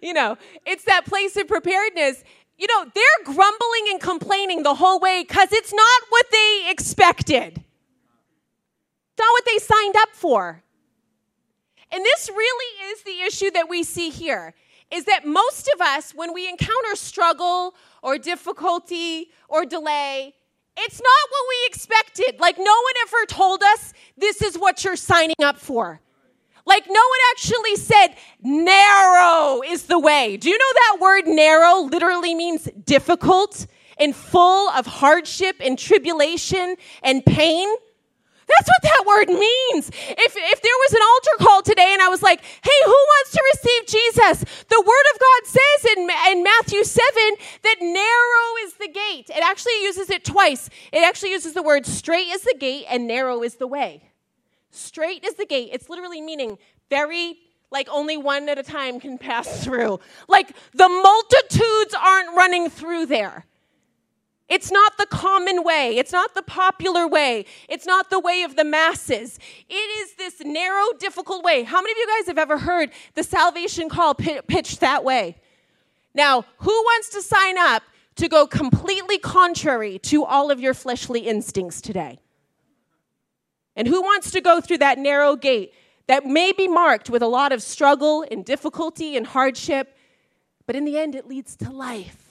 You 0.01 0.13
know 0.13 0.37
it's 0.65 0.85
that 0.85 1.05
place 1.05 1.35
of 1.37 1.47
preparedness. 1.47 2.23
You 2.57 2.67
know 2.67 2.85
they're 2.93 3.25
grumbling 3.25 3.87
and 3.91 4.01
complaining 4.01 4.63
the 4.63 4.75
whole 4.75 4.99
way 4.99 5.23
because 5.27 5.51
it's 5.51 5.73
not 5.73 6.01
what 6.09 6.25
they 6.31 6.67
expected. 6.69 7.57
It's 7.57 9.19
not 9.19 9.31
what 9.31 9.45
they 9.45 9.57
signed 9.59 9.95
up 9.97 10.09
for 10.13 10.63
and 11.95 12.03
this 12.03 12.29
really 12.29 12.91
is 12.91 13.03
the 13.03 13.21
issue 13.21 13.51
that 13.51 13.69
we 13.69 13.81
see 13.84 14.10
here 14.10 14.53
is 14.91 15.05
that 15.05 15.25
most 15.25 15.69
of 15.73 15.79
us, 15.79 16.12
when 16.12 16.34
we 16.34 16.49
encounter 16.49 16.93
struggle 16.95 17.73
or 18.03 18.17
difficulty 18.17 19.29
or 19.47 19.65
delay, 19.65 20.36
it's 20.77 20.99
not 20.99 21.29
what 21.29 21.41
we 21.49 21.55
expected. 21.67 22.38
Like, 22.38 22.58
no 22.58 22.63
one 22.63 22.93
ever 23.08 23.25
told 23.27 23.63
us 23.63 23.93
this 24.17 24.41
is 24.41 24.58
what 24.58 24.84
you're 24.84 24.97
signing 24.97 25.38
up 25.41 25.58
for. 25.58 26.01
Like, 26.65 26.86
no 26.88 26.93
one 26.93 27.19
actually 27.31 27.77
said, 27.77 28.08
narrow 28.43 29.62
is 29.65 29.84
the 29.84 29.97
way. 29.97 30.36
Do 30.36 30.49
you 30.49 30.58
know 30.58 30.73
that 30.73 30.97
word 30.99 31.27
narrow 31.27 31.79
literally 31.84 32.36
means 32.36 32.67
difficult 32.86 33.67
and 33.97 34.13
full 34.13 34.69
of 34.71 34.86
hardship 34.86 35.55
and 35.62 35.79
tribulation 35.79 36.75
and 37.03 37.25
pain? 37.25 37.69
That's 38.47 38.69
what 38.69 38.81
that 38.84 39.03
word 39.08 39.29
means. 39.29 39.89
If, 39.89 40.36
if 40.38 40.62
there 40.62 40.77
was 40.86 40.93
an 40.93 41.01
altar 41.01 41.45
call 41.45 41.62
today 41.63 41.89
and 41.93 42.01
I 42.01 42.10
was 42.10 42.21
like, 42.21 42.41
hey, 42.41 42.79
who 42.86 42.91
wants 42.91 43.31
to 43.31 43.43
receive 43.53 43.88
Jesus? 43.88 44.65
The 44.69 44.81
Word 44.81 45.05
of 45.13 45.19
God 45.19 45.41
says 45.45 45.97
in, 45.97 46.10
in 46.31 46.43
Matthew 46.43 46.84
7 46.84 47.05
that 47.63 47.75
narrow 47.81 48.65
is 48.65 48.73
the 48.73 48.88
gate. 48.88 49.29
It 49.36 49.43
actually 49.43 49.81
uses 49.81 50.10
it 50.10 50.23
twice. 50.23 50.69
It 50.91 51.03
actually 51.03 51.31
uses 51.31 51.53
the 51.53 51.63
word 51.63 51.86
straight 51.86 52.27
is 52.27 52.43
the 52.43 52.55
gate 52.60 52.86
and 52.89 53.08
narrow 53.08 53.41
is 53.41 53.55
the 53.55 53.67
way. 53.67 54.03
Straight 54.69 55.23
is 55.23 55.36
the 55.36 55.45
gate. 55.45 55.69
It's 55.71 55.89
literally 55.89 56.21
meaning 56.21 56.58
very 56.89 57.38
like 57.71 57.88
only 57.91 58.15
one 58.15 58.47
at 58.47 58.58
a 58.58 58.63
time 58.63 58.99
can 58.99 59.17
pass 59.17 59.63
through. 59.63 59.99
Like 60.27 60.55
the 60.73 60.88
multitudes 60.88 61.95
aren't 61.99 62.36
running 62.36 62.69
through 62.69 63.08
there. 63.08 63.45
It's 64.47 64.71
not 64.71 64.97
the 64.97 65.08
common 65.08 65.63
way. 65.63 65.97
It's 65.97 66.12
not 66.12 66.36
the 66.36 66.43
popular 66.43 67.08
way. 67.08 67.45
It's 67.67 67.86
not 67.86 68.12
the 68.12 68.19
way 68.19 68.43
of 68.43 68.55
the 68.55 68.63
masses. 68.63 69.39
It 69.67 69.73
is 69.73 70.13
this 70.15 70.39
narrow, 70.41 70.86
difficult 70.99 71.43
way. 71.43 71.63
How 71.63 71.81
many 71.81 71.91
of 71.91 71.97
you 71.97 72.08
guys 72.19 72.27
have 72.27 72.38
ever 72.38 72.60
heard 72.60 72.91
the 73.15 73.23
salvation 73.23 73.89
call 73.89 74.13
pitched 74.13 74.81
that 74.81 75.03
way? 75.03 75.38
Now, 76.13 76.45
who 76.60 76.71
wants 76.71 77.10
to 77.10 77.21
sign 77.23 77.58
up 77.58 77.84
to 78.17 78.29
go 78.29 78.45
completely 78.45 79.17
contrary 79.17 79.97
to 79.99 80.23
all 80.23 80.51
of 80.51 80.60
your 80.60 80.75
fleshly 80.75 81.21
instincts 81.21 81.81
today? 81.81 82.19
And 83.75 83.88
who 83.88 84.01
wants 84.01 84.31
to 84.31 84.41
go 84.41 84.62
through 84.62 84.77
that 84.77 84.99
narrow 84.99 85.36
gate 85.36 85.73
that 86.08 86.23
may 86.23 86.51
be 86.51 86.67
marked 86.67 87.10
with 87.10 87.23
a 87.23 87.27
lot 87.27 87.51
of 87.51 87.63
struggle 87.63 88.23
and 88.29 88.45
difficulty 88.45 89.17
and 89.17 89.25
hardship, 89.25 89.97
but 90.67 90.75
in 90.75 90.86
the 90.86 90.99
end 90.99 91.15
it 91.15 91.27
leads 91.27 91.55
to 91.58 91.71
life? 91.71 92.24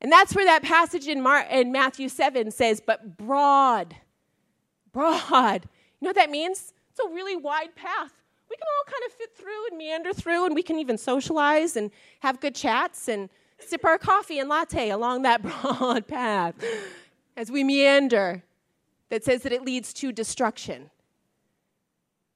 And 0.00 0.12
that's 0.12 0.34
where 0.34 0.44
that 0.44 0.62
passage 0.62 1.06
in, 1.08 1.22
Mar- 1.22 1.46
in 1.50 1.72
Matthew 1.72 2.08
7 2.08 2.50
says, 2.50 2.82
but 2.84 3.16
broad. 3.16 3.96
Broad. 4.92 5.68
You 6.00 6.04
know 6.04 6.08
what 6.10 6.16
that 6.16 6.30
means? 6.30 6.74
It's 6.90 7.00
a 7.00 7.08
really 7.08 7.36
wide 7.36 7.74
path. 7.74 8.12
We 8.48 8.56
can 8.56 8.66
all 8.78 8.92
kind 8.92 9.02
of 9.06 9.12
fit 9.12 9.36
through 9.36 9.66
and 9.70 9.78
meander 9.78 10.12
through, 10.12 10.46
and 10.46 10.54
we 10.54 10.62
can 10.62 10.78
even 10.78 10.98
socialize 10.98 11.76
and 11.76 11.90
have 12.20 12.40
good 12.40 12.54
chats 12.54 13.08
and 13.08 13.28
sip 13.58 13.84
our 13.84 13.98
coffee 13.98 14.38
and 14.38 14.48
latte 14.48 14.90
along 14.90 15.22
that 15.22 15.42
broad 15.62 16.06
path 16.06 16.54
as 17.36 17.50
we 17.50 17.64
meander 17.64 18.42
that 19.08 19.24
says 19.24 19.42
that 19.42 19.52
it 19.52 19.62
leads 19.62 19.92
to 19.94 20.12
destruction. 20.12 20.90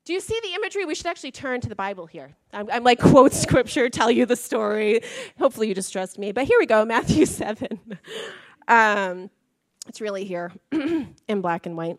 Do 0.04 0.12
you 0.12 0.20
see 0.20 0.38
the 0.42 0.54
imagery? 0.54 0.84
We 0.84 0.94
should 0.94 1.06
actually 1.06 1.32
turn 1.32 1.60
to 1.60 1.68
the 1.68 1.76
Bible 1.76 2.06
here. 2.06 2.34
I'm, 2.52 2.70
I'm, 2.70 2.84
like, 2.84 2.98
quote 2.98 3.32
scripture, 3.32 3.88
tell 3.90 4.10
you 4.10 4.26
the 4.26 4.36
story. 4.36 5.02
Hopefully, 5.38 5.68
you 5.68 5.74
just 5.74 5.92
trust 5.92 6.18
me. 6.18 6.32
But 6.32 6.46
here 6.46 6.58
we 6.58 6.66
go 6.66 6.84
Matthew 6.86 7.26
7. 7.26 7.80
Um, 8.66 9.30
it's 9.86 10.00
really 10.00 10.24
here 10.24 10.52
in 10.72 11.40
black 11.40 11.66
and 11.66 11.76
white. 11.76 11.98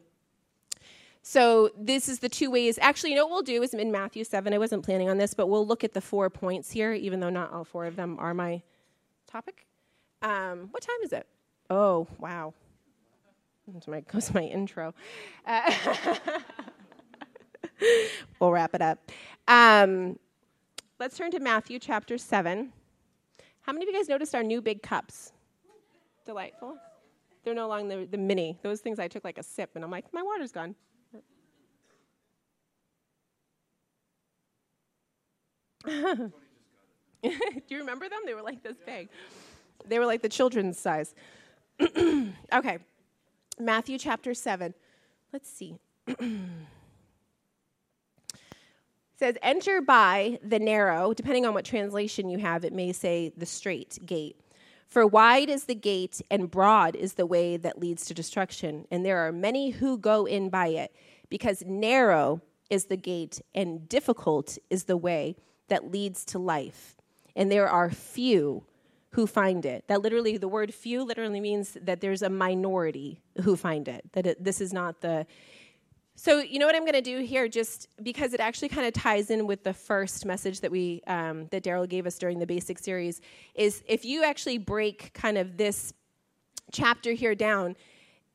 So, 1.21 1.69
this 1.77 2.09
is 2.09 2.19
the 2.19 2.29
two 2.29 2.49
ways. 2.49 2.79
Actually, 2.81 3.11
you 3.11 3.15
know 3.17 3.27
what 3.27 3.33
we'll 3.33 3.41
do 3.43 3.61
is 3.61 3.75
in 3.75 3.91
Matthew 3.91 4.23
7, 4.23 4.51
I 4.51 4.57
wasn't 4.57 4.83
planning 4.83 5.07
on 5.07 5.19
this, 5.19 5.35
but 5.35 5.47
we'll 5.47 5.67
look 5.67 5.83
at 5.83 5.93
the 5.93 6.01
four 6.01 6.31
points 6.31 6.71
here, 6.71 6.93
even 6.93 7.19
though 7.19 7.29
not 7.29 7.53
all 7.53 7.63
four 7.63 7.85
of 7.85 7.95
them 7.95 8.17
are 8.19 8.33
my 8.33 8.63
topic. 9.27 9.67
Um, 10.23 10.69
what 10.71 10.81
time 10.81 10.97
is 11.03 11.13
it? 11.13 11.27
Oh, 11.69 12.07
wow. 12.17 12.55
That's 13.67 13.87
my, 13.87 14.01
goes 14.11 14.33
my 14.33 14.43
intro. 14.43 14.93
Uh, 15.45 15.71
we'll 18.39 18.51
wrap 18.51 18.73
it 18.73 18.81
up. 18.81 19.11
Um, 19.47 20.17
let's 20.99 21.17
turn 21.17 21.31
to 21.31 21.39
Matthew 21.39 21.79
chapter 21.79 22.17
7. 22.17 22.71
How 23.61 23.73
many 23.73 23.85
of 23.85 23.89
you 23.89 23.99
guys 23.99 24.09
noticed 24.09 24.33
our 24.35 24.43
new 24.43 24.61
big 24.61 24.81
cups? 24.81 25.33
Delightful. 26.25 26.77
They're 27.43 27.55
no 27.55 27.67
longer 27.67 28.01
the, 28.01 28.05
the 28.05 28.17
mini. 28.17 28.57
Those 28.61 28.81
things 28.81 28.99
I 28.99 29.07
took 29.07 29.23
like 29.23 29.37
a 29.37 29.43
sip, 29.43 29.71
and 29.75 29.83
I'm 29.83 29.91
like, 29.91 30.05
my 30.13 30.21
water's 30.21 30.51
gone. 30.51 30.75
Do 35.85 36.31
you 37.69 37.79
remember 37.79 38.07
them? 38.07 38.19
They 38.25 38.33
were 38.33 38.41
like 38.41 38.61
this 38.63 38.77
big. 38.85 39.09
They 39.87 39.97
were 39.97 40.05
like 40.05 40.21
the 40.21 40.29
children's 40.29 40.77
size. 40.77 41.15
okay. 42.53 42.77
Matthew 43.59 43.97
chapter 43.97 44.33
7. 44.33 44.73
Let's 45.33 45.49
see. 45.49 45.77
says, 49.21 49.37
Enter 49.43 49.81
by 49.81 50.39
the 50.43 50.57
narrow, 50.57 51.13
depending 51.13 51.45
on 51.45 51.53
what 51.53 51.63
translation 51.63 52.27
you 52.27 52.39
have, 52.39 52.65
it 52.65 52.73
may 52.73 52.91
say 52.91 53.31
the 53.37 53.45
straight 53.45 53.99
gate. 54.03 54.35
For 54.87 55.05
wide 55.05 55.47
is 55.47 55.65
the 55.65 55.75
gate 55.75 56.23
and 56.31 56.49
broad 56.49 56.95
is 56.95 57.13
the 57.13 57.27
way 57.27 57.55
that 57.55 57.79
leads 57.79 58.03
to 58.05 58.15
destruction, 58.15 58.87
and 58.89 59.05
there 59.05 59.19
are 59.19 59.31
many 59.31 59.69
who 59.69 59.99
go 59.99 60.25
in 60.25 60.49
by 60.49 60.69
it, 60.69 60.95
because 61.29 61.63
narrow 61.67 62.41
is 62.71 62.85
the 62.85 62.97
gate 62.97 63.39
and 63.53 63.87
difficult 63.87 64.57
is 64.71 64.85
the 64.85 64.97
way 64.97 65.35
that 65.67 65.91
leads 65.91 66.25
to 66.25 66.39
life, 66.39 66.97
and 67.35 67.51
there 67.51 67.69
are 67.69 67.91
few 67.91 68.65
who 69.11 69.27
find 69.27 69.67
it. 69.67 69.83
That 69.87 70.01
literally, 70.01 70.37
the 70.37 70.47
word 70.47 70.73
few 70.73 71.03
literally 71.03 71.39
means 71.39 71.77
that 71.79 72.01
there's 72.01 72.23
a 72.23 72.29
minority 72.29 73.21
who 73.43 73.55
find 73.55 73.87
it, 73.87 74.03
that 74.13 74.25
it, 74.25 74.43
this 74.43 74.61
is 74.61 74.73
not 74.73 75.01
the 75.01 75.27
so, 76.15 76.39
you 76.39 76.59
know 76.59 76.65
what 76.65 76.75
I'm 76.75 76.83
going 76.83 76.93
to 76.93 77.01
do 77.01 77.19
here, 77.19 77.47
just 77.47 77.87
because 78.03 78.33
it 78.33 78.39
actually 78.39 78.69
kind 78.69 78.85
of 78.85 78.93
ties 78.93 79.31
in 79.31 79.47
with 79.47 79.63
the 79.63 79.73
first 79.73 80.25
message 80.25 80.59
that 80.61 80.69
we 80.69 81.01
um, 81.07 81.47
that 81.47 81.63
Daryl 81.63 81.89
gave 81.89 82.05
us 82.05 82.17
during 82.19 82.37
the 82.37 82.45
basic 82.45 82.77
series, 82.79 83.21
is 83.55 83.83
if 83.87 84.05
you 84.05 84.23
actually 84.23 84.57
break 84.57 85.13
kind 85.13 85.37
of 85.37 85.57
this 85.57 85.93
chapter 86.71 87.13
here 87.13 87.33
down, 87.33 87.75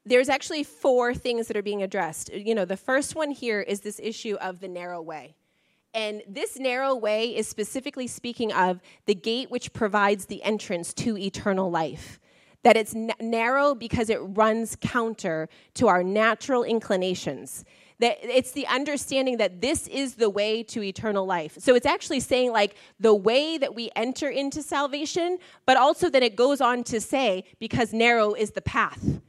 there's 0.05 0.29
actually 0.29 0.63
four 0.63 1.15
things 1.15 1.49
that 1.49 1.57
are 1.57 1.63
being 1.63 1.83
addressed. 1.83 2.33
You 2.33 2.55
know, 2.55 2.65
the 2.65 2.77
first 2.77 3.15
one 3.15 3.31
here 3.31 3.61
is 3.61 3.81
this 3.81 4.01
issue 4.03 4.37
of 4.41 4.61
the 4.61 4.69
narrow 4.69 5.03
way. 5.03 5.37
And 5.95 6.23
this 6.29 6.59
narrow 6.59 6.95
way 6.95 7.35
is 7.35 7.49
specifically 7.49 8.07
speaking 8.07 8.53
of 8.53 8.81
the 9.07 9.15
gate 9.15 9.51
which 9.51 9.73
provides 9.73 10.27
the 10.27 10.43
entrance 10.43 10.93
to 10.95 11.17
eternal 11.17 11.71
life 11.71 12.21
that 12.67 12.77
it's 12.77 12.97
n- 12.97 13.13
narrow 13.21 13.77
because 13.77 14.11
it 14.11 14.19
runs 14.21 14.77
counter 14.81 15.49
to 15.73 15.87
our 15.87 16.03
natural 16.03 16.65
inclinations. 16.65 17.65
That 18.01 18.19
it's 18.21 18.51
the 18.51 18.67
understanding 18.67 19.37
that 19.37 19.61
this 19.61 19.87
is 19.87 20.17
the 20.17 20.29
way 20.29 20.65
to 20.65 20.83
eternal 20.83 21.25
life. 21.25 21.57
So 21.61 21.77
it's 21.77 21.87
actually 21.87 22.19
saying, 22.19 22.51
like, 22.51 22.75
the 22.99 23.15
way 23.15 23.57
that 23.57 23.77
we 23.77 23.91
enter 23.95 24.29
into 24.29 24.65
salvation, 24.65 25.39
but 25.65 25.77
also 25.77 26.11
that 26.11 26.25
it 26.25 26.35
goes 26.35 26.61
on 26.61 26.83
to 26.85 27.01
say, 27.01 27.45
because 27.61 27.93
narrow 27.93 28.35
is 28.35 28.51
the 28.51 28.63
path. 28.63 29.21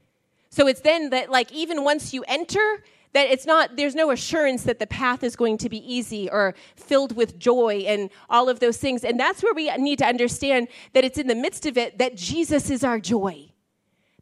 So 0.49 0.65
it's 0.65 0.81
then 0.81 1.11
that, 1.11 1.29
like, 1.29 1.51
even 1.51 1.83
once 1.83 2.15
you 2.15 2.23
enter, 2.27 2.83
that 3.13 3.27
it's 3.29 3.45
not 3.45 3.75
there's 3.75 3.95
no 3.95 4.11
assurance 4.11 4.63
that 4.63 4.79
the 4.79 4.87
path 4.87 5.23
is 5.23 5.35
going 5.35 5.57
to 5.59 5.69
be 5.69 5.77
easy 5.91 6.29
or 6.29 6.53
filled 6.75 7.15
with 7.15 7.39
joy 7.39 7.83
and 7.87 8.09
all 8.29 8.49
of 8.49 8.59
those 8.59 8.77
things. 8.77 9.03
And 9.03 9.19
that's 9.19 9.41
where 9.43 9.53
we 9.53 9.69
need 9.77 9.99
to 9.99 10.05
understand 10.05 10.67
that 10.93 11.03
it's 11.03 11.17
in 11.17 11.27
the 11.27 11.35
midst 11.35 11.65
of 11.65 11.77
it 11.77 11.97
that 11.97 12.15
jesus 12.15 12.69
is 12.69 12.83
our 12.83 12.99
joy. 12.99 13.49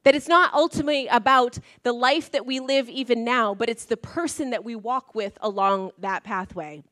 That 0.04 0.14
it's 0.14 0.28
not 0.28 0.54
ultimately 0.54 1.08
about 1.08 1.58
the 1.82 1.92
life 1.92 2.32
that 2.32 2.46
we 2.46 2.60
live 2.60 2.90
even 2.90 3.24
now 3.24 3.56
but 3.56 3.70
it's 3.70 3.86
the 3.86 3.98
person 3.98 4.52
that 4.52 4.64
we 4.64 4.76
walk 4.76 5.16
with 5.16 5.38
along 5.42 5.92
that 6.00 6.24
pathway. 6.24 6.84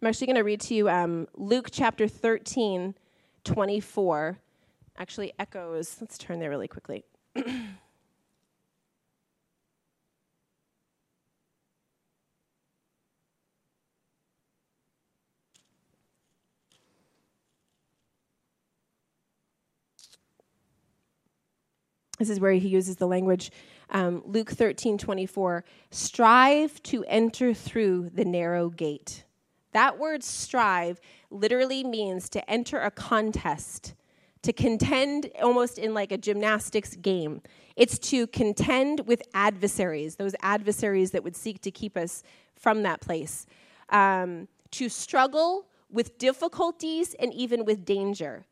I'm 0.00 0.08
actually 0.08 0.26
going 0.26 0.36
to 0.36 0.44
read 0.44 0.60
to 0.62 0.74
you 0.74 0.88
um, 0.88 1.28
luke 1.34 1.68
chapter 1.70 2.08
13 2.08 2.94
24 3.44 4.38
actually 4.98 5.32
echoes 5.38 5.96
let's 6.00 6.18
turn 6.18 6.40
there 6.40 6.50
really 6.50 6.68
quickly 6.68 7.04
This 22.22 22.30
is 22.30 22.38
where 22.38 22.52
he 22.52 22.68
uses 22.68 22.94
the 22.94 23.08
language, 23.08 23.50
um, 23.90 24.22
Luke 24.24 24.52
13 24.52 24.96
24. 24.96 25.64
Strive 25.90 26.80
to 26.84 27.04
enter 27.08 27.52
through 27.52 28.10
the 28.10 28.24
narrow 28.24 28.68
gate. 28.68 29.24
That 29.72 29.98
word 29.98 30.22
strive 30.22 31.00
literally 31.32 31.82
means 31.82 32.28
to 32.28 32.48
enter 32.48 32.78
a 32.78 32.92
contest, 32.92 33.94
to 34.42 34.52
contend 34.52 35.30
almost 35.42 35.78
in 35.78 35.94
like 35.94 36.12
a 36.12 36.16
gymnastics 36.16 36.94
game. 36.94 37.42
It's 37.74 37.98
to 38.10 38.28
contend 38.28 39.00
with 39.08 39.20
adversaries, 39.34 40.14
those 40.14 40.36
adversaries 40.42 41.10
that 41.10 41.24
would 41.24 41.34
seek 41.34 41.60
to 41.62 41.72
keep 41.72 41.96
us 41.96 42.22
from 42.54 42.84
that 42.84 43.00
place. 43.00 43.46
Um, 43.88 44.46
to 44.70 44.88
struggle 44.88 45.66
with 45.90 46.18
difficulties 46.18 47.14
and 47.14 47.34
even 47.34 47.64
with 47.64 47.84
danger 47.84 48.46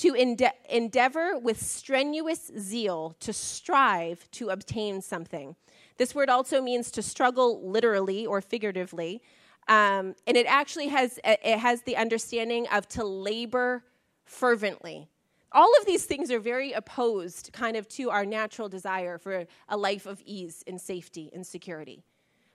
to 0.00 0.14
ende- 0.14 0.52
endeavor 0.68 1.38
with 1.38 1.60
strenuous 1.60 2.50
zeal 2.58 3.16
to 3.20 3.32
strive 3.32 4.30
to 4.32 4.50
obtain 4.50 5.02
something. 5.02 5.56
This 5.96 6.14
word 6.14 6.30
also 6.30 6.62
means 6.62 6.90
to 6.92 7.02
struggle 7.02 7.68
literally 7.68 8.24
or 8.24 8.40
figuratively. 8.40 9.22
Um, 9.66 10.14
and 10.26 10.36
it 10.36 10.46
actually 10.46 10.88
has 10.88 11.18
it 11.24 11.58
has 11.58 11.82
the 11.82 11.96
understanding 11.96 12.66
of 12.68 12.88
to 12.90 13.04
labor 13.04 13.84
fervently. 14.24 15.08
All 15.52 15.72
of 15.80 15.86
these 15.86 16.04
things 16.04 16.30
are 16.30 16.38
very 16.38 16.72
opposed 16.72 17.52
kind 17.52 17.76
of 17.76 17.88
to 17.90 18.10
our 18.10 18.24
natural 18.24 18.68
desire 18.68 19.18
for 19.18 19.46
a 19.68 19.76
life 19.76 20.06
of 20.06 20.22
ease 20.24 20.62
and 20.66 20.80
safety 20.80 21.30
and 21.34 21.46
security. 21.46 22.04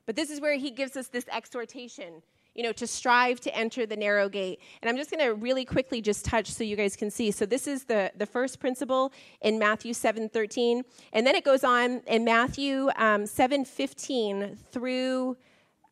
But 0.06 0.16
this 0.16 0.30
is 0.30 0.40
where 0.40 0.58
he 0.58 0.72
gives 0.72 0.96
us 0.96 1.08
this 1.08 1.26
exhortation 1.32 2.22
you 2.56 2.64
know, 2.64 2.72
to 2.74 2.86
strive 2.86 3.40
to 3.42 3.56
enter 3.56 3.86
the 3.86 3.96
narrow 3.96 4.30
gate. 4.30 4.60
And 4.82 4.90
I'm 4.90 4.98
just 4.98 5.10
going 5.10 5.24
to 5.24 5.34
really 5.34 5.66
quickly 5.66 6.02
just 6.02 6.26
touch 6.26 6.52
so 6.52 6.64
you 6.64 6.76
guys 6.76 6.96
can 6.96 7.10
see. 7.10 7.32
So 7.32 7.46
this 7.46 7.68
is 7.68 7.86
the, 7.86 8.12
the 8.16 8.26
first 8.26 8.60
principle 8.60 9.12
in 9.42 9.58
Matthew 9.58 9.94
7 9.94 10.30
13. 10.30 10.84
And 11.14 11.26
then 11.26 11.36
it 11.36 11.44
goes 11.44 11.64
on 11.64 12.02
in 12.08 12.24
Matthew 12.24 12.90
um, 12.96 13.26
7 13.26 13.66
15 13.66 14.58
through 14.72 15.38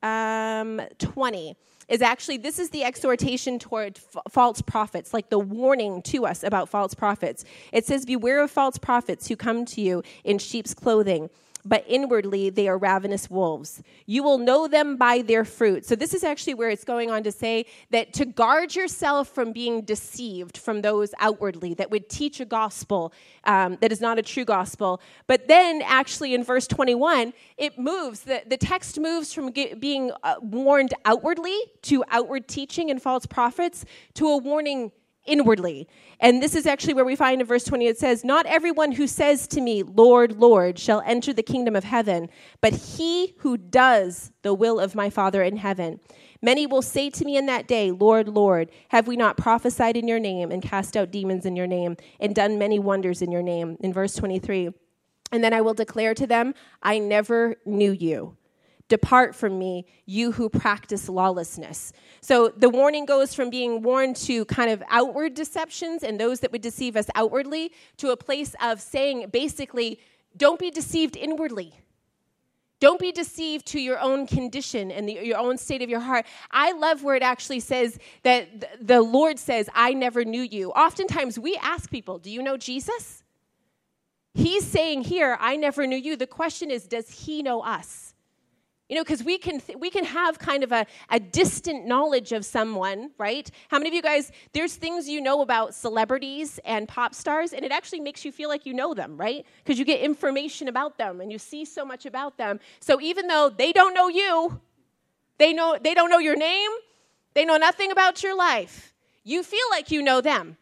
um, 0.03 0.81
20 0.97 1.55
is 1.87 2.01
actually 2.01 2.37
this 2.37 2.57
is 2.57 2.69
the 2.69 2.83
exhortation 2.83 3.59
toward 3.59 3.97
f- 3.97 4.23
false 4.29 4.61
prophets, 4.61 5.13
like 5.13 5.29
the 5.29 5.39
warning 5.39 6.01
to 6.03 6.25
us 6.25 6.43
about 6.43 6.69
false 6.69 6.93
prophets. 6.93 7.43
It 7.71 7.85
says, 7.85 8.05
Beware 8.05 8.41
of 8.41 8.49
false 8.49 8.77
prophets 8.77 9.27
who 9.27 9.35
come 9.35 9.65
to 9.65 9.81
you 9.81 10.01
in 10.23 10.37
sheep's 10.37 10.73
clothing 10.73 11.29
but 11.65 11.83
inwardly 11.87 12.49
they 12.49 12.67
are 12.67 12.77
ravenous 12.77 13.29
wolves. 13.29 13.81
You 14.05 14.23
will 14.23 14.37
know 14.37 14.67
them 14.67 14.97
by 14.97 15.21
their 15.21 15.45
fruit. 15.45 15.85
So, 15.85 15.95
this 15.95 16.13
is 16.13 16.23
actually 16.23 16.53
where 16.55 16.69
it's 16.69 16.83
going 16.83 17.11
on 17.11 17.23
to 17.23 17.31
say 17.31 17.65
that 17.91 18.13
to 18.13 18.25
guard 18.25 18.75
yourself 18.75 19.27
from 19.29 19.51
being 19.51 19.81
deceived 19.81 20.57
from 20.57 20.81
those 20.81 21.13
outwardly 21.19 21.73
that 21.75 21.91
would 21.91 22.09
teach 22.09 22.39
a 22.39 22.45
gospel 22.45 23.13
um, 23.43 23.77
that 23.81 23.91
is 23.91 24.01
not 24.01 24.19
a 24.19 24.21
true 24.21 24.45
gospel. 24.45 25.01
But 25.27 25.47
then, 25.47 25.81
actually, 25.85 26.33
in 26.33 26.43
verse 26.43 26.67
21, 26.67 27.33
it 27.57 27.77
moves, 27.77 28.21
the, 28.21 28.43
the 28.45 28.57
text 28.57 28.99
moves 28.99 29.33
from 29.33 29.51
being 29.51 30.11
uh, 30.23 30.35
warned 30.41 30.93
outwardly 31.05 31.57
to 31.83 32.03
outward 32.09 32.47
teaching 32.47 32.89
and 32.91 33.01
false 33.01 33.25
prophets 33.25 33.85
to 34.15 34.27
a 34.27 34.37
warning 34.37 34.91
inwardly. 35.31 35.87
And 36.19 36.43
this 36.43 36.55
is 36.55 36.67
actually 36.67 36.93
where 36.93 37.05
we 37.05 37.15
find 37.15 37.39
in 37.39 37.47
verse 37.47 37.63
20 37.63 37.87
it 37.87 37.97
says, 37.97 38.23
Not 38.25 38.45
everyone 38.45 38.91
who 38.91 39.07
says 39.07 39.47
to 39.47 39.61
me, 39.61 39.81
Lord, 39.81 40.33
Lord, 40.33 40.77
shall 40.77 41.01
enter 41.05 41.31
the 41.31 41.41
kingdom 41.41 41.75
of 41.75 41.85
heaven, 41.85 42.29
but 42.59 42.73
he 42.73 43.33
who 43.37 43.57
does 43.57 44.31
the 44.41 44.53
will 44.53 44.79
of 44.79 44.93
my 44.93 45.09
Father 45.09 45.41
in 45.41 45.57
heaven. 45.57 45.99
Many 46.41 46.67
will 46.67 46.81
say 46.81 47.09
to 47.11 47.23
me 47.23 47.37
in 47.37 47.45
that 47.45 47.67
day, 47.67 47.91
Lord, 47.91 48.27
Lord, 48.27 48.71
have 48.89 49.07
we 49.07 49.15
not 49.15 49.37
prophesied 49.37 49.95
in 49.95 50.07
your 50.07 50.19
name 50.19 50.51
and 50.51 50.61
cast 50.61 50.97
out 50.97 51.11
demons 51.11 51.45
in 51.45 51.55
your 51.55 51.67
name 51.67 51.95
and 52.19 52.35
done 52.35 52.59
many 52.59 52.77
wonders 52.77 53.21
in 53.21 53.31
your 53.31 53.43
name? 53.43 53.77
In 53.79 53.93
verse 53.93 54.15
23. 54.15 54.71
And 55.31 55.43
then 55.43 55.53
I 55.53 55.61
will 55.61 55.73
declare 55.73 56.13
to 56.15 56.27
them, 56.27 56.53
I 56.83 56.99
never 56.99 57.55
knew 57.65 57.91
you. 57.91 58.35
Depart 58.91 59.33
from 59.33 59.57
me, 59.57 59.85
you 60.05 60.33
who 60.33 60.49
practice 60.49 61.07
lawlessness. 61.07 61.93
So 62.19 62.49
the 62.49 62.67
warning 62.67 63.05
goes 63.05 63.33
from 63.33 63.49
being 63.49 63.81
warned 63.81 64.17
to 64.27 64.43
kind 64.43 64.69
of 64.69 64.83
outward 64.89 65.33
deceptions 65.33 66.03
and 66.03 66.19
those 66.19 66.41
that 66.41 66.51
would 66.51 66.61
deceive 66.61 66.97
us 66.97 67.07
outwardly 67.15 67.71
to 67.99 68.09
a 68.09 68.17
place 68.17 68.53
of 68.61 68.81
saying 68.81 69.29
basically, 69.31 69.97
don't 70.35 70.59
be 70.59 70.69
deceived 70.69 71.15
inwardly. 71.15 71.73
Don't 72.81 72.99
be 72.99 73.13
deceived 73.13 73.65
to 73.67 73.79
your 73.79 73.97
own 73.97 74.27
condition 74.27 74.91
and 74.91 75.07
the, 75.07 75.13
your 75.23 75.37
own 75.37 75.57
state 75.57 75.81
of 75.81 75.89
your 75.89 76.01
heart. 76.01 76.25
I 76.51 76.73
love 76.73 77.01
where 77.01 77.15
it 77.15 77.23
actually 77.23 77.61
says 77.61 77.97
that 78.23 78.85
the 78.85 79.01
Lord 79.01 79.39
says, 79.39 79.69
I 79.73 79.93
never 79.93 80.25
knew 80.25 80.41
you. 80.41 80.71
Oftentimes 80.71 81.39
we 81.39 81.55
ask 81.61 81.89
people, 81.89 82.19
Do 82.19 82.29
you 82.29 82.43
know 82.43 82.57
Jesus? 82.57 83.23
He's 84.33 84.67
saying 84.67 85.03
here, 85.03 85.37
I 85.39 85.55
never 85.55 85.87
knew 85.87 85.95
you. 85.95 86.17
The 86.17 86.27
question 86.27 86.69
is, 86.69 86.87
does 86.87 87.09
he 87.09 87.41
know 87.41 87.61
us? 87.61 88.10
You 88.91 88.97
know, 88.97 89.03
because 89.05 89.23
we 89.23 89.37
can 89.37 89.61
th- 89.61 89.79
we 89.79 89.89
can 89.89 90.03
have 90.03 90.37
kind 90.37 90.65
of 90.65 90.73
a, 90.73 90.85
a 91.09 91.17
distant 91.17 91.87
knowledge 91.87 92.33
of 92.33 92.43
someone, 92.43 93.11
right? 93.17 93.49
How 93.69 93.77
many 93.77 93.87
of 93.87 93.93
you 93.93 94.01
guys? 94.01 94.33
There's 94.51 94.75
things 94.75 95.07
you 95.07 95.21
know 95.21 95.39
about 95.39 95.73
celebrities 95.73 96.59
and 96.65 96.89
pop 96.89 97.15
stars, 97.15 97.53
and 97.53 97.63
it 97.63 97.71
actually 97.71 98.01
makes 98.01 98.25
you 98.25 98.33
feel 98.33 98.49
like 98.49 98.65
you 98.65 98.73
know 98.73 98.93
them, 98.93 99.15
right? 99.15 99.45
Because 99.63 99.79
you 99.79 99.85
get 99.85 100.01
information 100.01 100.67
about 100.67 100.97
them 100.97 101.21
and 101.21 101.31
you 101.31 101.37
see 101.37 101.63
so 101.63 101.85
much 101.85 102.05
about 102.05 102.37
them. 102.37 102.59
So 102.81 102.99
even 102.99 103.27
though 103.27 103.49
they 103.49 103.71
don't 103.71 103.93
know 103.93 104.09
you, 104.09 104.59
they 105.37 105.53
know 105.53 105.77
they 105.81 105.93
don't 105.93 106.09
know 106.09 106.19
your 106.19 106.35
name, 106.35 106.71
they 107.33 107.45
know 107.45 107.55
nothing 107.55 107.91
about 107.91 108.21
your 108.21 108.35
life. 108.35 108.93
You 109.23 109.41
feel 109.41 109.67
like 109.71 109.91
you 109.91 110.01
know 110.01 110.19
them 110.19 110.57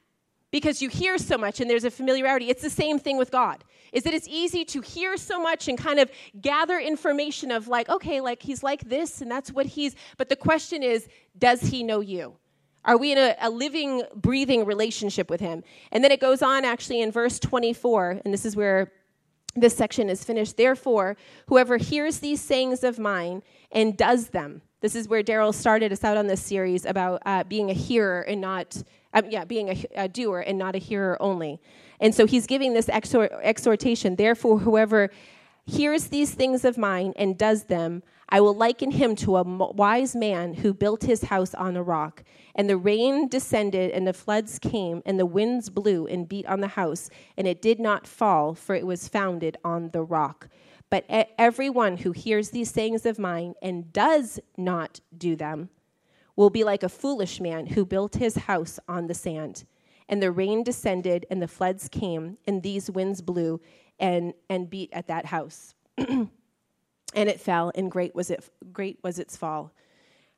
because 0.51 0.81
you 0.81 0.89
hear 0.89 1.17
so 1.17 1.37
much 1.37 1.59
and 1.59 1.69
there's 1.69 1.83
a 1.83 1.91
familiarity. 1.91 2.49
It's 2.49 2.61
the 2.61 2.69
same 2.69 2.99
thing 2.99 3.17
with 3.17 3.31
God 3.31 3.63
is 3.91 4.03
that 4.03 4.13
it's 4.13 4.27
easy 4.27 4.63
to 4.65 4.81
hear 4.81 5.17
so 5.17 5.41
much 5.41 5.67
and 5.67 5.77
kind 5.77 5.99
of 5.99 6.11
gather 6.41 6.77
information 6.79 7.51
of 7.51 7.67
like, 7.67 7.89
okay, 7.89 8.21
like 8.21 8.41
he's 8.41 8.63
like 8.63 8.81
this 8.81 9.21
and 9.21 9.31
that's 9.31 9.51
what 9.51 9.65
he's, 9.65 9.95
but 10.17 10.29
the 10.29 10.35
question 10.35 10.83
is, 10.83 11.07
does 11.37 11.61
he 11.61 11.83
know 11.83 11.99
you? 11.99 12.35
Are 12.85 12.97
we 12.97 13.11
in 13.11 13.17
a, 13.17 13.35
a, 13.41 13.49
living, 13.49 14.03
breathing 14.15 14.65
relationship 14.65 15.29
with 15.29 15.41
him? 15.41 15.63
And 15.91 16.03
then 16.03 16.11
it 16.11 16.21
goes 16.21 16.41
on 16.41 16.63
actually 16.63 17.01
in 17.01 17.11
verse 17.11 17.37
24, 17.39 18.21
and 18.23 18.33
this 18.33 18.45
is 18.45 18.55
where 18.55 18.91
this 19.55 19.75
section 19.75 20.09
is 20.09 20.23
finished. 20.23 20.55
Therefore, 20.55 21.17
whoever 21.47 21.77
hears 21.77 22.19
these 22.19 22.39
sayings 22.39 22.83
of 22.83 22.97
mine 22.97 23.43
and 23.71 23.97
does 23.97 24.29
them, 24.29 24.61
this 24.81 24.95
is 24.95 25.09
where 25.09 25.21
Daryl 25.21 25.53
started 25.53 25.91
us 25.91 26.05
out 26.05 26.15
on 26.15 26.27
this 26.27 26.41
series 26.41 26.85
about 26.85 27.21
uh, 27.25 27.43
being 27.43 27.69
a 27.69 27.73
hearer 27.73 28.21
and 28.21 28.39
not, 28.39 28.81
um, 29.13 29.25
yeah, 29.29 29.45
being 29.45 29.69
a, 29.69 29.85
a 29.95 30.07
doer 30.07 30.43
and 30.45 30.57
not 30.57 30.75
a 30.75 30.79
hearer 30.79 31.21
only. 31.21 31.59
And 31.99 32.13
so 32.13 32.25
he's 32.25 32.47
giving 32.47 32.73
this 32.73 32.89
exhort, 32.89 33.31
exhortation. 33.41 34.15
Therefore, 34.15 34.59
whoever 34.59 35.09
hears 35.65 36.07
these 36.07 36.33
things 36.33 36.65
of 36.65 36.77
mine 36.77 37.13
and 37.15 37.37
does 37.37 37.65
them, 37.65 38.03
I 38.29 38.41
will 38.41 38.53
liken 38.53 38.91
him 38.91 39.15
to 39.17 39.37
a 39.37 39.43
wise 39.43 40.15
man 40.15 40.53
who 40.53 40.73
built 40.73 41.03
his 41.03 41.23
house 41.23 41.53
on 41.55 41.75
a 41.75 41.83
rock. 41.83 42.23
And 42.55 42.69
the 42.69 42.77
rain 42.77 43.27
descended, 43.27 43.91
and 43.91 44.07
the 44.07 44.13
floods 44.13 44.59
came, 44.59 45.01
and 45.05 45.19
the 45.19 45.25
winds 45.25 45.69
blew 45.69 46.05
and 46.07 46.29
beat 46.29 46.45
on 46.45 46.59
the 46.61 46.67
house, 46.67 47.09
and 47.37 47.47
it 47.47 47.61
did 47.61 47.79
not 47.79 48.05
fall, 48.05 48.53
for 48.53 48.75
it 48.75 48.85
was 48.85 49.07
founded 49.07 49.57
on 49.63 49.89
the 49.89 50.03
rock. 50.03 50.49
But 50.89 51.05
everyone 51.37 51.97
who 51.97 52.11
hears 52.11 52.49
these 52.49 52.71
sayings 52.71 53.05
of 53.05 53.19
mine 53.19 53.53
and 53.61 53.93
does 53.93 54.39
not 54.57 54.99
do 55.15 55.35
them 55.35 55.69
will 56.39 56.49
be 56.49 56.63
like 56.63 56.83
a 56.83 56.89
foolish 56.89 57.41
man 57.41 57.65
who 57.65 57.83
built 57.83 58.15
his 58.15 58.33
house 58.35 58.79
on 58.87 59.07
the 59.07 59.13
sand. 59.13 59.65
And 60.07 60.23
the 60.23 60.31
rain 60.31 60.63
descended 60.63 61.25
and 61.29 61.41
the 61.41 61.49
floods 61.49 61.89
came 61.89 62.37
and 62.47 62.63
these 62.63 62.89
winds 62.89 63.21
blew 63.21 63.59
and 63.99 64.33
and 64.49 64.69
beat 64.69 64.89
at 64.93 65.07
that 65.07 65.25
house. 65.25 65.75
And 67.15 67.27
it 67.27 67.41
fell 67.41 67.71
and 67.73 67.89
great 67.89 68.13
was 68.13 68.29
it 68.29 68.47
great 68.71 68.99
was 69.03 69.17
its 69.17 69.35
fall. 69.35 69.73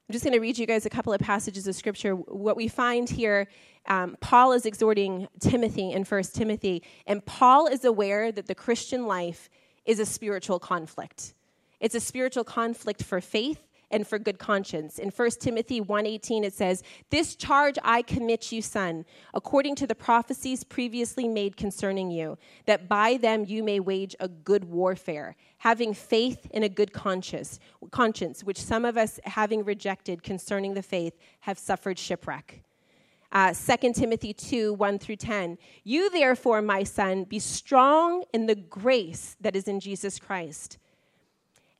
I'm 0.08 0.14
just 0.14 0.24
going 0.24 0.34
to 0.34 0.40
read 0.40 0.58
you 0.58 0.66
guys 0.66 0.86
a 0.86 0.90
couple 0.90 1.12
of 1.12 1.20
passages 1.20 1.68
of 1.68 1.76
scripture. 1.76 2.14
What 2.16 2.56
we 2.56 2.70
find 2.70 3.10
here 3.10 3.50
um, 3.88 4.16
paul 4.22 4.54
is 4.54 4.66
exhorting 4.66 5.28
timothy 5.40 5.92
in 5.92 6.06
first 6.06 6.34
timothy 6.34 6.82
and 7.06 7.26
paul 7.26 7.68
is 7.68 7.84
aware 7.84 8.32
that 8.32 8.48
the 8.48 8.56
christian 8.56 9.06
life 9.06 9.50
is 9.86 10.00
a 10.00 10.06
spiritual 10.06 10.60
conflict. 10.60 11.34
It's 11.82 11.94
a 11.94 12.00
spiritual 12.00 12.46
conflict 12.46 13.04
for 13.04 13.20
faith 13.20 13.62
and 13.92 14.08
for 14.08 14.18
good 14.18 14.40
conscience. 14.40 14.98
In 14.98 15.12
1 15.12 15.40
Timothy 15.40 15.80
1:18 15.80 16.44
it 16.44 16.54
says, 16.54 16.84
"This 17.10 17.36
charge 17.36 17.78
I 17.84 18.02
commit 18.02 18.52
you, 18.52 18.62
son, 18.62 19.06
according 19.34 19.76
to 19.76 19.88
the 19.88 19.96
prophecies 19.96 20.64
previously 20.64 21.28
made 21.28 21.58
concerning 21.58 22.10
you, 22.10 22.38
that 22.66 22.88
by 22.88 23.18
them 23.18 23.46
you 23.46 23.64
may 23.64 23.80
wage 23.80 24.16
a 24.20 24.28
good 24.28 24.66
warfare, 24.66 25.36
having 25.60 25.94
faith 25.94 26.48
in 26.52 26.64
a 26.64 26.70
good 26.70 26.94
conscience, 26.94 27.60
conscience, 27.92 28.44
which 28.44 28.62
some 28.62 28.86
of 28.86 28.98
us 28.98 29.20
having 29.26 29.64
rejected 29.64 30.24
concerning 30.24 30.74
the 30.74 30.84
faith 30.84 31.18
have 31.42 31.60
suffered 31.60 32.00
shipwreck." 32.00 32.64
Uh, 33.32 33.54
2 33.54 33.94
Timothy 33.94 34.34
2 34.34 34.74
1 34.74 35.00
through 35.00 35.16
10. 35.16 35.58
You, 35.84 36.10
therefore, 36.10 36.62
my 36.62 36.84
son, 36.84 37.24
be 37.24 37.40
strong 37.40 38.26
in 38.34 38.46
the 38.46 38.56
grace 38.56 39.38
that 39.40 39.56
is 39.56 39.68
in 39.70 39.80
Jesus 39.80 40.20
Christ. 40.20 40.78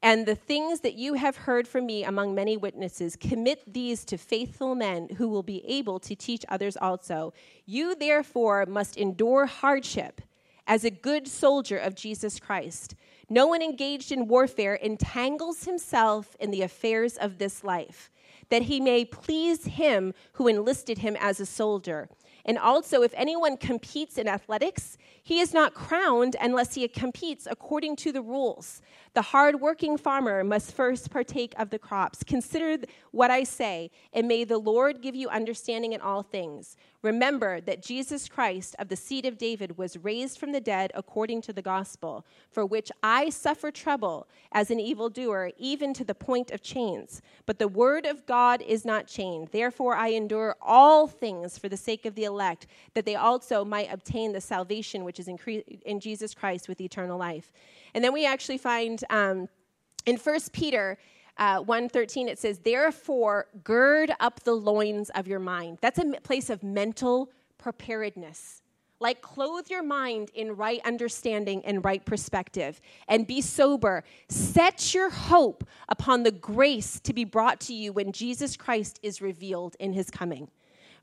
And 0.04 0.26
the 0.26 0.36
things 0.36 0.80
that 0.80 0.96
you 0.96 1.14
have 1.14 1.38
heard 1.38 1.68
from 1.68 1.86
me 1.86 2.04
among 2.04 2.34
many 2.34 2.58
witnesses, 2.58 3.16
commit 3.16 3.72
these 3.72 4.04
to 4.06 4.18
faithful 4.18 4.74
men 4.74 5.10
who 5.18 5.28
will 5.28 5.44
be 5.44 5.64
able 5.68 6.00
to 6.00 6.16
teach 6.16 6.44
others 6.50 6.76
also. 6.76 7.34
You, 7.66 7.94
therefore, 7.94 8.66
must 8.66 8.98
endure 8.98 9.46
hardship 9.46 10.22
as 10.66 10.84
a 10.84 10.90
good 10.90 11.28
soldier 11.28 11.78
of 11.78 11.96
Jesus 11.96 12.40
Christ. 12.40 12.96
No 13.30 13.46
one 13.46 13.62
engaged 13.62 14.12
in 14.12 14.28
warfare 14.28 14.76
entangles 14.76 15.66
himself 15.66 16.36
in 16.40 16.50
the 16.50 16.64
affairs 16.64 17.16
of 17.16 17.38
this 17.38 17.64
life, 17.64 18.10
that 18.50 18.64
he 18.64 18.82
may 18.82 19.06
please 19.06 19.66
him 19.66 20.14
who 20.34 20.48
enlisted 20.48 20.98
him 21.00 21.16
as 21.20 21.40
a 21.40 21.46
soldier. 21.46 22.10
And 22.46 22.58
also, 22.58 23.02
if 23.04 23.14
anyone 23.16 23.58
competes 23.58 24.18
in 24.18 24.28
athletics, 24.28 24.98
he 25.24 25.40
is 25.40 25.54
not 25.54 25.74
crowned 25.74 26.36
unless 26.42 26.76
he 26.76 26.88
competes 26.88 27.48
according 27.50 27.96
to 27.98 28.12
the 28.12 28.22
rules. 28.22 28.82
The 29.14 29.22
hardworking 29.22 29.98
farmer 29.98 30.44
must 30.44 30.76
first 30.76 31.12
partake 31.12 31.54
of 31.58 31.70
the 31.70 31.80
crops. 31.80 32.24
Consider 32.24 32.84
what 33.12 33.30
I 33.30 33.44
say, 33.44 33.92
and 34.14 34.28
may 34.28 34.44
the 34.44 34.58
Lord 34.58 35.02
give 35.02 35.16
you 35.16 35.30
understanding 35.30 35.94
in 35.94 36.02
all 36.02 36.24
things. 36.24 36.78
Remember 37.02 37.60
that 37.62 37.82
Jesus 37.82 38.30
Christ 38.30 38.76
of 38.78 38.88
the 38.88 38.96
seed 38.96 39.26
of 39.26 39.38
David 39.38 39.78
was 39.78 39.98
raised 39.98 40.38
from 40.38 40.52
the 40.52 40.62
dead 40.62 40.92
according 40.94 41.42
to 41.44 41.54
the 41.54 41.62
gospel, 41.62 42.26
for 42.52 42.64
which 42.64 42.92
I 43.02 43.32
suffer 43.32 43.72
trouble 43.72 44.28
as 44.52 44.70
an 44.70 44.80
evildoer, 44.80 45.52
even 45.58 45.94
to 45.96 46.04
the 46.04 46.14
point 46.14 46.52
of 46.52 46.62
chains. 46.62 47.22
But 47.48 47.58
the 47.58 47.68
word 47.68 48.06
of 48.06 48.28
God 48.28 48.62
is 48.62 48.86
not 48.86 49.08
chained. 49.08 49.48
Therefore, 49.48 49.96
I 49.96 50.10
endure 50.10 50.56
all 50.62 51.08
things 51.08 51.58
for 51.58 51.70
the 51.70 51.78
sake 51.78 52.06
of 52.06 52.14
the 52.14 52.26
elect, 52.26 52.68
that 52.94 53.06
they 53.06 53.16
also 53.16 53.66
might 53.66 53.92
obtain 53.92 54.32
the 54.32 54.42
salvation 54.42 55.04
which 55.04 55.20
is 55.20 55.28
in, 55.28 55.38
in 55.86 56.00
Jesus 56.00 56.36
Christ 56.36 56.68
with 56.68 56.80
eternal 56.82 57.18
life. 57.18 57.52
And 57.96 58.04
then 58.04 58.14
we 58.14 58.28
actually 58.28 58.60
find 58.60 59.04
um, 59.10 59.50
in 60.06 60.18
1 60.18 60.40
Peter 60.54 61.00
uh, 61.38 61.64
1.13 61.64 62.28
it 62.28 62.40
says 62.40 62.60
therefore 62.60 63.48
gird 63.64 64.12
up 64.20 64.42
the 64.42 64.54
loins 64.54 65.10
of 65.12 65.28
your 65.28 65.40
mind. 65.40 65.78
That's 65.82 66.00
a 66.00 66.06
place 66.22 66.50
of 66.50 66.64
mental 66.64 67.32
preparedness. 67.58 68.62
Like 69.00 69.22
clothe 69.22 69.68
your 69.70 69.82
mind 69.82 70.30
in 70.36 70.56
right 70.56 70.80
understanding 70.86 71.66
and 71.66 71.84
right 71.84 72.06
perspective 72.06 72.80
and 73.08 73.26
be 73.26 73.42
sober. 73.42 74.04
Set 74.30 74.94
your 74.94 75.10
hope 75.10 75.64
upon 75.90 76.22
the 76.22 76.32
grace 76.32 77.00
to 77.00 77.14
be 77.14 77.24
brought 77.26 77.60
to 77.62 77.74
you 77.74 77.94
when 77.94 78.12
jesus 78.12 78.56
christ 78.56 79.00
is 79.02 79.22
revealed 79.22 79.76
in 79.80 79.94
his 79.94 80.12
coming 80.12 80.50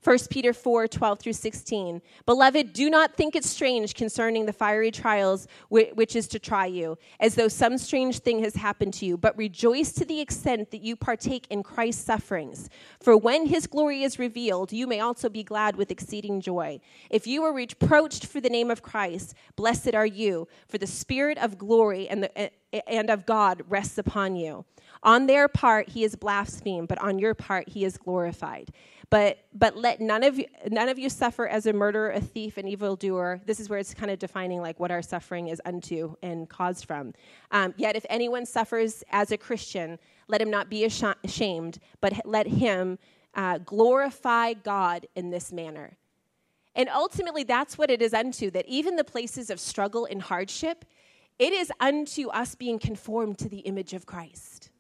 1 0.05 0.19
Peter 0.31 0.53
4 0.53 0.87
12 0.87 1.19
through 1.19 1.33
16. 1.33 2.01
Beloved, 2.25 2.73
do 2.73 2.89
not 2.89 3.17
think 3.17 3.35
it 3.35 3.45
strange 3.45 3.95
concerning 3.95 4.47
the 4.47 4.53
fiery 4.53 4.91
trials 4.91 5.49
which 5.71 6.15
is 6.15 6.29
to 6.29 6.39
try 6.39 6.67
you, 6.67 6.97
as 7.19 7.35
though 7.35 7.49
some 7.49 7.77
strange 7.77 8.21
thing 8.21 8.43
has 8.43 8.55
happened 8.55 8.95
to 8.95 9.07
you, 9.07 9.17
but 9.17 9.37
rejoice 9.37 9.93
to 9.93 10.05
the 10.05 10.21
extent 10.21 10.71
that 10.71 10.83
you 10.83 10.95
partake 10.95 11.47
in 11.51 11.63
Christ's 11.63 12.05
sufferings. 12.05 12.69
For 13.01 13.17
when 13.17 13.47
his 13.47 13.67
glory 13.67 14.05
is 14.05 14.19
revealed, 14.19 14.73
you 14.73 14.87
may 14.87 15.01
also 15.01 15.29
be 15.29 15.43
glad 15.43 15.75
with 15.77 15.91
exceeding 15.91 16.41
joy. 16.41 16.81
If 17.11 17.27
you 17.27 17.43
are 17.43 17.53
reproached 17.53 18.27
for 18.27 18.41
the 18.41 18.51
name 18.51 18.71
of 18.71 18.83
Christ, 18.83 19.35
blessed 19.57 19.95
are 19.95 20.07
you, 20.07 20.47
for 20.69 20.79
the 20.79 20.87
Spirit 20.87 21.39
of 21.39 21.59
glory 21.59 22.09
and, 22.09 22.23
the, 22.23 22.51
and 22.89 23.11
of 23.11 23.27
God 23.27 23.63
rests 23.69 23.99
upon 23.99 24.37
you. 24.37 24.65
On 25.03 25.27
their 25.27 25.49
part, 25.49 25.89
he 25.91 26.05
is 26.05 26.17
blasphemed, 26.17 26.89
but 26.89 26.99
on 26.99 27.19
your 27.19 27.35
part, 27.35 27.69
he 27.69 27.85
is 27.85 27.97
glorified. 27.97 28.71
But 29.11 29.39
but 29.55 29.75
let 29.77 30.01
none 30.01 30.23
of 30.23 30.39
you 30.39 30.47
none 30.71 30.89
of 30.89 30.99
you 30.99 31.09
suffer 31.09 31.47
as 31.47 31.67
a 31.67 31.73
murderer, 31.73 32.11
a 32.11 32.21
thief, 32.21 32.59
an 32.59 32.69
evildoer. 32.69 33.41
This 33.47 33.59
is 33.59 33.71
where 33.71 33.79
it's 33.79 33.95
kind 33.95 34.11
of 34.11 34.19
defining 34.19 34.61
like 34.61 34.79
what 34.79 34.91
our 34.91 35.01
suffering 35.01 35.49
is 35.49 35.63
unto 35.65 36.15
and 36.23 36.49
caused 36.49 36.85
from. 36.85 37.15
Um, 37.51 37.73
yet 37.79 37.97
if 37.97 38.05
anyone 38.11 38.45
suffers 38.45 39.03
as 39.11 39.33
a 39.33 39.39
Christian, 39.39 39.99
let 40.29 40.43
him 40.43 40.51
not 40.51 40.69
be 40.69 40.85
ashamed, 40.85 41.79
but 42.03 42.13
let 42.27 42.47
him 42.47 42.99
uh, 43.35 43.59
glorify 43.59 44.53
God 44.53 45.07
in 45.15 45.31
this 45.31 45.53
manner. 45.53 45.97
And 46.75 46.89
ultimately, 46.91 47.45
that's 47.45 47.79
what 47.79 47.91
it 47.91 48.03
is 48.03 48.13
unto. 48.13 48.51
That 48.51 48.67
even 48.69 48.97
the 48.97 49.05
places 49.05 49.49
of 49.49 49.59
struggle 49.59 50.05
and 50.05 50.21
hardship, 50.21 50.85
it 51.39 51.53
is 51.53 51.73
unto 51.81 52.29
us 52.29 52.55
being 52.55 52.79
conformed 52.79 53.39
to 53.39 53.49
the 53.49 53.61
image 53.61 53.95
of 53.95 54.07
Christ. 54.07 54.71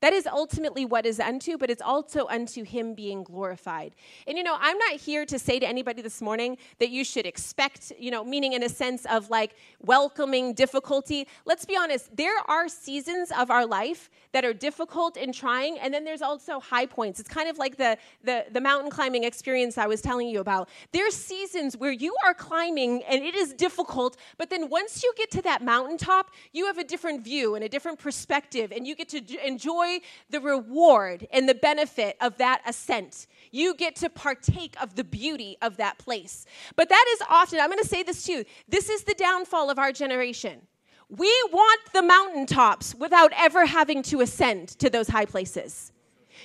That 0.00 0.14
is 0.14 0.26
ultimately 0.26 0.84
what 0.86 1.04
is 1.04 1.20
unto, 1.20 1.58
but 1.58 1.68
it's 1.70 1.82
also 1.82 2.26
unto 2.28 2.64
him 2.64 2.94
being 2.94 3.22
glorified. 3.22 3.94
And 4.26 4.38
you 4.38 4.44
know, 4.44 4.56
I'm 4.58 4.78
not 4.78 4.92
here 4.92 5.26
to 5.26 5.38
say 5.38 5.58
to 5.58 5.66
anybody 5.66 6.00
this 6.00 6.22
morning 6.22 6.56
that 6.78 6.88
you 6.88 7.04
should 7.04 7.26
expect, 7.26 7.92
you 7.98 8.10
know, 8.10 8.24
meaning 8.24 8.54
in 8.54 8.62
a 8.62 8.68
sense 8.68 9.04
of 9.06 9.28
like 9.28 9.54
welcoming 9.82 10.54
difficulty. 10.54 11.26
Let's 11.44 11.66
be 11.66 11.76
honest, 11.76 12.16
there 12.16 12.38
are 12.48 12.68
seasons 12.68 13.30
of 13.38 13.50
our 13.50 13.66
life 13.66 14.08
that 14.32 14.44
are 14.44 14.54
difficult 14.54 15.16
and 15.16 15.34
trying, 15.34 15.78
and 15.78 15.92
then 15.92 16.04
there's 16.04 16.22
also 16.22 16.60
high 16.60 16.86
points. 16.86 17.20
It's 17.20 17.28
kind 17.28 17.50
of 17.50 17.58
like 17.58 17.76
the 17.76 17.98
the, 18.24 18.46
the 18.50 18.60
mountain 18.60 18.90
climbing 18.90 19.24
experience 19.24 19.76
I 19.76 19.86
was 19.86 20.00
telling 20.00 20.28
you 20.28 20.40
about. 20.40 20.70
There's 20.92 21.14
seasons 21.14 21.76
where 21.76 21.92
you 21.92 22.14
are 22.24 22.32
climbing 22.32 23.02
and 23.04 23.22
it 23.22 23.34
is 23.34 23.52
difficult, 23.52 24.16
but 24.38 24.48
then 24.48 24.70
once 24.70 25.02
you 25.02 25.12
get 25.16 25.30
to 25.32 25.42
that 25.42 25.62
mountaintop, 25.62 26.30
you 26.52 26.66
have 26.66 26.78
a 26.78 26.84
different 26.84 27.22
view 27.22 27.54
and 27.54 27.64
a 27.64 27.68
different 27.68 27.98
perspective, 27.98 28.72
and 28.72 28.86
you 28.86 28.94
get 28.94 29.10
to 29.10 29.46
enjoy 29.46 29.89
enjoy 29.90 30.06
the 30.30 30.40
reward 30.40 31.26
and 31.32 31.48
the 31.48 31.54
benefit 31.54 32.16
of 32.20 32.36
that 32.38 32.62
ascent. 32.66 33.26
You 33.50 33.74
get 33.74 33.96
to 33.96 34.10
partake 34.10 34.80
of 34.80 34.94
the 34.94 35.04
beauty 35.04 35.56
of 35.62 35.76
that 35.78 35.98
place. 35.98 36.46
But 36.76 36.88
that 36.88 37.04
is 37.14 37.22
often, 37.28 37.60
I'm 37.60 37.68
going 37.68 37.82
to 37.82 37.88
say 37.88 38.02
this 38.02 38.24
too, 38.24 38.44
this 38.68 38.88
is 38.88 39.04
the 39.04 39.14
downfall 39.14 39.70
of 39.70 39.78
our 39.78 39.92
generation. 39.92 40.62
We 41.08 41.32
want 41.52 41.80
the 41.92 42.02
mountaintops 42.02 42.94
without 42.94 43.32
ever 43.36 43.66
having 43.66 44.02
to 44.04 44.20
ascend 44.20 44.68
to 44.78 44.88
those 44.88 45.08
high 45.08 45.24
places. 45.24 45.92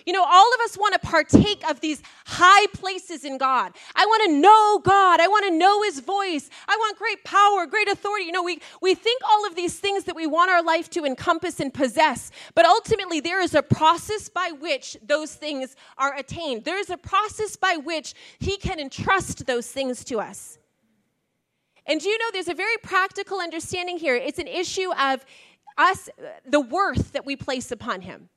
You 0.05 0.13
know, 0.13 0.23
all 0.23 0.53
of 0.53 0.59
us 0.65 0.77
want 0.77 0.93
to 0.93 0.99
partake 0.99 1.67
of 1.69 1.79
these 1.79 2.01
high 2.25 2.67
places 2.73 3.23
in 3.23 3.37
God. 3.37 3.73
I 3.95 4.05
want 4.05 4.29
to 4.29 4.37
know 4.39 4.79
God. 4.83 5.19
I 5.19 5.27
want 5.27 5.45
to 5.45 5.51
know 5.51 5.83
His 5.83 5.99
voice. 5.99 6.49
I 6.67 6.75
want 6.75 6.97
great 6.97 7.23
power, 7.23 7.65
great 7.65 7.87
authority. 7.87 8.25
You 8.25 8.31
know, 8.31 8.43
we, 8.43 8.59
we 8.81 8.95
think 8.95 9.21
all 9.29 9.45
of 9.47 9.55
these 9.55 9.79
things 9.79 10.03
that 10.05 10.15
we 10.15 10.27
want 10.27 10.51
our 10.51 10.63
life 10.63 10.89
to 10.91 11.05
encompass 11.05 11.59
and 11.59 11.73
possess, 11.73 12.31
but 12.53 12.65
ultimately 12.65 13.19
there 13.19 13.41
is 13.41 13.53
a 13.55 13.63
process 13.63 14.29
by 14.29 14.51
which 14.59 14.97
those 15.05 15.33
things 15.33 15.75
are 15.97 16.15
attained. 16.15 16.65
There 16.65 16.79
is 16.79 16.89
a 16.89 16.97
process 16.97 17.55
by 17.55 17.77
which 17.83 18.13
He 18.39 18.57
can 18.57 18.79
entrust 18.79 19.45
those 19.45 19.67
things 19.67 20.03
to 20.05 20.19
us. 20.19 20.57
And 21.87 22.01
do 22.01 22.09
you 22.09 22.17
know 22.17 22.25
there's 22.33 22.47
a 22.47 22.55
very 22.55 22.77
practical 22.77 23.39
understanding 23.39 23.97
here? 23.97 24.15
It's 24.15 24.39
an 24.39 24.47
issue 24.47 24.91
of 24.93 25.23
us, 25.77 26.09
uh, 26.09 26.27
the 26.45 26.61
worth 26.61 27.11
that 27.13 27.25
we 27.25 27.35
place 27.35 27.71
upon 27.71 28.01
Him 28.01 28.29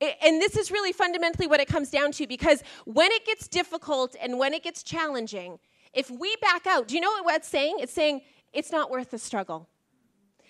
and 0.00 0.40
this 0.40 0.56
is 0.56 0.70
really 0.70 0.92
fundamentally 0.92 1.46
what 1.46 1.60
it 1.60 1.68
comes 1.68 1.90
down 1.90 2.12
to 2.12 2.26
because 2.26 2.62
when 2.84 3.10
it 3.12 3.26
gets 3.26 3.48
difficult 3.48 4.14
and 4.20 4.38
when 4.38 4.54
it 4.54 4.62
gets 4.62 4.82
challenging, 4.82 5.58
if 5.92 6.10
we 6.10 6.36
back 6.40 6.66
out, 6.66 6.88
do 6.88 6.94
you 6.94 7.00
know 7.00 7.10
what 7.22 7.36
it's 7.36 7.48
saying? 7.48 7.78
It's 7.80 7.92
saying 7.92 8.20
it's 8.52 8.70
not 8.70 8.90
worth 8.90 9.10
the 9.10 9.18
struggle. 9.18 9.68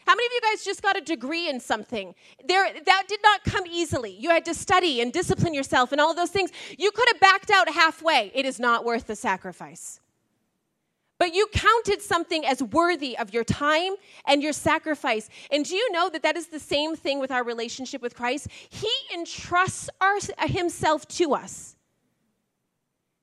How 0.07 0.15
many 0.15 0.27
of 0.27 0.33
you 0.33 0.41
guys 0.51 0.65
just 0.65 0.83
got 0.83 0.97
a 0.97 1.03
degree 1.03 1.51
in 1.51 1.61
something? 1.61 2.15
There, 2.47 2.73
that 2.87 3.05
did 3.09 3.21
not 3.23 3.45
come 3.45 3.67
easily. 3.67 4.17
You 4.19 4.31
had 4.31 4.45
to 4.47 4.55
study 4.55 5.03
and 5.03 5.13
discipline 5.13 5.53
yourself 5.53 5.93
and 5.93 6.01
all 6.01 6.15
those 6.15 6.31
things. 6.31 6.51
You 6.79 6.91
could 6.93 7.09
have 7.13 7.21
backed 7.21 7.51
out 7.51 7.69
halfway. 7.69 8.33
It 8.35 8.47
is 8.47 8.59
not 8.59 8.87
worth 8.87 9.07
the 9.07 9.17
sacrifice. 9.17 10.01
But 11.19 11.35
you 11.35 11.49
counted 11.53 12.01
something 12.01 12.47
as 12.47 12.63
worthy 12.63 13.19
of 13.19 13.35
your 13.35 13.43
time 13.43 13.95
and 14.27 14.41
your 14.41 14.53
sacrifice. 14.53 15.29
And 15.51 15.65
do 15.65 15.75
you 15.75 15.91
know 15.91 16.09
that 16.11 16.23
that 16.23 16.37
is 16.37 16.47
the 16.47 16.61
same 16.61 16.95
thing 16.95 17.19
with 17.19 17.33
our 17.33 17.43
relationship 17.43 18.01
with 18.01 18.15
Christ? 18.15 18.49
He 18.69 18.91
entrusts 19.13 19.91
our, 20.01 20.19
himself 20.47 21.09
to 21.09 21.35
us 21.35 21.77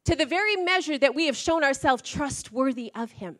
to 0.04 0.16
the 0.16 0.26
very 0.26 0.56
measure 0.58 0.98
that 0.98 1.16
we 1.16 1.26
have 1.26 1.38
shown 1.38 1.64
ourselves 1.64 2.04
trustworthy 2.04 2.92
of 2.96 3.12
him. 3.12 3.40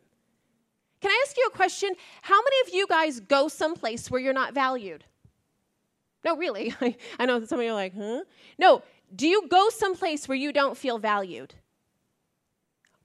Can 1.00 1.10
I 1.10 1.24
ask 1.26 1.36
you 1.36 1.46
a 1.46 1.56
question? 1.56 1.94
How 2.22 2.34
many 2.36 2.68
of 2.68 2.74
you 2.74 2.86
guys 2.86 3.20
go 3.20 3.48
someplace 3.48 4.10
where 4.10 4.20
you're 4.20 4.32
not 4.32 4.54
valued? 4.54 5.04
No, 6.24 6.36
really. 6.36 6.74
I 7.18 7.26
know 7.26 7.44
some 7.44 7.60
of 7.60 7.64
you 7.64 7.70
are 7.70 7.74
like, 7.74 7.94
huh? 7.96 8.22
No. 8.58 8.82
Do 9.14 9.28
you 9.28 9.46
go 9.48 9.68
someplace 9.68 10.26
where 10.26 10.36
you 10.36 10.52
don't 10.52 10.76
feel 10.76 10.98
valued? 10.98 11.54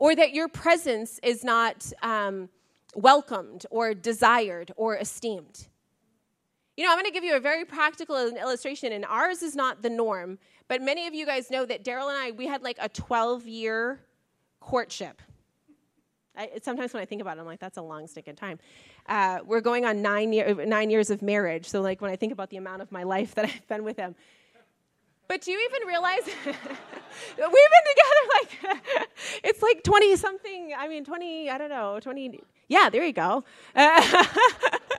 Or 0.01 0.15
that 0.15 0.33
your 0.33 0.47
presence 0.47 1.19
is 1.21 1.43
not 1.43 1.93
um, 2.01 2.49
welcomed 2.95 3.67
or 3.69 3.93
desired 3.93 4.71
or 4.75 4.97
esteemed. 4.97 5.67
You 6.75 6.85
know, 6.85 6.91
I'm 6.91 6.97
going 6.97 7.05
to 7.05 7.11
give 7.11 7.23
you 7.23 7.35
a 7.35 7.39
very 7.39 7.65
practical 7.65 8.17
illustration, 8.17 8.93
and 8.93 9.05
ours 9.05 9.43
is 9.43 9.55
not 9.55 9.83
the 9.83 9.91
norm, 9.91 10.39
but 10.67 10.81
many 10.81 11.05
of 11.05 11.13
you 11.13 11.27
guys 11.27 11.51
know 11.51 11.67
that 11.67 11.85
Daryl 11.85 12.09
and 12.09 12.17
I, 12.17 12.31
we 12.31 12.47
had 12.47 12.63
like 12.63 12.77
a 12.81 12.89
12 12.89 13.45
year 13.45 13.99
courtship. 14.59 15.21
I, 16.35 16.49
sometimes 16.63 16.93
when 16.93 17.03
I 17.03 17.05
think 17.05 17.21
about 17.21 17.37
it, 17.37 17.41
I'm 17.41 17.45
like, 17.45 17.59
that's 17.59 17.77
a 17.77 17.83
long 17.83 18.07
stick 18.07 18.23
stinking 18.23 18.37
time. 18.37 18.57
Uh, 19.05 19.41
we're 19.45 19.61
going 19.61 19.85
on 19.85 20.01
nine, 20.01 20.33
year, 20.33 20.65
nine 20.65 20.89
years 20.89 21.11
of 21.11 21.21
marriage. 21.21 21.69
So, 21.69 21.79
like, 21.81 22.01
when 22.01 22.09
I 22.09 22.15
think 22.15 22.33
about 22.33 22.49
the 22.49 22.57
amount 22.57 22.81
of 22.81 22.91
my 22.91 23.03
life 23.03 23.35
that 23.35 23.45
I've 23.53 23.67
been 23.67 23.83
with 23.83 23.97
him, 23.97 24.15
but 25.28 25.41
do 25.41 25.51
you 25.51 25.69
even 25.69 25.88
realize 25.88 26.26
we've 26.45 26.55
been 27.38 27.86
together 27.91 28.24
like 28.34 29.07
it's 29.43 29.61
like 29.61 29.84
20 29.84 30.15
something, 30.15 30.74
I 30.78 30.88
mean 30.88 31.05
20, 31.05 31.49
I 31.49 31.57
don't 31.57 31.69
know, 31.69 31.99
20 31.99 32.41
Yeah, 32.67 32.89
there 32.89 33.03
you 33.05 33.13
go. 33.13 33.43
Uh, 33.76 34.26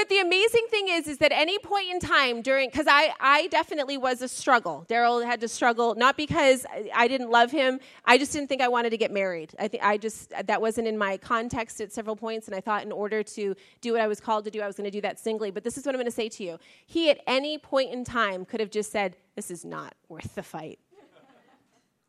But 0.00 0.08
the 0.08 0.20
amazing 0.20 0.66
thing 0.70 0.88
is, 0.88 1.06
is 1.06 1.18
that 1.18 1.30
any 1.30 1.58
point 1.58 1.90
in 1.90 2.00
time 2.00 2.40
during, 2.40 2.70
because 2.70 2.86
I, 2.88 3.12
I 3.20 3.48
definitely 3.48 3.98
was 3.98 4.22
a 4.22 4.28
struggle. 4.28 4.86
Daryl 4.88 5.22
had 5.22 5.42
to 5.42 5.48
struggle, 5.48 5.94
not 5.94 6.16
because 6.16 6.64
I 6.94 7.06
didn't 7.06 7.28
love 7.28 7.50
him. 7.50 7.80
I 8.06 8.16
just 8.16 8.32
didn't 8.32 8.48
think 8.48 8.62
I 8.62 8.68
wanted 8.68 8.90
to 8.90 8.96
get 8.96 9.12
married. 9.12 9.52
I 9.58 9.68
think 9.68 9.84
I 9.84 9.98
just 9.98 10.32
that 10.46 10.62
wasn't 10.62 10.88
in 10.88 10.96
my 10.96 11.18
context 11.18 11.82
at 11.82 11.92
several 11.92 12.16
points, 12.16 12.46
and 12.46 12.56
I 12.56 12.62
thought 12.62 12.82
in 12.82 12.92
order 12.92 13.22
to 13.22 13.54
do 13.82 13.92
what 13.92 14.00
I 14.00 14.06
was 14.06 14.20
called 14.20 14.46
to 14.46 14.50
do, 14.50 14.62
I 14.62 14.66
was 14.66 14.74
going 14.74 14.86
to 14.86 14.90
do 14.90 15.02
that 15.02 15.18
singly. 15.18 15.50
But 15.50 15.64
this 15.64 15.76
is 15.76 15.84
what 15.84 15.94
I'm 15.94 15.98
going 15.98 16.06
to 16.06 16.10
say 16.10 16.30
to 16.30 16.44
you: 16.44 16.58
He 16.86 17.10
at 17.10 17.20
any 17.26 17.58
point 17.58 17.92
in 17.92 18.02
time 18.02 18.46
could 18.46 18.60
have 18.60 18.70
just 18.70 18.90
said, 18.90 19.16
"This 19.36 19.50
is 19.50 19.66
not 19.66 19.94
worth 20.08 20.34
the 20.34 20.42
fight. 20.42 20.78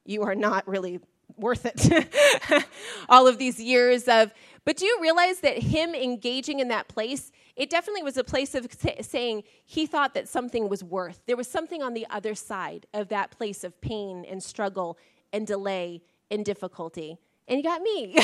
You 0.06 0.24
are 0.24 0.36
not 0.36 0.66
really 0.66 1.02
worth 1.36 1.66
it." 1.66 2.66
All 3.10 3.28
of 3.28 3.38
these 3.38 3.60
years 3.60 4.08
of, 4.08 4.34
but 4.64 4.78
do 4.78 4.86
you 4.86 4.98
realize 5.02 5.42
that 5.42 5.58
him 5.58 5.94
engaging 5.94 6.62
in 6.62 6.70
that 6.70 6.88
place? 6.88 7.34
It 7.56 7.70
definitely 7.70 8.04
was 8.04 8.18
a 8.18 8.24
place 8.24 8.56
of 8.56 8.68
saying 9.02 9.44
he 9.66 9.86
thought 9.86 10.14
that 10.14 10.28
something 10.28 10.70
was 10.70 10.84
worth. 10.84 11.22
There 11.26 11.38
was 11.38 11.48
something 11.48 11.82
on 11.82 11.94
the 11.94 12.08
other 12.10 12.36
side 12.36 12.86
of 12.94 13.10
that 13.10 13.32
place 13.32 13.64
of 13.64 13.80
pain 13.82 14.26
and 14.30 14.42
struggle 14.42 14.98
and 15.34 15.46
delay 15.46 16.02
and 16.30 16.46
difficulty. 16.46 17.18
And 17.48 17.58
he 17.58 17.64
got 17.64 17.82
me. 17.82 18.16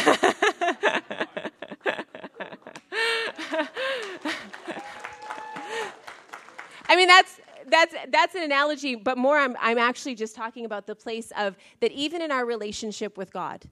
I 6.89 6.95
mean, 6.95 7.07
that's 7.07 7.39
that's 7.67 7.93
that's 8.09 8.35
an 8.35 8.43
analogy, 8.43 8.95
but 8.95 9.17
more 9.17 9.37
I'm 9.37 9.55
I'm 9.59 9.77
actually 9.77 10.15
just 10.15 10.35
talking 10.35 10.65
about 10.65 10.87
the 10.87 10.95
place 10.95 11.31
of 11.37 11.57
that 11.81 11.91
even 11.91 12.21
in 12.21 12.31
our 12.31 12.45
relationship 12.45 13.17
with 13.17 13.33
God, 13.33 13.65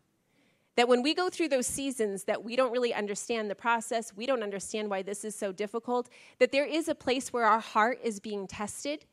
that 0.75 0.87
when 0.87 1.01
we 1.01 1.13
go 1.13 1.29
through 1.29 1.49
those 1.49 1.67
seasons 1.67 2.25
that 2.25 2.43
we 2.43 2.55
don't 2.55 2.71
really 2.71 2.93
understand 2.93 3.49
the 3.49 3.55
process, 3.55 4.13
we 4.15 4.25
don't 4.25 4.43
understand 4.43 4.89
why 4.89 5.01
this 5.01 5.23
is 5.23 5.35
so 5.35 5.51
difficult, 5.51 6.09
that 6.39 6.51
there 6.51 6.65
is 6.65 6.87
a 6.87 6.95
place 6.95 7.31
where 7.31 7.45
our 7.45 7.59
heart 7.59 7.99
is 8.03 8.19
being 8.19 8.47
tested 8.47 9.05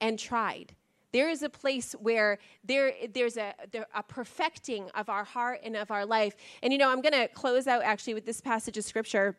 and 0.00 0.18
tried. 0.18 0.74
There 1.12 1.30
is 1.30 1.42
a 1.42 1.48
place 1.48 1.94
where 1.94 2.38
there, 2.64 2.92
there's 3.12 3.36
a, 3.36 3.54
there, 3.72 3.86
a 3.94 4.02
perfecting 4.02 4.90
of 4.90 5.08
our 5.08 5.24
heart 5.24 5.60
and 5.64 5.74
of 5.74 5.90
our 5.90 6.04
life. 6.04 6.36
And 6.62 6.72
you 6.72 6.78
know, 6.78 6.90
I'm 6.90 7.00
going 7.00 7.14
to 7.14 7.28
close 7.28 7.66
out 7.66 7.82
actually 7.82 8.14
with 8.14 8.26
this 8.26 8.40
passage 8.40 8.76
of 8.76 8.84
scripture. 8.84 9.36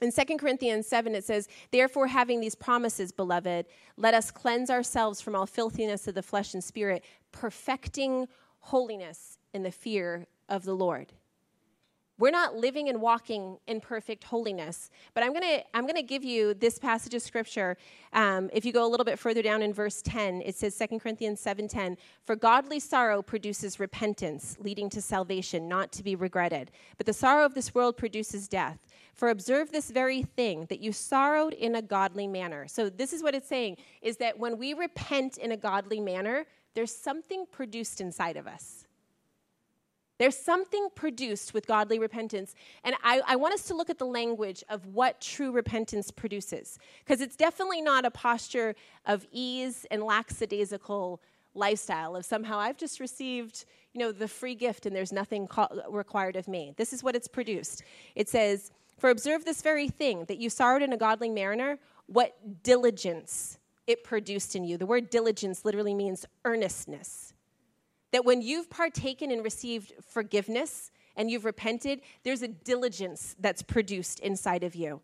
In 0.00 0.10
2 0.10 0.36
Corinthians 0.38 0.86
7, 0.86 1.14
it 1.14 1.24
says, 1.24 1.48
Therefore, 1.70 2.08
having 2.08 2.40
these 2.40 2.54
promises, 2.54 3.12
beloved, 3.12 3.66
let 3.96 4.14
us 4.14 4.30
cleanse 4.30 4.70
ourselves 4.70 5.20
from 5.20 5.36
all 5.36 5.46
filthiness 5.46 6.08
of 6.08 6.14
the 6.14 6.22
flesh 6.22 6.54
and 6.54 6.64
spirit, 6.64 7.04
perfecting 7.30 8.26
holiness 8.60 9.38
in 9.52 9.62
the 9.62 9.70
fear 9.70 10.26
of 10.48 10.64
the 10.64 10.74
Lord. 10.74 11.12
We're 12.22 12.30
not 12.30 12.54
living 12.54 12.88
and 12.88 13.00
walking 13.00 13.58
in 13.66 13.80
perfect 13.80 14.22
holiness. 14.22 14.90
But 15.12 15.24
I'm 15.24 15.32
going 15.32 15.42
to 15.42 15.64
I'm 15.74 15.88
gonna 15.88 16.02
give 16.02 16.22
you 16.22 16.54
this 16.54 16.78
passage 16.78 17.14
of 17.14 17.22
scripture. 17.22 17.76
Um, 18.12 18.48
if 18.52 18.64
you 18.64 18.72
go 18.72 18.86
a 18.86 18.90
little 18.90 19.04
bit 19.04 19.18
further 19.18 19.42
down 19.42 19.60
in 19.60 19.72
verse 19.72 20.02
10, 20.02 20.42
it 20.42 20.54
says 20.54 20.78
2 20.78 21.00
Corinthians 21.00 21.42
7.10, 21.42 21.96
For 22.22 22.36
godly 22.36 22.78
sorrow 22.78 23.22
produces 23.22 23.80
repentance, 23.80 24.56
leading 24.60 24.88
to 24.90 25.02
salvation, 25.02 25.66
not 25.66 25.90
to 25.92 26.04
be 26.04 26.14
regretted. 26.14 26.70
But 26.96 27.06
the 27.06 27.12
sorrow 27.12 27.44
of 27.44 27.54
this 27.54 27.74
world 27.74 27.96
produces 27.96 28.46
death. 28.46 28.78
For 29.14 29.30
observe 29.30 29.72
this 29.72 29.90
very 29.90 30.22
thing, 30.22 30.66
that 30.66 30.78
you 30.78 30.92
sorrowed 30.92 31.54
in 31.54 31.74
a 31.74 31.82
godly 31.82 32.28
manner. 32.28 32.68
So 32.68 32.88
this 32.88 33.12
is 33.12 33.24
what 33.24 33.34
it's 33.34 33.48
saying, 33.48 33.78
is 34.00 34.18
that 34.18 34.38
when 34.38 34.58
we 34.58 34.74
repent 34.74 35.38
in 35.38 35.50
a 35.50 35.56
godly 35.56 35.98
manner, 35.98 36.46
there's 36.74 36.94
something 36.94 37.46
produced 37.50 38.00
inside 38.00 38.36
of 38.36 38.46
us. 38.46 38.81
There's 40.22 40.38
something 40.38 40.86
produced 40.94 41.52
with 41.52 41.66
godly 41.66 41.98
repentance. 41.98 42.54
And 42.84 42.94
I, 43.02 43.22
I, 43.26 43.34
want 43.34 43.54
us 43.54 43.64
to 43.64 43.74
look 43.74 43.90
at 43.90 43.98
the 43.98 44.06
language 44.06 44.62
of 44.68 44.86
what 44.86 45.20
true 45.20 45.50
repentance 45.50 46.12
produces. 46.12 46.78
Because 47.00 47.20
it's 47.20 47.34
definitely 47.34 47.82
not 47.82 48.04
a 48.04 48.10
posture 48.12 48.76
of 49.04 49.26
ease 49.32 49.84
and 49.90 50.00
lackadaisical 50.00 51.20
lifestyle 51.56 52.14
of 52.14 52.24
somehow 52.24 52.60
I've 52.60 52.76
just 52.76 53.00
received, 53.00 53.64
you 53.94 53.98
know, 53.98 54.12
the 54.12 54.28
free 54.28 54.54
gift 54.54 54.86
and 54.86 54.94
there's 54.94 55.10
nothing 55.10 55.48
required 55.90 56.36
of 56.36 56.46
me. 56.46 56.72
This 56.76 56.92
is 56.92 57.02
what 57.02 57.16
it's 57.16 57.26
produced. 57.26 57.82
It 58.14 58.28
says, 58.28 58.70
For 58.98 59.10
observe 59.10 59.44
this 59.44 59.60
very 59.60 59.88
thing, 59.88 60.26
that 60.26 60.38
you 60.38 60.50
sorrowed 60.50 60.82
in 60.82 60.92
a 60.92 60.96
godly 60.96 61.30
mariner, 61.30 61.80
what 62.06 62.62
diligence 62.62 63.58
it 63.88 64.04
produced 64.04 64.54
in 64.54 64.62
you. 64.62 64.78
The 64.78 64.86
word 64.86 65.10
diligence 65.10 65.64
literally 65.64 65.94
means 65.94 66.26
earnestness. 66.44 67.31
That 68.12 68.24
when 68.24 68.42
you've 68.42 68.70
partaken 68.70 69.30
and 69.30 69.42
received 69.42 69.92
forgiveness 70.08 70.90
and 71.16 71.30
you've 71.30 71.44
repented, 71.44 72.00
there's 72.22 72.42
a 72.42 72.48
diligence 72.48 73.34
that's 73.38 73.62
produced 73.62 74.20
inside 74.20 74.64
of 74.64 74.74
you. 74.74 75.00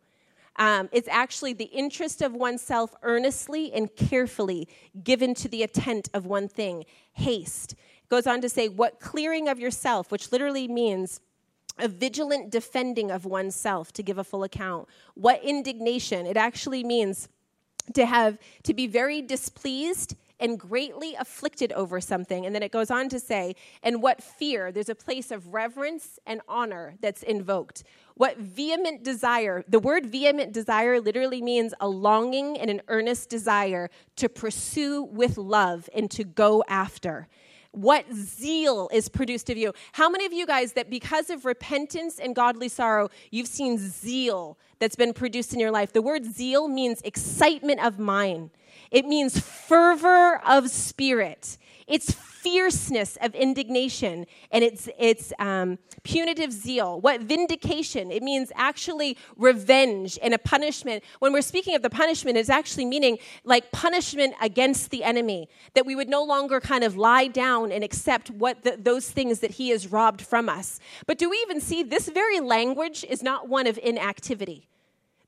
Um, 0.56 0.88
it's 0.92 1.08
actually 1.08 1.52
the 1.52 1.66
interest 1.66 2.20
of 2.20 2.34
oneself 2.34 2.94
earnestly 3.02 3.72
and 3.72 3.94
carefully 3.94 4.68
given 5.04 5.34
to 5.34 5.48
the 5.48 5.62
intent 5.62 6.08
of 6.12 6.26
one 6.26 6.48
thing 6.48 6.84
haste. 7.12 7.74
Goes 8.08 8.26
on 8.26 8.40
to 8.40 8.48
say, 8.48 8.68
what 8.68 8.98
clearing 8.98 9.48
of 9.48 9.60
yourself, 9.60 10.10
which 10.10 10.32
literally 10.32 10.66
means 10.66 11.20
a 11.78 11.86
vigilant 11.86 12.50
defending 12.50 13.10
of 13.10 13.24
oneself 13.24 13.92
to 13.92 14.02
give 14.02 14.18
a 14.18 14.24
full 14.24 14.42
account. 14.42 14.88
What 15.14 15.42
indignation? 15.44 16.26
It 16.26 16.36
actually 16.36 16.82
means 16.82 17.28
to 17.94 18.04
have 18.04 18.38
to 18.64 18.74
be 18.74 18.88
very 18.88 19.22
displeased 19.22 20.16
and 20.40 20.58
greatly 20.58 21.14
afflicted 21.14 21.72
over 21.72 22.00
something. 22.00 22.46
And 22.46 22.54
then 22.54 22.62
it 22.62 22.72
goes 22.72 22.90
on 22.90 23.08
to 23.10 23.20
say, 23.20 23.54
and 23.82 24.02
what 24.02 24.22
fear? 24.22 24.72
There's 24.72 24.88
a 24.88 24.94
place 24.94 25.30
of 25.30 25.52
reverence 25.52 26.18
and 26.26 26.40
honor 26.48 26.94
that's 27.00 27.22
invoked. 27.22 27.84
What 28.14 28.38
vehement 28.38 29.04
desire? 29.04 29.64
The 29.68 29.78
word 29.78 30.06
vehement 30.06 30.52
desire 30.52 31.00
literally 31.00 31.40
means 31.40 31.74
a 31.80 31.88
longing 31.88 32.58
and 32.58 32.70
an 32.70 32.82
earnest 32.88 33.28
desire 33.28 33.90
to 34.16 34.28
pursue 34.28 35.02
with 35.02 35.38
love 35.38 35.88
and 35.94 36.10
to 36.12 36.24
go 36.24 36.64
after 36.68 37.28
what 37.72 38.12
zeal 38.12 38.88
is 38.92 39.08
produced 39.08 39.50
of 39.50 39.56
you. 39.56 39.72
How 39.92 40.08
many 40.08 40.24
of 40.24 40.32
you 40.32 40.46
guys 40.46 40.72
that 40.72 40.90
because 40.90 41.30
of 41.30 41.44
repentance 41.44 42.18
and 42.18 42.34
godly 42.34 42.68
sorrow, 42.68 43.08
you've 43.30 43.46
seen 43.46 43.78
zeal 43.78 44.58
that's 44.78 44.96
been 44.96 45.12
produced 45.12 45.52
in 45.52 45.60
your 45.60 45.70
life? 45.70 45.92
The 45.92 46.02
word 46.02 46.24
zeal 46.24 46.68
means 46.68 47.00
excitement 47.02 47.84
of 47.84 47.98
mind. 47.98 48.50
It 48.90 49.06
means 49.06 49.38
fervor 49.40 50.40
of 50.46 50.70
spirit. 50.70 51.58
It's 51.86 52.12
fierceness 52.12 53.18
of 53.20 53.34
indignation 53.34 54.24
and 54.50 54.62
it's, 54.62 54.88
it's 54.98 55.32
um, 55.38 55.78
punitive 56.02 56.52
zeal. 56.52 57.00
What 57.00 57.22
vindication? 57.22 58.10
It 58.10 58.22
means 58.22 58.52
actually 58.54 59.16
revenge 59.36 60.18
and 60.22 60.32
a 60.32 60.38
punishment. 60.38 61.02
When 61.18 61.32
we're 61.32 61.42
speaking 61.42 61.74
of 61.74 61.82
the 61.82 61.90
punishment, 61.90 62.38
it's 62.38 62.48
actually 62.48 62.84
meaning 62.84 63.18
like 63.44 63.70
punishment 63.72 64.34
against 64.40 64.90
the 64.90 65.02
enemy, 65.02 65.48
that 65.74 65.84
we 65.84 65.96
would 65.96 66.08
no 66.08 66.22
longer 66.22 66.60
kind 66.60 66.84
of 66.84 66.96
lie 66.96 67.26
down 67.26 67.72
and 67.72 67.82
accept 67.82 68.30
what 68.30 68.62
the, 68.62 68.76
those 68.78 69.10
things 69.10 69.40
that 69.40 69.52
he 69.52 69.70
has 69.70 69.88
robbed 69.88 70.22
from 70.22 70.48
us. 70.48 70.78
But 71.06 71.18
do 71.18 71.28
we 71.28 71.36
even 71.38 71.60
see 71.60 71.82
this 71.82 72.08
very 72.08 72.40
language 72.40 73.04
is 73.08 73.22
not 73.22 73.48
one 73.48 73.66
of 73.66 73.78
inactivity? 73.82 74.68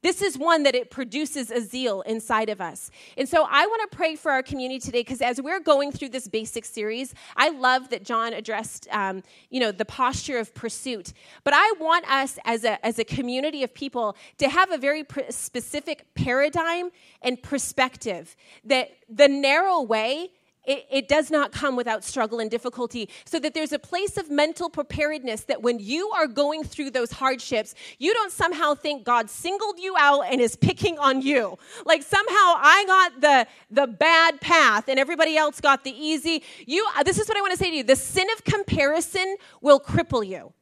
This 0.03 0.23
is 0.23 0.39
one 0.39 0.63
that 0.63 0.75
it 0.75 0.91
produces 0.91 1.51
a 1.51 1.61
zeal 1.61 2.01
inside 2.03 2.49
of 2.49 2.61
us. 2.61 2.91
And 3.19 3.29
so 3.29 3.47
I 3.49 3.67
want 3.67 3.91
to 3.91 3.97
pray 3.97 4.17
for 4.17 4.33
our 4.33 4.43
community 4.43 4.81
today 4.81 5.01
because 5.01 5.21
as 5.21 5.41
we're 5.43 5.61
going 5.61 5.93
through 5.93 6.09
this 6.09 6.27
basic 6.27 6.65
series, 6.65 7.15
I 7.37 7.51
love 7.51 7.91
that 7.91 8.05
John 8.05 8.33
addressed, 8.33 8.89
um, 8.91 9.23
you 9.51 9.61
know, 9.61 9.73
the 9.73 9.85
posture 9.85 10.39
of 10.39 10.55
pursuit. 10.55 11.13
But 11.45 11.53
I 11.55 11.75
want 11.79 12.11
us 12.11 12.39
as 12.45 12.65
a, 12.65 12.85
as 12.85 12.99
a 12.99 13.05
community 13.05 13.63
of 13.63 13.75
people 13.75 14.17
to 14.39 14.49
have 14.49 14.71
a 14.71 14.79
very 14.79 15.05
pr- 15.05 15.21
specific 15.29 16.07
paradigm 16.15 16.91
and 17.21 17.43
perspective 17.43 18.37
that 18.65 18.91
the 19.09 19.29
narrow 19.29 19.83
way 19.83 20.31
it, 20.71 20.87
it, 20.91 21.09
does 21.09 21.31
not 21.31 21.51
come 21.51 21.75
without 21.75 22.05
struggle 22.05 22.39
and 22.39 22.51
difficulty. 22.51 23.09
So 23.25 23.41
that 23.41 23.55
there's 23.55 23.73
a 23.73 23.79
place 23.79 24.17
of 24.17 24.31
mental 24.31 24.71
preparedness 24.71 25.45
that 25.45 25.63
when 25.63 25.79
you 25.81 26.11
are 26.11 26.27
going 26.27 26.63
through 26.63 26.91
those 26.91 27.11
hardships, 27.11 27.75
you 27.99 28.15
don't 28.15 28.31
somehow 28.31 28.75
think 28.75 29.05
God 29.05 29.29
singled 29.29 29.81
you 29.81 29.97
out 29.99 30.23
and 30.23 30.41
is 30.41 30.55
picking 30.57 30.99
on 30.99 31.23
you. 31.23 31.59
Like 31.85 32.03
somehow 32.03 32.55
I 32.57 32.85
got 32.87 33.21
the, 33.21 33.47
the 33.71 33.87
bad 33.89 34.41
path 34.41 34.89
and 34.89 34.99
everybody 34.99 35.37
else 35.37 35.61
got 35.61 35.83
the 35.83 35.91
easy. 35.91 36.43
You, 36.67 36.87
this 37.05 37.19
is 37.19 37.29
what 37.29 37.37
I 37.37 37.41
want 37.41 37.53
to 37.53 37.59
say 37.59 37.71
to 37.71 37.77
you 37.77 37.83
the 37.83 37.97
sin 37.97 38.29
of 38.37 38.45
comparison 38.45 39.37
will 39.61 39.81
cripple 39.81 40.25
you 40.25 40.53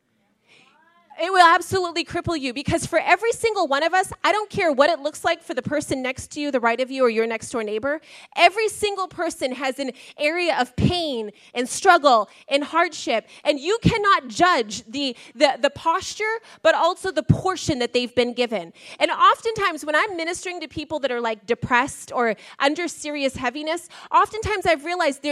it 1.20 1.32
will 1.32 1.44
absolutely 1.46 2.04
cripple 2.04 2.38
you 2.38 2.52
because 2.52 2.86
for 2.86 2.98
every 2.98 3.32
single 3.32 3.66
one 3.66 3.82
of 3.82 3.92
us, 3.92 4.12
I 4.22 4.32
don't 4.32 4.48
care 4.48 4.72
what 4.72 4.90
it 4.90 5.00
looks 5.00 5.24
like 5.24 5.42
for 5.42 5.54
the 5.54 5.62
person 5.62 6.02
next 6.02 6.30
to 6.32 6.40
you, 6.40 6.50
the 6.50 6.60
right 6.60 6.80
of 6.80 6.90
you, 6.90 7.04
or 7.04 7.10
your 7.10 7.26
next 7.26 7.50
door 7.50 7.64
neighbor, 7.64 8.00
every 8.36 8.68
single 8.68 9.08
person 9.08 9.52
has 9.52 9.78
an 9.78 9.92
area 10.18 10.56
of 10.60 10.74
pain 10.76 11.30
and 11.54 11.68
struggle 11.68 12.28
and 12.48 12.62
hardship. 12.62 13.26
And 13.44 13.58
you 13.58 13.78
cannot 13.82 14.28
judge 14.28 14.84
the, 14.84 15.16
the, 15.34 15.58
the 15.60 15.70
posture, 15.70 16.24
but 16.62 16.74
also 16.74 17.10
the 17.10 17.22
portion 17.22 17.78
that 17.80 17.92
they've 17.92 18.14
been 18.14 18.32
given. 18.32 18.72
And 19.00 19.10
oftentimes, 19.10 19.84
when 19.84 19.96
I'm 19.96 20.16
ministering 20.16 20.60
to 20.60 20.68
people 20.68 20.98
that 21.00 21.10
are 21.10 21.20
like 21.20 21.46
depressed 21.46 22.12
or 22.12 22.36
under 22.58 22.88
serious 22.88 23.36
heaviness, 23.36 23.88
oftentimes 24.12 24.66
I've 24.66 24.84
realized 24.84 25.26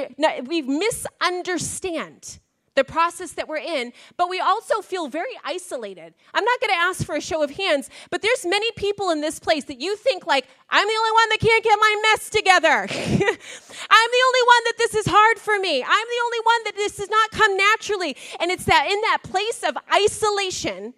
we 0.46 0.62
misunderstand 0.62 2.38
the 2.76 2.84
process 2.84 3.32
that 3.32 3.48
we're 3.48 3.56
in, 3.56 3.92
but 4.16 4.28
we 4.28 4.38
also 4.38 4.80
feel 4.82 5.08
very 5.08 5.32
isolated. 5.44 6.14
I'm 6.32 6.44
not 6.44 6.60
going 6.60 6.72
to 6.72 6.78
ask 6.78 7.04
for 7.04 7.16
a 7.16 7.20
show 7.20 7.42
of 7.42 7.50
hands, 7.50 7.90
but 8.10 8.22
there's 8.22 8.46
many 8.46 8.70
people 8.72 9.10
in 9.10 9.20
this 9.20 9.40
place 9.40 9.64
that 9.64 9.80
you 9.80 9.96
think 9.96 10.26
like, 10.26 10.46
I'm 10.70 10.86
the 10.86 10.94
only 10.94 11.10
one 11.10 11.28
that 11.30 11.40
can't 11.40 11.64
get 11.64 11.78
my 11.80 12.02
mess 12.02 12.30
together. 12.30 12.68
I'm 12.70 12.86
the 12.88 14.24
only 14.26 14.44
one 14.46 14.62
that 14.64 14.74
this 14.78 14.94
is 14.94 15.06
hard 15.06 15.38
for 15.38 15.58
me. 15.58 15.82
I'm 15.82 15.88
the 15.88 16.22
only 16.24 16.38
one 16.42 16.64
that 16.64 16.76
this 16.76 16.96
does 16.96 17.10
not 17.10 17.30
come 17.30 17.56
naturally. 17.56 18.16
And 18.40 18.50
it's 18.50 18.64
that 18.66 18.88
in 18.90 19.00
that 19.00 19.18
place 19.22 19.62
of 19.66 19.76
isolation 19.92 20.94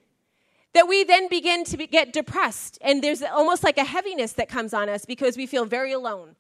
that 0.75 0.89
we 0.89 1.05
then 1.05 1.29
begin 1.29 1.65
to 1.65 1.77
be, 1.77 1.87
get 1.87 2.13
depressed. 2.13 2.79
And 2.83 3.03
there's 3.03 3.23
almost 3.23 3.65
like 3.65 3.79
a 3.79 3.85
heaviness 3.85 4.33
that 4.35 4.49
comes 4.49 4.75
on 4.75 4.89
us 4.89 5.05
because 5.05 5.37
we 5.37 5.47
feel 5.47 5.65
very 5.65 5.93
alone. 5.93 6.37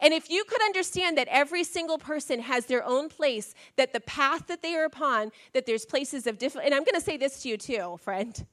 And 0.00 0.12
if 0.12 0.28
you 0.28 0.44
could 0.44 0.60
understand 0.62 1.16
that 1.16 1.28
every 1.28 1.64
single 1.64 1.96
person 1.96 2.40
has 2.40 2.66
their 2.66 2.84
own 2.84 3.08
place, 3.08 3.54
that 3.76 3.92
the 3.92 4.00
path 4.00 4.46
that 4.48 4.60
they 4.60 4.74
are 4.74 4.84
upon, 4.84 5.32
that 5.54 5.64
there's 5.64 5.86
places 5.86 6.26
of 6.26 6.38
different, 6.38 6.66
and 6.66 6.74
I'm 6.74 6.84
going 6.84 6.94
to 6.94 7.00
say 7.00 7.16
this 7.16 7.42
to 7.42 7.48
you 7.48 7.56
too, 7.56 7.98
friend. 8.02 8.46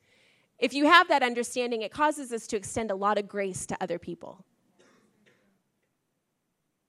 If 0.57 0.73
you 0.73 0.85
have 0.85 1.09
that 1.09 1.21
understanding, 1.21 1.81
it 1.81 1.91
causes 1.91 2.31
us 2.31 2.47
to 2.47 2.55
extend 2.55 2.91
a 2.91 2.95
lot 2.95 3.17
of 3.17 3.27
grace 3.27 3.65
to 3.65 3.77
other 3.81 3.99
people. 3.99 4.45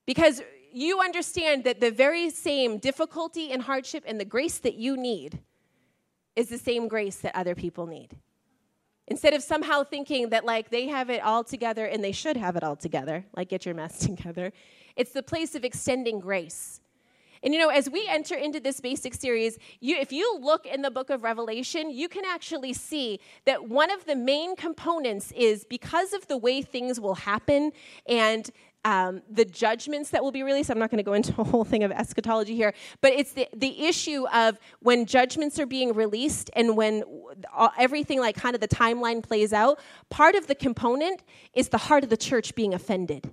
Because 0.06 0.42
you 0.72 1.00
understand 1.00 1.64
that 1.64 1.80
the 1.80 1.90
very 1.90 2.30
same 2.30 2.78
difficulty 2.78 3.50
and 3.50 3.62
hardship 3.62 4.04
and 4.06 4.20
the 4.20 4.24
grace 4.24 4.58
that 4.58 4.74
you 4.74 4.96
need 4.96 5.40
is 6.36 6.48
the 6.48 6.58
same 6.58 6.88
grace 6.88 7.16
that 7.16 7.34
other 7.34 7.54
people 7.54 7.86
need. 7.86 8.16
Instead 9.06 9.34
of 9.34 9.42
somehow 9.42 9.84
thinking 9.84 10.30
that 10.30 10.44
like 10.44 10.70
they 10.70 10.88
have 10.88 11.10
it 11.10 11.22
all 11.22 11.44
together 11.44 11.86
and 11.86 12.02
they 12.02 12.12
should 12.12 12.36
have 12.36 12.56
it 12.56 12.64
all 12.64 12.76
together, 12.76 13.24
like 13.36 13.48
get 13.48 13.66
your 13.66 13.74
mess 13.74 13.98
together, 14.06 14.52
it's 14.96 15.12
the 15.12 15.22
place 15.22 15.54
of 15.54 15.64
extending 15.64 16.20
grace. 16.20 16.80
And 17.42 17.52
you 17.52 17.60
know, 17.60 17.68
as 17.68 17.90
we 17.90 18.06
enter 18.08 18.34
into 18.34 18.58
this 18.58 18.80
basic 18.80 19.12
series, 19.12 19.58
you, 19.80 19.96
if 19.96 20.12
you 20.12 20.38
look 20.40 20.64
in 20.64 20.80
the 20.80 20.90
book 20.90 21.10
of 21.10 21.22
Revelation, 21.22 21.90
you 21.90 22.08
can 22.08 22.24
actually 22.24 22.72
see 22.72 23.20
that 23.44 23.68
one 23.68 23.90
of 23.90 24.06
the 24.06 24.16
main 24.16 24.56
components 24.56 25.30
is 25.36 25.64
because 25.64 26.14
of 26.14 26.26
the 26.26 26.38
way 26.38 26.62
things 26.62 26.98
will 26.98 27.16
happen 27.16 27.72
and 28.08 28.50
um, 28.84 29.22
the 29.30 29.44
judgments 29.44 30.10
that 30.10 30.22
will 30.22 30.32
be 30.32 30.42
released. 30.42 30.70
I'm 30.70 30.78
not 30.78 30.90
going 30.90 30.98
to 30.98 31.04
go 31.04 31.14
into 31.14 31.34
a 31.40 31.44
whole 31.44 31.64
thing 31.64 31.84
of 31.84 31.90
eschatology 31.90 32.54
here, 32.54 32.74
but 33.00 33.12
it's 33.12 33.32
the, 33.32 33.48
the 33.54 33.86
issue 33.86 34.26
of 34.28 34.58
when 34.80 35.06
judgments 35.06 35.58
are 35.58 35.66
being 35.66 35.94
released 35.94 36.50
and 36.54 36.76
when 36.76 37.04
everything, 37.78 38.20
like 38.20 38.36
kind 38.36 38.54
of 38.54 38.60
the 38.60 38.68
timeline 38.68 39.22
plays 39.22 39.52
out. 39.52 39.80
Part 40.10 40.34
of 40.34 40.46
the 40.46 40.54
component 40.54 41.22
is 41.54 41.70
the 41.70 41.78
heart 41.78 42.04
of 42.04 42.10
the 42.10 42.16
church 42.16 42.54
being 42.54 42.74
offended. 42.74 43.32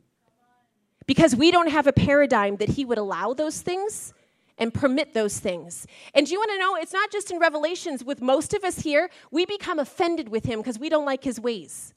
Because 1.05 1.35
we 1.35 1.51
don't 1.51 1.69
have 1.69 1.87
a 1.87 1.93
paradigm 1.93 2.57
that 2.57 2.69
he 2.69 2.85
would 2.85 2.97
allow 2.97 3.33
those 3.33 3.61
things 3.61 4.13
and 4.57 4.73
permit 4.73 5.13
those 5.13 5.39
things. 5.39 5.87
And 6.13 6.25
do 6.25 6.31
you 6.31 6.39
want 6.39 6.51
to 6.51 6.59
know? 6.59 6.75
It's 6.75 6.93
not 6.93 7.11
just 7.11 7.31
in 7.31 7.39
Revelations. 7.39 8.03
With 8.03 8.21
most 8.21 8.53
of 8.53 8.63
us 8.63 8.79
here, 8.79 9.09
we 9.31 9.45
become 9.45 9.79
offended 9.79 10.29
with 10.29 10.45
him 10.45 10.59
because 10.59 10.77
we 10.77 10.87
don't 10.87 11.05
like 11.05 11.23
his 11.23 11.39
ways. 11.39 11.93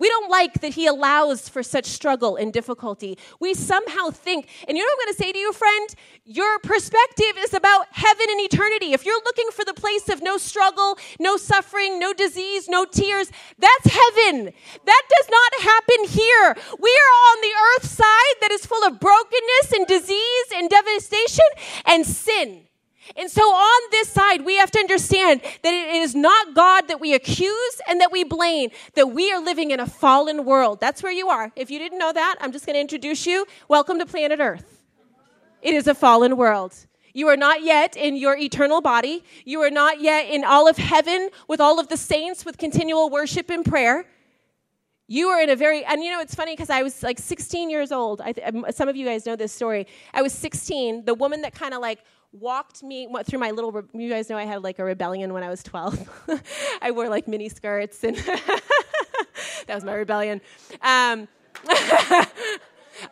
We 0.00 0.08
don't 0.08 0.30
like 0.30 0.62
that 0.62 0.72
he 0.74 0.86
allows 0.86 1.48
for 1.48 1.62
such 1.62 1.84
struggle 1.84 2.36
and 2.36 2.52
difficulty. 2.52 3.18
We 3.38 3.54
somehow 3.54 4.10
think, 4.10 4.48
and 4.66 4.76
you 4.76 4.82
know 4.82 4.88
what 4.88 5.02
I'm 5.02 5.06
going 5.06 5.14
to 5.14 5.22
say 5.22 5.32
to 5.32 5.38
you, 5.38 5.52
friend? 5.52 5.94
Your 6.24 6.58
perspective 6.60 7.34
is 7.38 7.54
about 7.54 7.86
heaven 7.92 8.26
and 8.30 8.40
eternity. 8.40 8.92
If 8.92 9.04
you're 9.04 9.22
looking 9.24 9.50
for 9.52 9.64
the 9.64 9.74
place 9.74 10.08
of 10.08 10.22
no 10.22 10.38
struggle, 10.38 10.98
no 11.20 11.36
suffering, 11.36 12.00
no 12.00 12.14
disease, 12.14 12.68
no 12.68 12.86
tears, 12.86 13.30
that's 13.58 13.84
heaven. 13.84 14.52
That 14.86 15.02
does 15.08 15.28
not 15.30 15.62
happen 15.62 16.08
here. 16.08 16.56
We 16.80 16.90
are 16.90 17.14
on 17.30 17.40
the 17.42 17.54
earth 17.76 17.86
side 17.86 18.36
that 18.40 18.50
is 18.52 18.64
full 18.64 18.82
of 18.84 18.98
brokenness 18.98 19.72
and 19.74 19.86
disease 19.86 20.46
and 20.54 20.70
devastation 20.70 21.44
and 21.84 22.06
sin. 22.06 22.69
And 23.16 23.30
so 23.30 23.42
on 23.42 23.90
this 23.90 24.08
side, 24.08 24.44
we 24.44 24.56
have 24.56 24.70
to 24.72 24.78
understand 24.78 25.40
that 25.62 25.72
it 25.72 25.94
is 25.96 26.14
not 26.14 26.54
God 26.54 26.88
that 26.88 27.00
we 27.00 27.14
accuse 27.14 27.80
and 27.88 28.00
that 28.00 28.12
we 28.12 28.24
blame, 28.24 28.70
that 28.94 29.08
we 29.08 29.32
are 29.32 29.42
living 29.42 29.70
in 29.70 29.80
a 29.80 29.86
fallen 29.86 30.44
world. 30.44 30.80
That's 30.80 31.02
where 31.02 31.12
you 31.12 31.28
are. 31.28 31.50
If 31.56 31.70
you 31.70 31.78
didn't 31.78 31.98
know 31.98 32.12
that, 32.12 32.36
I'm 32.40 32.52
just 32.52 32.66
going 32.66 32.74
to 32.74 32.80
introduce 32.80 33.26
you. 33.26 33.46
Welcome 33.68 33.98
to 33.98 34.06
planet 34.06 34.40
Earth. 34.40 34.82
It 35.62 35.74
is 35.74 35.86
a 35.86 35.94
fallen 35.94 36.36
world. 36.36 36.74
You 37.12 37.28
are 37.28 37.36
not 37.36 37.62
yet 37.62 37.96
in 37.96 38.16
your 38.16 38.36
eternal 38.36 38.80
body. 38.80 39.24
You 39.44 39.60
are 39.62 39.70
not 39.70 40.00
yet 40.00 40.30
in 40.30 40.44
all 40.44 40.68
of 40.68 40.76
heaven 40.76 41.30
with 41.48 41.60
all 41.60 41.80
of 41.80 41.88
the 41.88 41.96
saints 41.96 42.44
with 42.44 42.56
continual 42.56 43.10
worship 43.10 43.50
and 43.50 43.64
prayer. 43.64 44.06
You 45.08 45.28
were 45.28 45.40
in 45.40 45.50
a 45.50 45.56
very, 45.56 45.84
and 45.84 46.04
you 46.04 46.12
know, 46.12 46.20
it's 46.20 46.36
funny 46.36 46.52
because 46.52 46.70
I 46.70 46.82
was 46.82 47.02
like 47.02 47.18
16 47.18 47.68
years 47.68 47.90
old. 47.90 48.20
I 48.20 48.32
some 48.70 48.88
of 48.88 48.94
you 48.94 49.04
guys 49.04 49.26
know 49.26 49.34
this 49.34 49.52
story. 49.52 49.88
I 50.14 50.22
was 50.22 50.32
16. 50.32 51.04
The 51.04 51.14
woman 51.14 51.42
that 51.42 51.52
kind 51.52 51.74
of 51.74 51.80
like 51.80 51.98
walked 52.32 52.82
me 52.82 53.08
through 53.24 53.38
my 53.38 53.50
little, 53.50 53.72
re- 53.72 53.82
you 53.92 54.08
guys 54.08 54.28
know 54.28 54.36
I 54.36 54.44
had 54.44 54.62
like 54.62 54.78
a 54.78 54.84
rebellion 54.84 55.32
when 55.32 55.42
I 55.42 55.48
was 55.48 55.62
12. 55.62 56.42
I 56.82 56.90
wore 56.90 57.08
like 57.08 57.26
mini 57.26 57.48
skirts, 57.48 58.04
and 58.04 58.16
that 59.66 59.74
was 59.74 59.84
my 59.84 59.94
rebellion. 59.94 60.40
Um, 60.82 61.28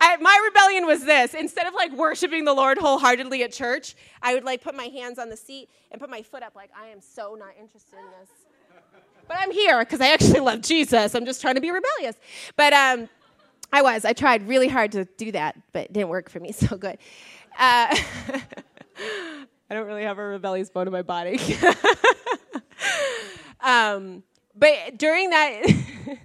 I, 0.00 0.16
my 0.20 0.40
rebellion 0.44 0.86
was 0.86 1.04
this 1.04 1.34
instead 1.34 1.66
of 1.66 1.74
like 1.74 1.92
worshiping 1.92 2.44
the 2.44 2.54
Lord 2.54 2.78
wholeheartedly 2.78 3.42
at 3.42 3.52
church, 3.52 3.96
I 4.22 4.34
would 4.34 4.44
like 4.44 4.62
put 4.62 4.74
my 4.74 4.84
hands 4.84 5.18
on 5.18 5.30
the 5.30 5.36
seat 5.36 5.68
and 5.90 6.00
put 6.00 6.10
my 6.10 6.22
foot 6.22 6.42
up, 6.42 6.54
like, 6.54 6.70
I 6.78 6.88
am 6.88 7.00
so 7.00 7.36
not 7.38 7.50
interested 7.58 7.98
in 7.98 8.04
this. 8.20 8.28
But 9.26 9.38
I'm 9.40 9.50
here 9.50 9.80
because 9.80 10.00
I 10.00 10.08
actually 10.08 10.40
love 10.40 10.62
Jesus. 10.62 11.14
I'm 11.14 11.26
just 11.26 11.40
trying 11.40 11.56
to 11.56 11.60
be 11.60 11.70
rebellious. 11.70 12.16
But 12.56 12.72
um, 12.72 13.08
I 13.72 13.82
was. 13.82 14.06
I 14.06 14.14
tried 14.14 14.48
really 14.48 14.68
hard 14.68 14.92
to 14.92 15.04
do 15.04 15.32
that, 15.32 15.56
but 15.72 15.86
it 15.86 15.92
didn't 15.92 16.08
work 16.08 16.30
for 16.30 16.40
me 16.40 16.52
so 16.52 16.78
good. 16.78 16.96
Uh, 17.58 17.94
I 18.98 19.74
don't 19.74 19.86
really 19.86 20.04
have 20.04 20.18
a 20.18 20.24
rebellious 20.24 20.70
bone 20.70 20.86
in 20.86 20.92
my 20.92 21.02
body. 21.02 21.40
um, 23.60 24.22
but 24.54 24.96
during 24.96 25.30
that 25.30 25.62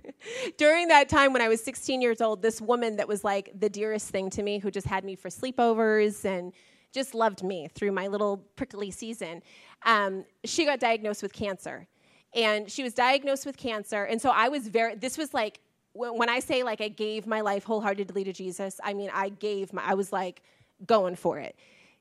during 0.57 0.87
that 0.87 1.09
time 1.09 1.33
when 1.33 1.41
I 1.41 1.49
was 1.49 1.63
16 1.63 2.01
years 2.01 2.21
old, 2.21 2.41
this 2.41 2.61
woman 2.61 2.97
that 2.97 3.07
was 3.07 3.23
like 3.23 3.51
the 3.57 3.69
dearest 3.69 4.09
thing 4.09 4.29
to 4.31 4.43
me, 4.43 4.59
who 4.59 4.71
just 4.71 4.87
had 4.87 5.03
me 5.03 5.15
for 5.15 5.29
sleepovers 5.29 6.25
and 6.25 6.53
just 6.91 7.13
loved 7.13 7.43
me 7.43 7.67
through 7.73 7.91
my 7.91 8.07
little 8.07 8.37
prickly 8.55 8.91
season, 8.91 9.41
um, 9.85 10.25
she 10.43 10.65
got 10.65 10.79
diagnosed 10.79 11.21
with 11.21 11.33
cancer 11.33 11.87
and 12.33 12.71
she 12.71 12.83
was 12.83 12.93
diagnosed 12.93 13.45
with 13.45 13.57
cancer. 13.57 14.05
And 14.05 14.21
so 14.21 14.29
I 14.29 14.49
was 14.49 14.67
very, 14.67 14.95
this 14.95 15.17
was 15.17 15.33
like, 15.33 15.59
when 15.93 16.29
I 16.29 16.39
say 16.39 16.63
like 16.63 16.81
I 16.81 16.87
gave 16.87 17.27
my 17.27 17.41
life 17.41 17.63
wholeheartedly 17.63 18.23
to 18.23 18.33
Jesus, 18.33 18.79
I 18.83 18.93
mean, 18.93 19.11
I 19.13 19.29
gave 19.29 19.73
my, 19.73 19.83
I 19.83 19.93
was 19.93 20.11
like 20.11 20.41
going 20.85 21.15
for 21.15 21.37
it. 21.37 21.55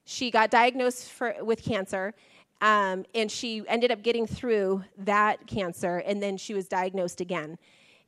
She 0.04 0.30
got 0.30 0.50
diagnosed 0.50 1.10
for, 1.10 1.36
with 1.42 1.62
cancer. 1.62 2.14
Um, 2.60 3.04
and 3.12 3.28
she 3.30 3.64
ended 3.66 3.90
up 3.90 4.02
getting 4.02 4.24
through 4.24 4.84
that 4.98 5.48
cancer, 5.48 5.98
and 5.98 6.22
then 6.22 6.36
she 6.36 6.54
was 6.54 6.68
diagnosed 6.68 7.20
again. 7.20 7.58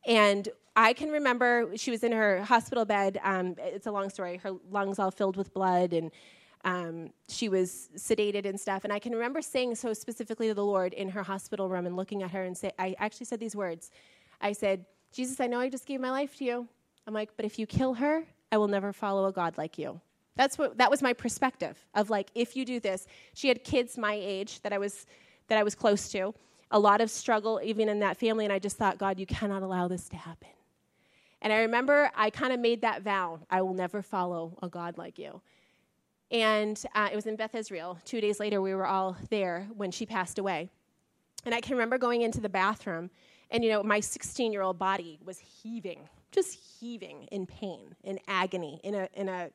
And 0.07 0.49
I 0.77 0.93
can 0.93 1.11
remember 1.11 1.73
she 1.77 1.91
was 1.91 2.05
in 2.05 2.13
her 2.13 2.43
hospital 2.43 2.85
bed. 2.85 3.21
Um, 3.25 3.57
it's 3.59 3.89
a 3.89 3.93
long 3.93 4.11
story. 4.11 4.37
Her 4.37 4.53
lungs 4.71 5.01
all 5.01 5.11
filled 5.11 5.37
with 5.37 5.53
blood, 5.53 5.93
and 5.93 6.13
um, 6.65 7.11
she 7.29 7.49
was 7.49 7.91
sedated 7.97 8.47
and 8.47 8.59
stuff. 8.59 8.85
And 8.85 8.93
I 8.93 9.01
can 9.01 9.13
remember 9.13 9.43
saying 9.43 9.75
so 9.75 9.93
specifically 9.93 10.49
to 10.49 10.55
the 10.55 10.65
Lord 10.65 10.93
in 10.93 11.09
her 11.11 11.25
hospital 11.25 11.69
room 11.69 11.87
and 11.87 11.97
looking 11.97 12.23
at 12.23 12.31
her 12.31 12.45
and 12.45 12.57
say, 12.57 12.71
I 12.79 12.95
actually 12.99 13.27
said 13.27 13.41
these 13.41 13.57
words. 13.57 13.91
I 14.41 14.53
said, 14.53 14.85
Jesus, 15.13 15.41
I 15.41 15.47
know 15.47 15.61
I 15.61 15.69
just 15.69 15.87
gave 15.87 16.01
my 16.01 16.11
life 16.11 16.37
to 16.37 16.45
you. 16.45 16.69
I'm 17.07 17.15
like, 17.15 17.31
but 17.37 17.45
if 17.45 17.59
you 17.59 17.67
kill 17.67 17.95
her, 17.95 18.25
I 18.51 18.57
will 18.57 18.69
never 18.69 18.93
follow 18.93 19.27
a 19.27 19.33
God 19.33 19.59
like 19.59 19.79
you. 19.79 20.01
That's 20.37 20.59
what 20.59 20.79
that 20.79 20.91
was 20.91 21.03
my 21.03 21.13
perspective 21.13 21.79
of 21.95 22.11
like, 22.11 22.31
if 22.35 22.57
you 22.57 22.65
do 22.65 22.81
this, 22.81 23.07
she 23.35 23.49
had 23.49 23.63
kids 23.65 23.97
my 23.97 24.19
age 24.21 24.61
that 24.63 24.73
I 24.73 24.79
was 24.79 25.07
that 25.49 25.59
I 25.59 25.63
was 25.63 25.75
close 25.75 26.09
to, 26.11 26.35
a 26.71 26.79
lot 26.79 27.01
of 27.01 27.11
struggle 27.11 27.61
even 27.63 27.89
in 27.89 28.01
that 28.01 28.17
family, 28.17 28.45
and 28.45 28.53
I 28.53 28.59
just 28.59 28.77
thought, 28.77 28.99
God, 28.99 29.19
you 29.19 29.27
cannot 29.27 29.63
allow 29.63 29.89
this 29.89 30.09
to 30.09 30.17
happen. 30.17 30.49
And 31.43 31.53
I 31.53 31.59
remember 31.59 32.11
I 32.17 32.31
kind 32.31 32.53
of 32.53 32.61
made 32.61 32.81
that 32.81 33.03
vow 33.03 33.41
I 33.51 33.63
will 33.63 33.75
never 33.75 34.03
follow 34.03 34.57
a 34.63 34.69
God 34.69 34.99
like 34.99 35.19
you. 35.19 35.41
And 36.31 36.83
uh, 36.95 37.11
it 37.13 37.15
was 37.15 37.27
in 37.27 37.37
Beth 37.37 37.55
Israel. 37.55 37.99
Two 38.05 38.21
days 38.21 38.41
later, 38.41 38.61
we 38.61 38.75
were 38.75 38.87
all 38.87 39.17
there 39.31 39.69
when 39.77 39.91
she 39.91 40.07
passed 40.07 40.39
away. 40.39 40.71
And 41.45 41.55
I 41.55 41.61
can 41.61 41.75
remember 41.75 41.99
going 41.99 42.23
into 42.23 42.41
the 42.41 42.49
bathroom, 42.49 43.11
and 43.51 43.63
you 43.63 43.71
know, 43.71 43.83
my 43.83 44.01
16 44.01 44.53
year 44.53 44.63
old 44.63 44.79
body 44.79 45.19
was 45.23 45.39
heaving, 45.39 46.09
just 46.33 46.59
heaving 46.81 47.29
in 47.31 47.47
pain, 47.47 47.95
in 48.03 48.19
agony, 48.27 48.81
in 48.83 48.95
a, 48.95 49.09
in 49.15 49.29
a 49.29 49.51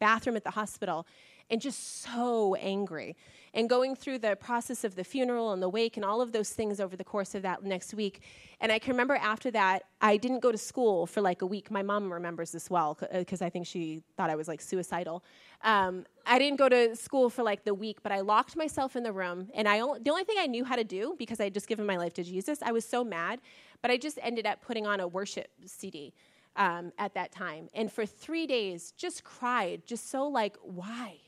bathroom 0.00 0.36
at 0.36 0.44
the 0.44 0.50
hospital 0.50 1.06
and 1.50 1.60
just 1.60 2.02
so 2.02 2.54
angry. 2.54 3.16
And 3.52 3.68
going 3.68 3.96
through 3.96 4.20
the 4.20 4.36
process 4.36 4.84
of 4.84 4.94
the 4.94 5.02
funeral 5.02 5.52
and 5.52 5.60
the 5.60 5.68
wake 5.68 5.96
and 5.96 6.06
all 6.06 6.20
of 6.20 6.30
those 6.30 6.50
things 6.50 6.78
over 6.78 6.96
the 6.96 7.02
course 7.02 7.34
of 7.34 7.42
that 7.42 7.64
next 7.64 7.92
week. 7.94 8.22
And 8.60 8.70
I 8.70 8.78
can 8.78 8.92
remember 8.92 9.16
after 9.16 9.50
that, 9.50 9.86
I 10.00 10.16
didn't 10.16 10.38
go 10.38 10.52
to 10.52 10.58
school 10.58 11.04
for 11.04 11.20
like 11.20 11.42
a 11.42 11.46
week. 11.46 11.68
My 11.68 11.82
mom 11.82 12.12
remembers 12.12 12.52
this 12.52 12.70
well 12.70 12.96
because 13.12 13.42
I 13.42 13.50
think 13.50 13.66
she 13.66 14.02
thought 14.16 14.30
I 14.30 14.36
was 14.36 14.46
like 14.46 14.60
suicidal. 14.60 15.24
Um, 15.62 16.06
I 16.24 16.38
didn't 16.38 16.58
go 16.58 16.68
to 16.68 16.94
school 16.94 17.28
for 17.28 17.42
like 17.42 17.64
the 17.64 17.74
week, 17.74 18.04
but 18.04 18.12
I 18.12 18.20
locked 18.20 18.54
myself 18.56 18.94
in 18.94 19.02
the 19.02 19.12
room. 19.12 19.48
And 19.52 19.68
I 19.68 19.80
only, 19.80 19.98
the 20.00 20.10
only 20.10 20.22
thing 20.24 20.36
I 20.38 20.46
knew 20.46 20.64
how 20.64 20.76
to 20.76 20.84
do 20.84 21.16
because 21.18 21.40
I 21.40 21.44
had 21.44 21.54
just 21.54 21.66
given 21.66 21.86
my 21.86 21.96
life 21.96 22.14
to 22.14 22.22
Jesus, 22.22 22.60
I 22.62 22.70
was 22.70 22.84
so 22.84 23.02
mad, 23.02 23.40
but 23.82 23.90
I 23.90 23.96
just 23.96 24.20
ended 24.22 24.46
up 24.46 24.62
putting 24.62 24.86
on 24.86 25.00
a 25.00 25.08
worship 25.08 25.50
CD. 25.66 26.14
Um, 26.56 26.92
at 26.98 27.14
that 27.14 27.30
time. 27.30 27.68
And 27.74 27.90
for 27.92 28.04
three 28.04 28.46
days, 28.46 28.92
just 28.96 29.22
cried, 29.22 29.82
just 29.86 30.10
so 30.10 30.26
like, 30.26 30.56
why? 30.62 31.18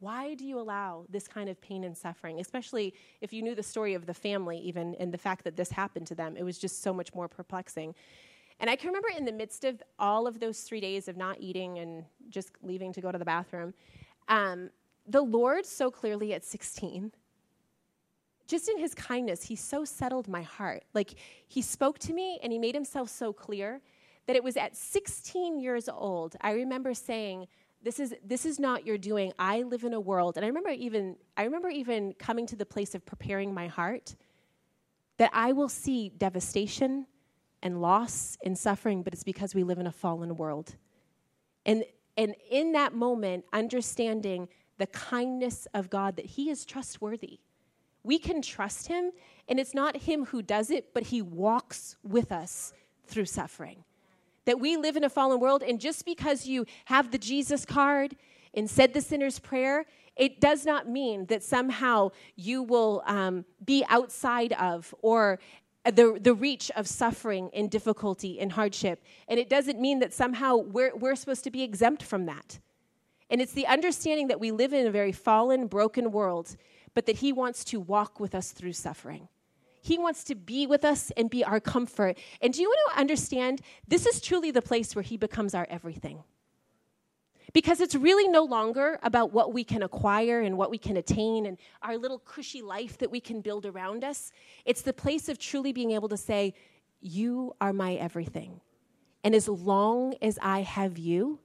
Why 0.00 0.34
do 0.34 0.44
you 0.44 0.58
allow 0.58 1.06
this 1.08 1.26
kind 1.28 1.48
of 1.48 1.58
pain 1.60 1.84
and 1.84 1.96
suffering? 1.96 2.40
Especially 2.40 2.92
if 3.20 3.32
you 3.32 3.40
knew 3.40 3.54
the 3.54 3.62
story 3.62 3.94
of 3.94 4.04
the 4.04 4.12
family, 4.12 4.58
even, 4.58 4.96
and 4.96 5.14
the 5.14 5.18
fact 5.18 5.44
that 5.44 5.56
this 5.56 5.70
happened 5.70 6.08
to 6.08 6.14
them. 6.14 6.36
It 6.36 6.42
was 6.42 6.58
just 6.58 6.82
so 6.82 6.92
much 6.92 7.14
more 7.14 7.28
perplexing. 7.28 7.94
And 8.60 8.68
I 8.68 8.76
can 8.76 8.88
remember 8.88 9.08
in 9.16 9.24
the 9.24 9.32
midst 9.32 9.64
of 9.64 9.82
all 9.98 10.26
of 10.26 10.40
those 10.40 10.60
three 10.60 10.80
days 10.80 11.08
of 11.08 11.16
not 11.16 11.36
eating 11.40 11.78
and 11.78 12.04
just 12.28 12.50
leaving 12.62 12.92
to 12.92 13.00
go 13.00 13.10
to 13.10 13.18
the 13.18 13.24
bathroom, 13.24 13.74
um, 14.28 14.70
the 15.06 15.20
Lord 15.22 15.66
so 15.66 15.90
clearly 15.90 16.32
at 16.34 16.44
16, 16.44 17.12
just 18.46 18.68
in 18.68 18.78
his 18.78 18.94
kindness, 18.94 19.44
he 19.44 19.56
so 19.56 19.84
settled 19.84 20.28
my 20.28 20.42
heart. 20.42 20.84
Like 20.92 21.14
he 21.48 21.62
spoke 21.62 21.98
to 22.00 22.12
me 22.12 22.38
and 22.42 22.52
he 22.52 22.58
made 22.58 22.74
himself 22.74 23.08
so 23.08 23.32
clear 23.32 23.80
that 24.26 24.36
it 24.36 24.44
was 24.44 24.56
at 24.56 24.76
16 24.76 25.58
years 25.58 25.88
old, 25.88 26.36
I 26.40 26.52
remember 26.52 26.94
saying, 26.94 27.48
this 27.84 28.00
is 28.00 28.14
this 28.24 28.46
is 28.46 28.58
not 28.58 28.86
your 28.86 28.96
doing. 28.96 29.32
I 29.38 29.62
live 29.62 29.84
in 29.84 29.92
a 29.92 30.00
world 30.00 30.36
and 30.36 30.44
i 30.44 30.48
remember 30.48 30.70
even 30.70 31.16
i 31.36 31.44
remember 31.44 31.68
even 31.68 32.14
coming 32.14 32.46
to 32.46 32.56
the 32.56 32.66
place 32.66 32.94
of 32.94 33.04
preparing 33.04 33.52
my 33.52 33.68
heart 33.68 34.16
that 35.18 35.30
i 35.34 35.52
will 35.52 35.68
see 35.68 36.08
devastation 36.08 37.06
and 37.62 37.80
loss 37.80 38.38
and 38.44 38.58
suffering 38.58 39.02
but 39.02 39.12
it's 39.12 39.22
because 39.22 39.54
we 39.54 39.62
live 39.62 39.78
in 39.78 39.86
a 39.86 39.92
fallen 39.92 40.36
world. 40.36 40.74
And 41.66 41.84
and 42.16 42.34
in 42.50 42.72
that 42.72 42.94
moment 42.94 43.44
understanding 43.52 44.48
the 44.78 44.86
kindness 44.86 45.68
of 45.74 45.90
god 45.90 46.16
that 46.16 46.24
he 46.24 46.48
is 46.48 46.64
trustworthy. 46.64 47.40
We 48.02 48.18
can 48.18 48.40
trust 48.40 48.88
him 48.88 49.12
and 49.46 49.60
it's 49.60 49.74
not 49.74 49.96
him 49.96 50.24
who 50.24 50.40
does 50.40 50.70
it 50.70 50.94
but 50.94 51.02
he 51.04 51.20
walks 51.20 51.96
with 52.02 52.32
us 52.32 52.72
through 53.06 53.26
suffering 53.26 53.84
that 54.46 54.60
we 54.60 54.76
live 54.76 54.96
in 54.96 55.04
a 55.04 55.10
fallen 55.10 55.40
world, 55.40 55.62
and 55.62 55.80
just 55.80 56.04
because 56.04 56.46
you 56.46 56.66
have 56.86 57.10
the 57.10 57.18
Jesus 57.18 57.64
card 57.64 58.16
and 58.52 58.68
said 58.68 58.94
the 58.94 59.00
sinner's 59.00 59.38
prayer, 59.38 59.84
it 60.16 60.40
does 60.40 60.64
not 60.64 60.88
mean 60.88 61.26
that 61.26 61.42
somehow 61.42 62.10
you 62.36 62.62
will 62.62 63.02
um, 63.06 63.44
be 63.64 63.84
outside 63.88 64.52
of 64.52 64.94
or 65.02 65.38
the, 65.84 66.18
the 66.20 66.34
reach 66.34 66.70
of 66.76 66.88
suffering 66.88 67.50
and 67.52 67.70
difficulty 67.70 68.40
and 68.40 68.52
hardship. 68.52 69.02
And 69.28 69.38
it 69.38 69.48
doesn't 69.48 69.80
mean 69.80 69.98
that 69.98 70.14
somehow 70.14 70.56
we're, 70.56 70.94
we're 70.96 71.16
supposed 71.16 71.44
to 71.44 71.50
be 71.50 71.62
exempt 71.62 72.02
from 72.02 72.26
that. 72.26 72.58
And 73.28 73.40
it's 73.40 73.52
the 73.52 73.66
understanding 73.66 74.28
that 74.28 74.40
we 74.40 74.50
live 74.50 74.72
in 74.72 74.86
a 74.86 74.90
very 74.90 75.12
fallen, 75.12 75.66
broken 75.66 76.10
world, 76.10 76.56
but 76.94 77.06
that 77.06 77.16
He 77.16 77.32
wants 77.32 77.64
to 77.64 77.80
walk 77.80 78.20
with 78.20 78.34
us 78.34 78.52
through 78.52 78.74
suffering. 78.74 79.28
He 79.84 79.98
wants 79.98 80.24
to 80.24 80.34
be 80.34 80.66
with 80.66 80.82
us 80.82 81.12
and 81.14 81.28
be 81.28 81.44
our 81.44 81.60
comfort. 81.60 82.16
And 82.40 82.54
do 82.54 82.62
you 82.62 82.68
want 82.70 82.94
to 82.94 83.00
understand? 83.00 83.60
This 83.86 84.06
is 84.06 84.18
truly 84.18 84.50
the 84.50 84.62
place 84.62 84.96
where 84.96 85.02
He 85.02 85.18
becomes 85.18 85.54
our 85.54 85.66
everything. 85.68 86.24
Because 87.52 87.82
it's 87.82 87.94
really 87.94 88.26
no 88.26 88.44
longer 88.44 88.98
about 89.02 89.34
what 89.34 89.52
we 89.52 89.62
can 89.62 89.82
acquire 89.82 90.40
and 90.40 90.56
what 90.56 90.70
we 90.70 90.78
can 90.78 90.96
attain 90.96 91.44
and 91.44 91.58
our 91.82 91.98
little 91.98 92.18
cushy 92.18 92.62
life 92.62 92.96
that 92.96 93.10
we 93.10 93.20
can 93.20 93.42
build 93.42 93.66
around 93.66 94.04
us. 94.04 94.32
It's 94.64 94.80
the 94.80 94.94
place 94.94 95.28
of 95.28 95.38
truly 95.38 95.74
being 95.74 95.90
able 95.90 96.08
to 96.08 96.16
say, 96.16 96.54
You 97.02 97.54
are 97.60 97.74
my 97.74 97.92
everything. 97.92 98.62
And 99.22 99.34
as 99.34 99.50
long 99.50 100.14
as 100.22 100.38
I 100.40 100.62
have 100.62 100.96
you, 100.96 101.40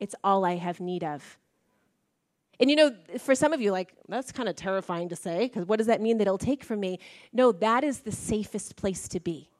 it's 0.00 0.16
all 0.24 0.44
I 0.44 0.56
have 0.56 0.80
need 0.80 1.04
of. 1.04 1.38
And 2.62 2.70
you 2.70 2.76
know, 2.76 2.92
for 3.18 3.34
some 3.34 3.52
of 3.52 3.60
you, 3.60 3.72
like, 3.72 3.92
that's 4.08 4.30
kind 4.30 4.48
of 4.48 4.54
terrifying 4.54 5.08
to 5.08 5.16
say, 5.16 5.48
because 5.48 5.66
what 5.66 5.78
does 5.78 5.88
that 5.88 6.00
mean 6.00 6.18
that 6.18 6.28
it'll 6.28 6.38
take 6.38 6.62
from 6.62 6.78
me? 6.78 7.00
No, 7.32 7.50
that 7.50 7.82
is 7.82 8.00
the 8.00 8.12
safest 8.12 8.76
place 8.76 9.08
to 9.08 9.18
be. 9.18 9.50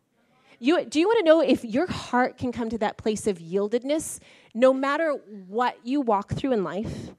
You, 0.61 0.85
do 0.85 1.01
you 1.01 1.09
want 1.09 1.19
to 1.19 1.25
know 1.25 1.41
if 1.41 1.65
your 1.65 1.89
heart 1.89 2.39
can 2.39 2.53
come 2.53 2.71
to 2.71 2.79
that 2.79 2.99
place 2.99 3.27
of 3.27 3.41
yieldedness, 3.41 4.21
no 4.55 4.73
matter 4.73 5.19
what 5.49 5.77
you 5.83 6.01
walk 6.01 6.35
through 6.35 6.53
in 6.53 6.63
life? 6.63 7.11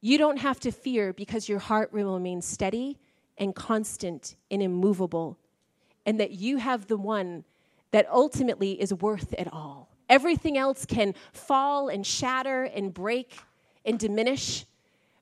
You 0.00 0.16
don't 0.16 0.36
have 0.36 0.60
to 0.60 0.70
fear 0.70 1.12
because 1.12 1.48
your 1.48 1.58
heart 1.58 1.92
will 1.92 2.14
remain 2.14 2.40
steady 2.40 3.00
and 3.36 3.52
constant 3.52 4.36
and 4.48 4.62
immovable, 4.62 5.36
and 6.06 6.20
that 6.20 6.30
you 6.30 6.58
have 6.58 6.86
the 6.86 6.96
one 6.96 7.42
that 7.90 8.08
ultimately 8.08 8.80
is 8.80 8.94
worth 8.94 9.32
it 9.32 9.48
all. 9.52 9.88
Everything 10.08 10.56
else 10.56 10.86
can 10.86 11.16
fall 11.32 11.88
and 11.88 12.06
shatter 12.06 12.62
and 12.62 12.94
break 12.94 13.40
and 13.84 13.98
diminish, 13.98 14.66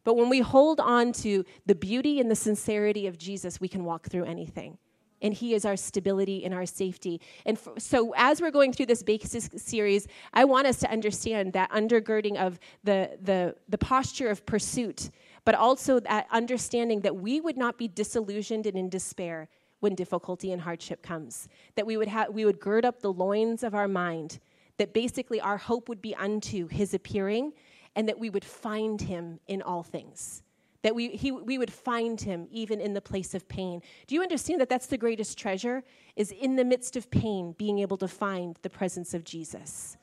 but 0.04 0.16
when 0.16 0.28
we 0.28 0.40
hold 0.40 0.80
on 0.80 1.12
to 1.12 1.44
the 1.66 1.74
beauty 1.74 2.20
and 2.20 2.30
the 2.30 2.36
sincerity 2.36 3.06
of 3.06 3.18
Jesus, 3.18 3.60
we 3.60 3.68
can 3.68 3.84
walk 3.84 4.08
through 4.08 4.24
anything. 4.24 4.78
and 5.22 5.32
He 5.32 5.54
is 5.54 5.64
our 5.64 5.76
stability 5.76 6.44
and 6.44 6.52
our 6.52 6.66
safety. 6.66 7.20
And 7.46 7.56
f- 7.56 7.68
so, 7.78 8.12
as 8.16 8.40
we're 8.40 8.50
going 8.50 8.72
through 8.72 8.86
this 8.86 9.04
basis 9.04 9.48
series, 9.56 10.08
I 10.32 10.44
want 10.44 10.66
us 10.66 10.78
to 10.80 10.90
understand 10.90 11.52
that 11.52 11.70
undergirding 11.70 12.36
of 12.36 12.58
the, 12.82 13.16
the, 13.22 13.54
the 13.68 13.78
posture 13.78 14.30
of 14.30 14.44
pursuit, 14.44 15.10
but 15.44 15.54
also 15.54 16.00
that 16.00 16.26
understanding 16.30 17.00
that 17.02 17.14
we 17.16 17.40
would 17.40 17.56
not 17.56 17.78
be 17.78 17.86
disillusioned 17.88 18.66
and 18.66 18.76
in 18.76 18.88
despair 18.88 19.48
when 19.78 19.94
difficulty 19.94 20.52
and 20.52 20.62
hardship 20.62 21.02
comes. 21.02 21.48
That 21.76 21.86
we 21.86 21.96
would, 21.96 22.08
ha- 22.08 22.26
we 22.30 22.44
would 22.44 22.58
gird 22.60 22.84
up 22.84 23.00
the 23.00 23.12
loins 23.12 23.62
of 23.62 23.74
our 23.74 23.88
mind, 23.88 24.40
that 24.78 24.92
basically 24.92 25.40
our 25.40 25.56
hope 25.58 25.88
would 25.88 26.02
be 26.02 26.14
unto 26.16 26.66
His 26.66 26.94
appearing, 26.94 27.52
and 27.94 28.08
that 28.08 28.18
we 28.18 28.30
would 28.30 28.44
find 28.44 29.00
Him 29.00 29.40
in 29.46 29.62
all 29.62 29.82
things 29.82 30.42
that 30.82 30.94
we, 30.94 31.10
he, 31.10 31.30
we 31.30 31.58
would 31.58 31.72
find 31.72 32.20
him 32.20 32.46
even 32.50 32.80
in 32.80 32.92
the 32.92 33.00
place 33.00 33.34
of 33.34 33.48
pain. 33.48 33.80
Do 34.06 34.14
you 34.14 34.22
understand 34.22 34.60
that 34.60 34.68
that's 34.68 34.86
the 34.86 34.98
greatest 34.98 35.38
treasure? 35.38 35.82
Is 36.16 36.32
in 36.32 36.56
the 36.56 36.64
midst 36.64 36.96
of 36.96 37.10
pain, 37.10 37.54
being 37.56 37.78
able 37.78 37.96
to 37.98 38.08
find 38.08 38.58
the 38.62 38.70
presence 38.70 39.14
of 39.14 39.24
Jesus. 39.24 39.96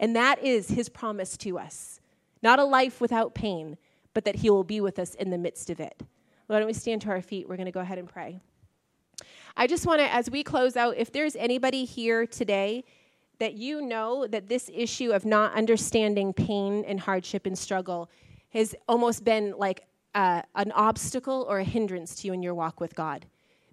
And 0.00 0.16
that 0.16 0.42
is 0.42 0.68
his 0.68 0.88
promise 0.88 1.36
to 1.38 1.58
us. 1.58 2.00
Not 2.42 2.58
a 2.58 2.64
life 2.64 3.00
without 3.00 3.34
pain, 3.34 3.76
but 4.12 4.24
that 4.24 4.36
he 4.36 4.50
will 4.50 4.64
be 4.64 4.80
with 4.80 4.98
us 4.98 5.14
in 5.14 5.30
the 5.30 5.38
midst 5.38 5.70
of 5.70 5.78
it. 5.78 6.02
Why 6.46 6.58
don't 6.58 6.66
we 6.66 6.72
stand 6.72 7.02
to 7.02 7.10
our 7.10 7.22
feet? 7.22 7.48
We're 7.48 7.56
going 7.56 7.66
to 7.66 7.72
go 7.72 7.80
ahead 7.80 7.98
and 7.98 8.08
pray. 8.08 8.40
I 9.56 9.66
just 9.66 9.86
want 9.86 10.00
to, 10.00 10.12
as 10.12 10.30
we 10.30 10.42
close 10.42 10.76
out, 10.76 10.96
if 10.96 11.12
there's 11.12 11.36
anybody 11.36 11.84
here 11.84 12.26
today 12.26 12.84
that 13.38 13.54
you 13.54 13.80
know 13.82 14.26
that 14.26 14.48
this 14.48 14.70
issue 14.72 15.12
of 15.12 15.24
not 15.24 15.54
understanding 15.54 16.32
pain 16.32 16.84
and 16.86 17.00
hardship 17.00 17.46
and 17.46 17.58
struggle 17.58 18.10
has 18.50 18.74
almost 18.88 19.24
been 19.24 19.54
like 19.58 19.86
uh, 20.14 20.42
an 20.54 20.72
obstacle 20.72 21.44
or 21.48 21.58
a 21.58 21.64
hindrance 21.64 22.14
to 22.16 22.28
you 22.28 22.32
in 22.32 22.42
your 22.42 22.54
walk 22.54 22.80
with 22.80 22.94
God. 22.94 23.26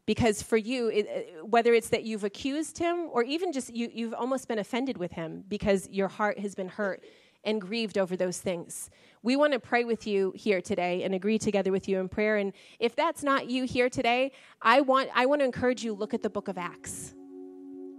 Because 0.07 0.41
for 0.41 0.57
you, 0.57 0.88
it, 0.88 1.07
uh, 1.07 1.45
whether 1.45 1.74
it's 1.74 1.89
that 1.89 2.03
you've 2.03 2.24
accused 2.24 2.78
him 2.78 3.07
or 3.12 3.24
even 3.24 3.51
just 3.51 3.74
you, 3.74 3.89
you've 3.93 4.16
almost 4.16 4.47
been 4.47 4.59
offended 4.59 4.97
with 4.97 5.12
him 5.12 5.43
because 5.47 5.88
your 5.89 6.07
heart 6.07 6.39
has 6.39 6.55
been 6.55 6.68
hurt 6.68 7.03
and 7.43 7.62
grieved 7.62 7.97
over 7.97 8.16
those 8.16 8.39
things. 8.39 8.89
We 9.24 9.36
want 9.36 9.53
to 9.53 9.59
pray 9.59 9.84
with 9.84 10.07
you 10.07 10.34
here 10.36 10.62
today 10.62 11.03
and 11.03 11.14
agree 11.14 11.38
together 11.38 11.72
with 11.72 11.88
you 11.88 11.99
in 11.99 12.09
prayer. 12.09 12.38
And 12.38 12.53
if 12.80 12.95
that's 12.95 13.24
not 13.24 13.49
you 13.49 13.66
here 13.66 13.89
today, 13.89 14.32
I 14.62 14.82
want, 14.82 15.09
I 15.14 15.26
want 15.28 15.41
to 15.41 15.45
encourage 15.45 15.84
you 15.84 15.93
look 15.93 16.14
at 16.14 16.22
the 16.22 16.30
book 16.30 16.47
of 16.47 16.57
Acts. 16.57 17.14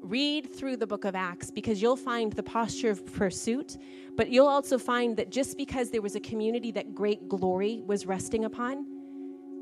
Read 0.02 0.52
through 0.52 0.76
the 0.76 0.86
book 0.86 1.04
of 1.04 1.14
Acts 1.14 1.50
because 1.50 1.80
you'll 1.80 1.96
find 1.96 2.32
the 2.32 2.42
posture 2.42 2.90
of 2.90 3.06
pursuit, 3.06 3.78
but 4.16 4.30
you'll 4.30 4.48
also 4.48 4.76
find 4.76 5.16
that 5.16 5.30
just 5.30 5.56
because 5.56 5.90
there 5.90 6.02
was 6.02 6.16
a 6.16 6.20
community 6.20 6.72
that 6.72 6.92
great 6.92 7.28
glory 7.28 7.82
was 7.86 8.04
resting 8.04 8.44
upon, 8.44 8.84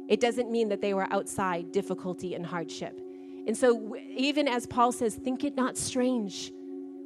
it 0.09 0.19
doesn't 0.19 0.51
mean 0.51 0.71
that 0.71 0.81
they 0.81 0.95
were 0.95 1.07
outside 1.13 1.73
difficulty 1.73 2.35
and 2.35 2.45
hardship. 2.47 3.01
And 3.47 3.57
so, 3.57 3.97
even 4.17 4.49
as 4.49 4.67
Paul 4.67 4.93
says, 4.93 5.15
think 5.15 5.45
it 5.45 5.57
not 5.57 5.77
strange. 5.77 6.53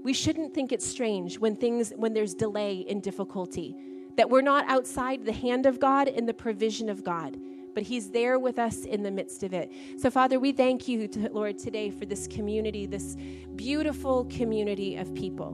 We 0.04 0.12
shouldn't 0.12 0.54
think 0.54 0.70
it 0.70 0.82
strange 0.82 1.38
when 1.38 1.56
things 1.56 1.92
when 1.96 2.14
there's 2.14 2.34
delay 2.34 2.86
and 2.88 3.02
difficulty. 3.02 3.76
That 4.16 4.30
we're 4.30 4.42
not 4.42 4.64
outside 4.68 5.24
the 5.24 5.32
hand 5.32 5.66
of 5.66 5.80
God 5.80 6.06
and 6.06 6.28
the 6.28 6.34
provision 6.34 6.88
of 6.88 7.02
God 7.02 7.36
but 7.74 7.82
He's 7.82 8.10
there 8.10 8.38
with 8.38 8.58
us 8.58 8.84
in 8.84 9.02
the 9.02 9.10
midst 9.10 9.42
of 9.42 9.52
it. 9.52 9.72
So, 9.98 10.10
Father, 10.10 10.38
we 10.38 10.52
thank 10.52 10.88
you, 10.88 11.08
Lord, 11.32 11.58
today 11.58 11.90
for 11.90 12.06
this 12.06 12.26
community, 12.26 12.86
this 12.86 13.16
beautiful 13.56 14.24
community 14.26 14.96
of 14.96 15.14
people. 15.14 15.52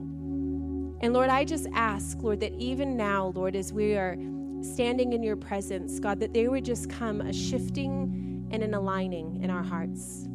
And 1.01 1.13
Lord, 1.13 1.29
I 1.29 1.45
just 1.45 1.67
ask, 1.73 2.21
Lord, 2.21 2.39
that 2.41 2.53
even 2.53 2.95
now, 2.95 3.31
Lord, 3.35 3.55
as 3.55 3.73
we 3.73 3.95
are 3.95 4.15
standing 4.61 5.13
in 5.13 5.23
your 5.23 5.35
presence, 5.35 5.99
God, 5.99 6.19
that 6.19 6.33
there 6.33 6.51
would 6.51 6.63
just 6.63 6.89
come 6.89 7.21
a 7.21 7.33
shifting 7.33 8.47
and 8.51 8.61
an 8.61 8.75
aligning 8.75 9.41
in 9.41 9.49
our 9.49 9.63
hearts. 9.63 10.27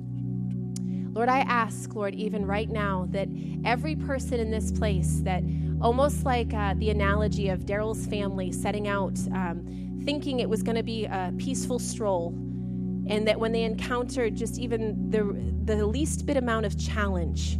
Lord, 1.12 1.28
I 1.28 1.40
ask, 1.40 1.94
Lord, 1.94 2.14
even 2.14 2.44
right 2.44 2.68
now, 2.68 3.06
that 3.10 3.28
every 3.64 3.94
person 3.96 4.40
in 4.40 4.50
this 4.50 4.70
place, 4.72 5.20
that 5.20 5.42
almost 5.80 6.24
like 6.24 6.52
uh, 6.54 6.74
the 6.78 6.90
analogy 6.90 7.48
of 7.48 7.60
Daryl's 7.60 8.06
family 8.06 8.52
setting 8.52 8.88
out. 8.88 9.18
Um, 9.32 9.64
thinking 10.06 10.38
it 10.38 10.48
was 10.48 10.62
going 10.62 10.76
to 10.76 10.84
be 10.84 11.04
a 11.04 11.34
peaceful 11.36 11.80
stroll, 11.80 12.28
and 13.08 13.26
that 13.26 13.38
when 13.38 13.50
they 13.52 13.64
encountered 13.64 14.36
just 14.36 14.56
even 14.56 15.10
the, 15.10 15.74
the 15.74 15.84
least 15.84 16.24
bit 16.26 16.36
amount 16.36 16.64
of 16.64 16.78
challenge, 16.78 17.58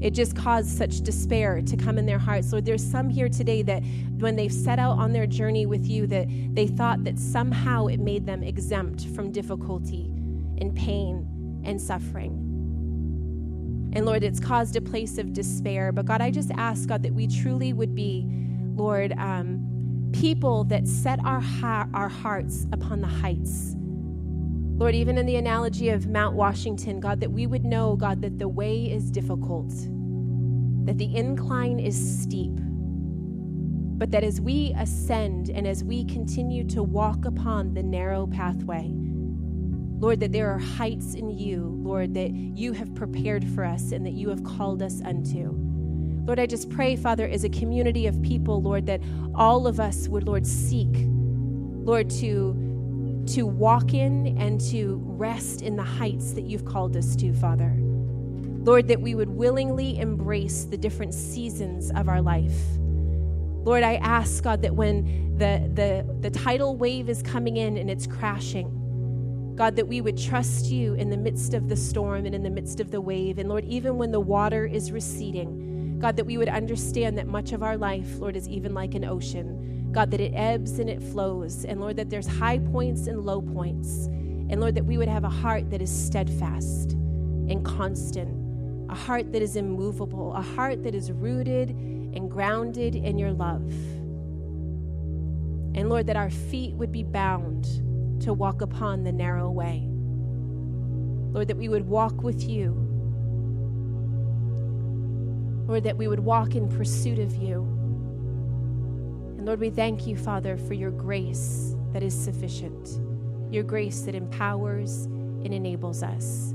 it 0.00 0.14
just 0.14 0.36
caused 0.36 0.68
such 0.68 1.00
despair 1.00 1.60
to 1.60 1.76
come 1.76 1.98
in 1.98 2.06
their 2.06 2.18
hearts. 2.18 2.52
Lord, 2.52 2.64
there's 2.64 2.84
some 2.84 3.10
here 3.10 3.28
today 3.28 3.62
that 3.62 3.82
when 4.18 4.36
they've 4.36 4.52
set 4.52 4.78
out 4.78 4.98
on 4.98 5.12
their 5.12 5.26
journey 5.26 5.66
with 5.66 5.84
you, 5.86 6.06
that 6.06 6.28
they 6.54 6.68
thought 6.68 7.02
that 7.04 7.18
somehow 7.18 7.86
it 7.86 7.98
made 7.98 8.24
them 8.24 8.44
exempt 8.44 9.06
from 9.08 9.32
difficulty 9.32 10.04
and 10.60 10.74
pain 10.76 11.62
and 11.64 11.80
suffering. 11.80 12.51
And 13.94 14.06
Lord, 14.06 14.24
it's 14.24 14.40
caused 14.40 14.76
a 14.76 14.80
place 14.80 15.18
of 15.18 15.32
despair. 15.32 15.92
But 15.92 16.06
God, 16.06 16.20
I 16.22 16.30
just 16.30 16.50
ask, 16.52 16.88
God, 16.88 17.02
that 17.02 17.12
we 17.12 17.26
truly 17.26 17.72
would 17.72 17.94
be, 17.94 18.26
Lord, 18.74 19.12
um, 19.18 20.10
people 20.12 20.64
that 20.64 20.86
set 20.88 21.18
our, 21.24 21.40
ha- 21.40 21.88
our 21.92 22.08
hearts 22.08 22.66
upon 22.72 23.00
the 23.00 23.06
heights. 23.06 23.74
Lord, 23.76 24.94
even 24.94 25.18
in 25.18 25.26
the 25.26 25.36
analogy 25.36 25.90
of 25.90 26.08
Mount 26.08 26.34
Washington, 26.34 27.00
God, 27.00 27.20
that 27.20 27.30
we 27.30 27.46
would 27.46 27.64
know, 27.64 27.94
God, 27.96 28.22
that 28.22 28.38
the 28.38 28.48
way 28.48 28.90
is 28.90 29.10
difficult, 29.10 29.70
that 30.86 30.98
the 30.98 31.14
incline 31.14 31.78
is 31.78 31.94
steep, 32.22 32.52
but 33.98 34.10
that 34.10 34.24
as 34.24 34.40
we 34.40 34.74
ascend 34.78 35.50
and 35.50 35.66
as 35.66 35.84
we 35.84 36.04
continue 36.06 36.64
to 36.64 36.82
walk 36.82 37.26
upon 37.26 37.74
the 37.74 37.82
narrow 37.82 38.26
pathway, 38.26 38.92
Lord, 40.02 40.18
that 40.18 40.32
there 40.32 40.50
are 40.50 40.58
heights 40.58 41.14
in 41.14 41.30
you, 41.30 41.78
Lord, 41.80 42.14
that 42.14 42.32
you 42.32 42.72
have 42.72 42.92
prepared 42.92 43.46
for 43.50 43.64
us 43.64 43.92
and 43.92 44.04
that 44.04 44.14
you 44.14 44.30
have 44.30 44.42
called 44.42 44.82
us 44.82 45.00
unto. 45.00 45.52
Lord, 46.26 46.40
I 46.40 46.46
just 46.46 46.68
pray, 46.70 46.96
Father, 46.96 47.28
as 47.28 47.44
a 47.44 47.48
community 47.48 48.08
of 48.08 48.20
people, 48.20 48.60
Lord, 48.60 48.84
that 48.86 49.00
all 49.36 49.68
of 49.68 49.78
us 49.78 50.08
would, 50.08 50.24
Lord, 50.24 50.44
seek, 50.44 50.88
Lord, 50.92 52.10
to, 52.10 53.24
to 53.28 53.46
walk 53.46 53.94
in 53.94 54.36
and 54.38 54.60
to 54.72 55.00
rest 55.04 55.62
in 55.62 55.76
the 55.76 55.84
heights 55.84 56.32
that 56.32 56.46
you've 56.46 56.64
called 56.64 56.96
us 56.96 57.14
to, 57.14 57.32
Father. 57.34 57.72
Lord, 57.78 58.88
that 58.88 59.00
we 59.00 59.14
would 59.14 59.28
willingly 59.30 60.00
embrace 60.00 60.64
the 60.64 60.76
different 60.76 61.14
seasons 61.14 61.92
of 61.92 62.08
our 62.08 62.20
life. 62.20 62.58
Lord, 63.64 63.84
I 63.84 63.94
ask, 64.02 64.42
God, 64.42 64.62
that 64.62 64.74
when 64.74 65.36
the, 65.38 65.70
the, 65.72 66.28
the 66.28 66.30
tidal 66.36 66.76
wave 66.76 67.08
is 67.08 67.22
coming 67.22 67.56
in 67.56 67.76
and 67.76 67.88
it's 67.88 68.08
crashing, 68.08 68.81
God, 69.54 69.76
that 69.76 69.86
we 69.86 70.00
would 70.00 70.16
trust 70.16 70.66
you 70.66 70.94
in 70.94 71.10
the 71.10 71.16
midst 71.16 71.54
of 71.54 71.68
the 71.68 71.76
storm 71.76 72.24
and 72.26 72.34
in 72.34 72.42
the 72.42 72.50
midst 72.50 72.80
of 72.80 72.90
the 72.90 73.00
wave. 73.00 73.38
And 73.38 73.48
Lord, 73.48 73.64
even 73.64 73.98
when 73.98 74.10
the 74.10 74.20
water 74.20 74.64
is 74.64 74.90
receding, 74.90 75.98
God, 75.98 76.16
that 76.16 76.24
we 76.24 76.38
would 76.38 76.48
understand 76.48 77.18
that 77.18 77.26
much 77.26 77.52
of 77.52 77.62
our 77.62 77.76
life, 77.76 78.18
Lord, 78.18 78.34
is 78.34 78.48
even 78.48 78.74
like 78.74 78.94
an 78.94 79.04
ocean. 79.04 79.90
God, 79.92 80.10
that 80.10 80.20
it 80.20 80.32
ebbs 80.34 80.78
and 80.78 80.88
it 80.88 81.02
flows. 81.02 81.64
And 81.64 81.80
Lord, 81.80 81.96
that 81.96 82.08
there's 82.08 82.26
high 82.26 82.58
points 82.58 83.06
and 83.06 83.20
low 83.20 83.42
points. 83.42 84.06
And 84.06 84.58
Lord, 84.60 84.74
that 84.74 84.84
we 84.84 84.96
would 84.96 85.08
have 85.08 85.24
a 85.24 85.30
heart 85.30 85.70
that 85.70 85.82
is 85.82 85.90
steadfast 85.90 86.92
and 86.92 87.64
constant, 87.64 88.90
a 88.90 88.94
heart 88.94 89.32
that 89.32 89.42
is 89.42 89.56
immovable, 89.56 90.34
a 90.34 90.42
heart 90.42 90.82
that 90.84 90.94
is 90.94 91.12
rooted 91.12 91.70
and 91.70 92.30
grounded 92.30 92.94
in 92.94 93.18
your 93.18 93.32
love. 93.32 93.70
And 95.74 95.88
Lord, 95.88 96.06
that 96.06 96.16
our 96.16 96.30
feet 96.30 96.74
would 96.74 96.90
be 96.90 97.02
bound 97.02 97.66
to 98.22 98.32
walk 98.32 98.62
upon 98.62 99.04
the 99.04 99.12
narrow 99.12 99.50
way. 99.50 99.88
Lord, 101.32 101.48
that 101.48 101.56
we 101.56 101.68
would 101.68 101.86
walk 101.86 102.22
with 102.22 102.42
you 102.48 102.92
Lord, 105.66 105.84
that 105.84 105.96
we 105.96 106.06
would 106.08 106.20
walk 106.20 106.54
in 106.54 106.68
pursuit 106.68 107.18
of 107.18 107.34
you. 107.36 107.62
And 109.38 109.46
Lord, 109.46 109.58
we 109.58 109.70
thank 109.70 110.06
you, 110.06 110.16
Father, 110.16 110.56
for 110.56 110.74
your 110.74 110.90
grace 110.90 111.74
that 111.92 112.02
is 112.02 112.12
sufficient, 112.14 113.00
your 113.50 113.62
grace 113.62 114.02
that 114.02 114.14
empowers 114.14 115.06
and 115.06 115.54
enables 115.54 116.02
us. 116.02 116.52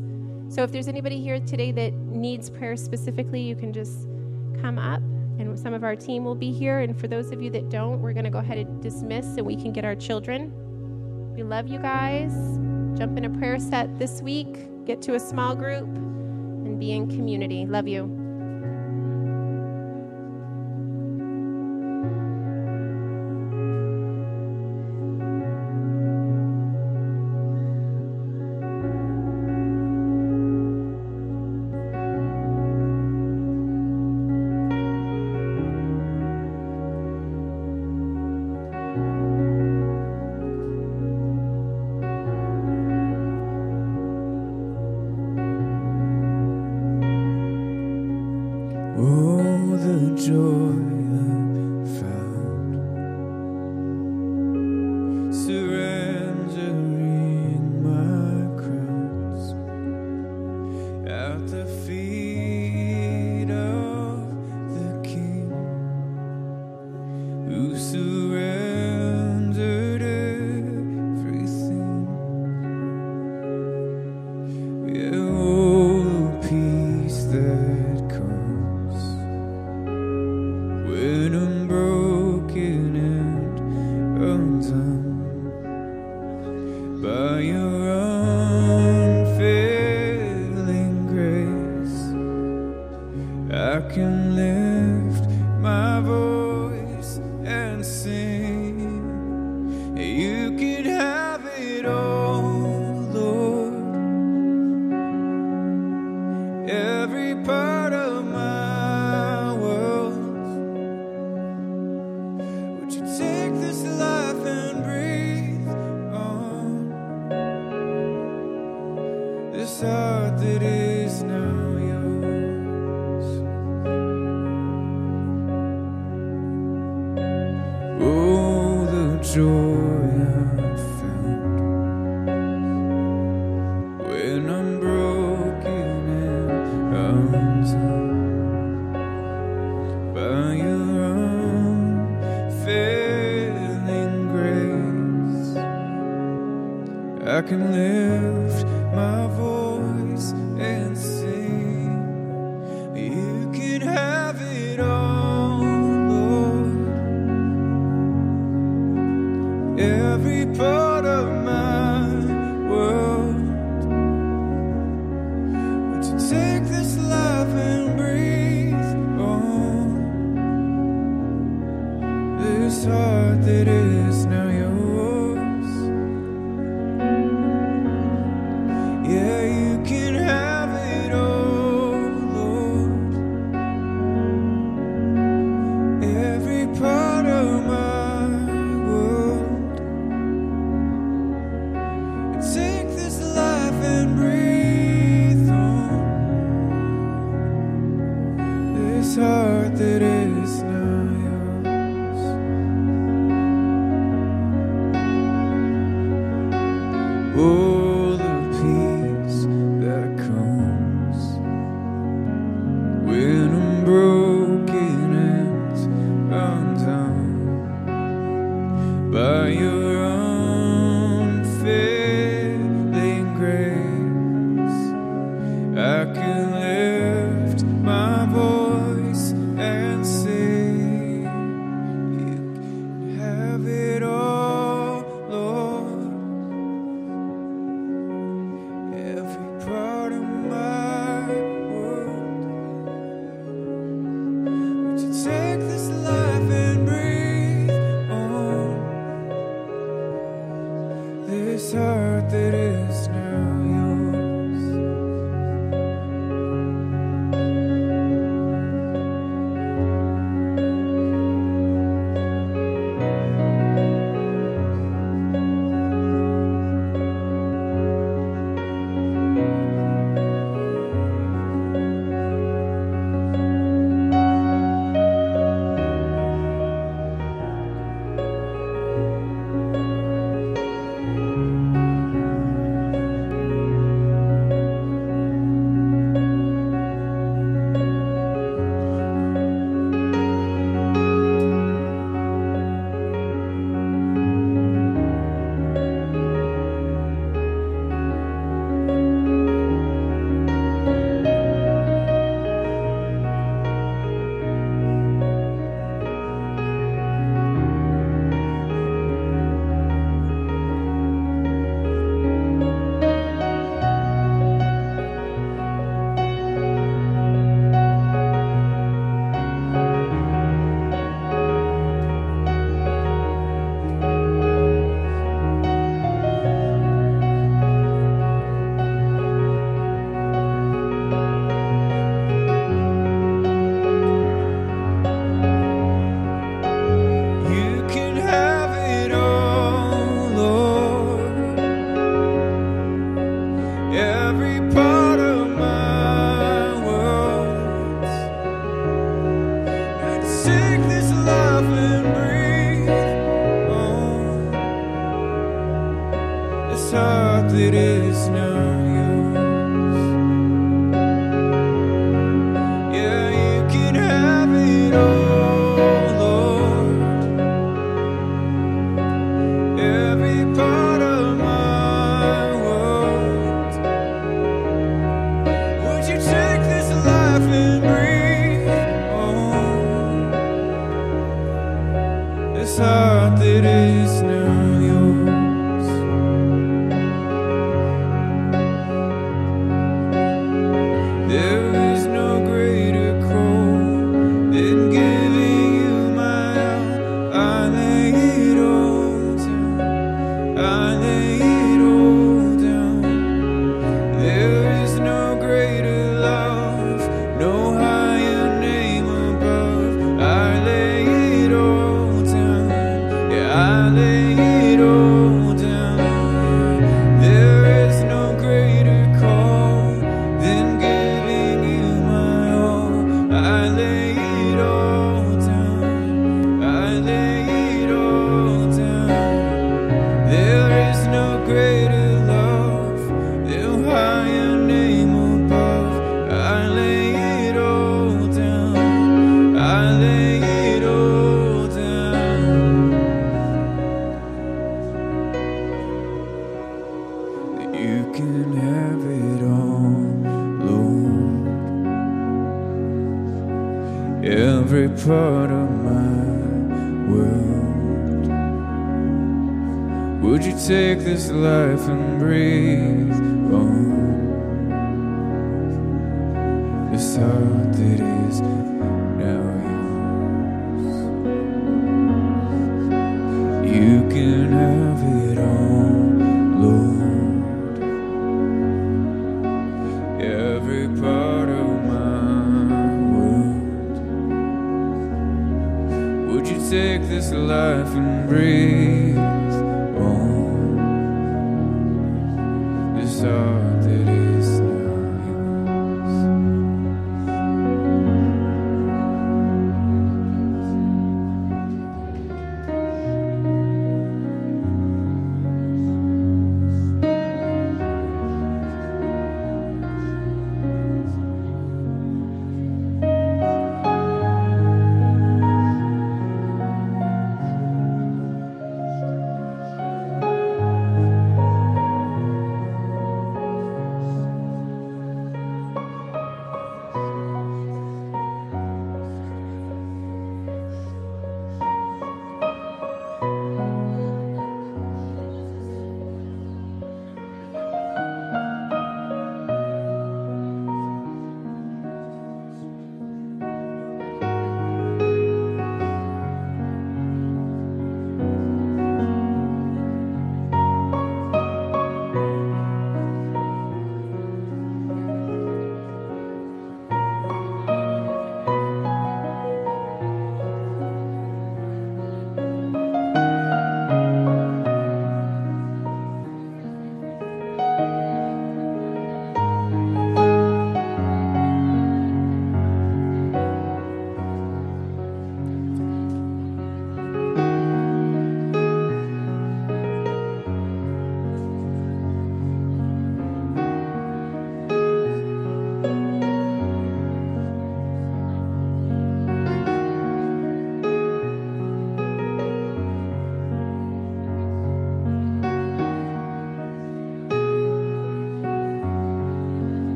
So 0.49 0.61
if 0.61 0.71
there's 0.71 0.87
anybody 0.87 1.19
here 1.19 1.39
today 1.39 1.71
that 1.71 1.93
needs 1.93 2.49
prayer 2.49 2.75
specifically, 2.75 3.41
you 3.41 3.55
can 3.55 3.73
just 3.73 4.07
come 4.61 4.77
up 4.77 5.01
and 5.39 5.57
some 5.57 5.73
of 5.73 5.83
our 5.83 5.95
team 5.95 6.23
will 6.23 6.35
be 6.35 6.51
here. 6.51 6.81
And 6.81 6.95
for 6.95 7.07
those 7.07 7.31
of 7.31 7.41
you 7.41 7.49
that 7.51 7.69
don't, 7.69 8.01
we're 8.01 8.13
going 8.13 8.25
to 8.25 8.29
go 8.29 8.39
ahead 8.39 8.59
and 8.59 8.81
dismiss 8.81 9.25
and 9.37 9.45
we 9.45 9.55
can 9.55 9.73
get 9.73 9.83
our 9.83 9.95
children. 9.95 10.53
We 11.37 11.43
love 11.43 11.67
you 11.67 11.77
guys. 11.77 12.33
Jump 12.97 13.15
in 13.15 13.25
a 13.25 13.29
prayer 13.29 13.59
set 13.59 13.99
this 13.99 14.23
week, 14.23 14.57
get 14.85 15.03
to 15.03 15.13
a 15.13 15.19
small 15.19 15.53
group, 15.53 15.85
and 15.85 16.79
be 16.79 16.93
in 16.93 17.07
community. 17.07 17.63
Love 17.67 17.87
you. 17.87 18.26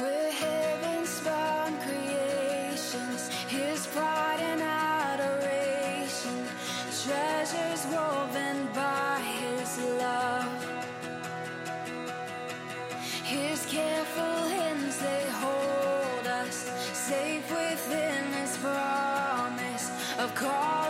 We're 0.00 0.30
heaven's 0.32 1.20
bound 1.20 1.78
creations, 1.82 3.28
His 3.48 3.86
pride 3.88 4.40
and 4.40 4.62
adoration, 4.62 6.46
treasures 7.04 7.84
woven 7.92 8.66
by 8.74 9.20
His 9.20 9.78
love. 9.98 10.64
His 13.24 13.66
careful 13.66 14.48
hands, 14.56 14.98
they 15.00 15.24
hold 15.32 16.26
us 16.26 16.70
safe 16.94 17.50
within 17.50 18.24
His 18.32 18.56
promise 18.56 19.90
of 20.18 20.34
calling. 20.34 20.89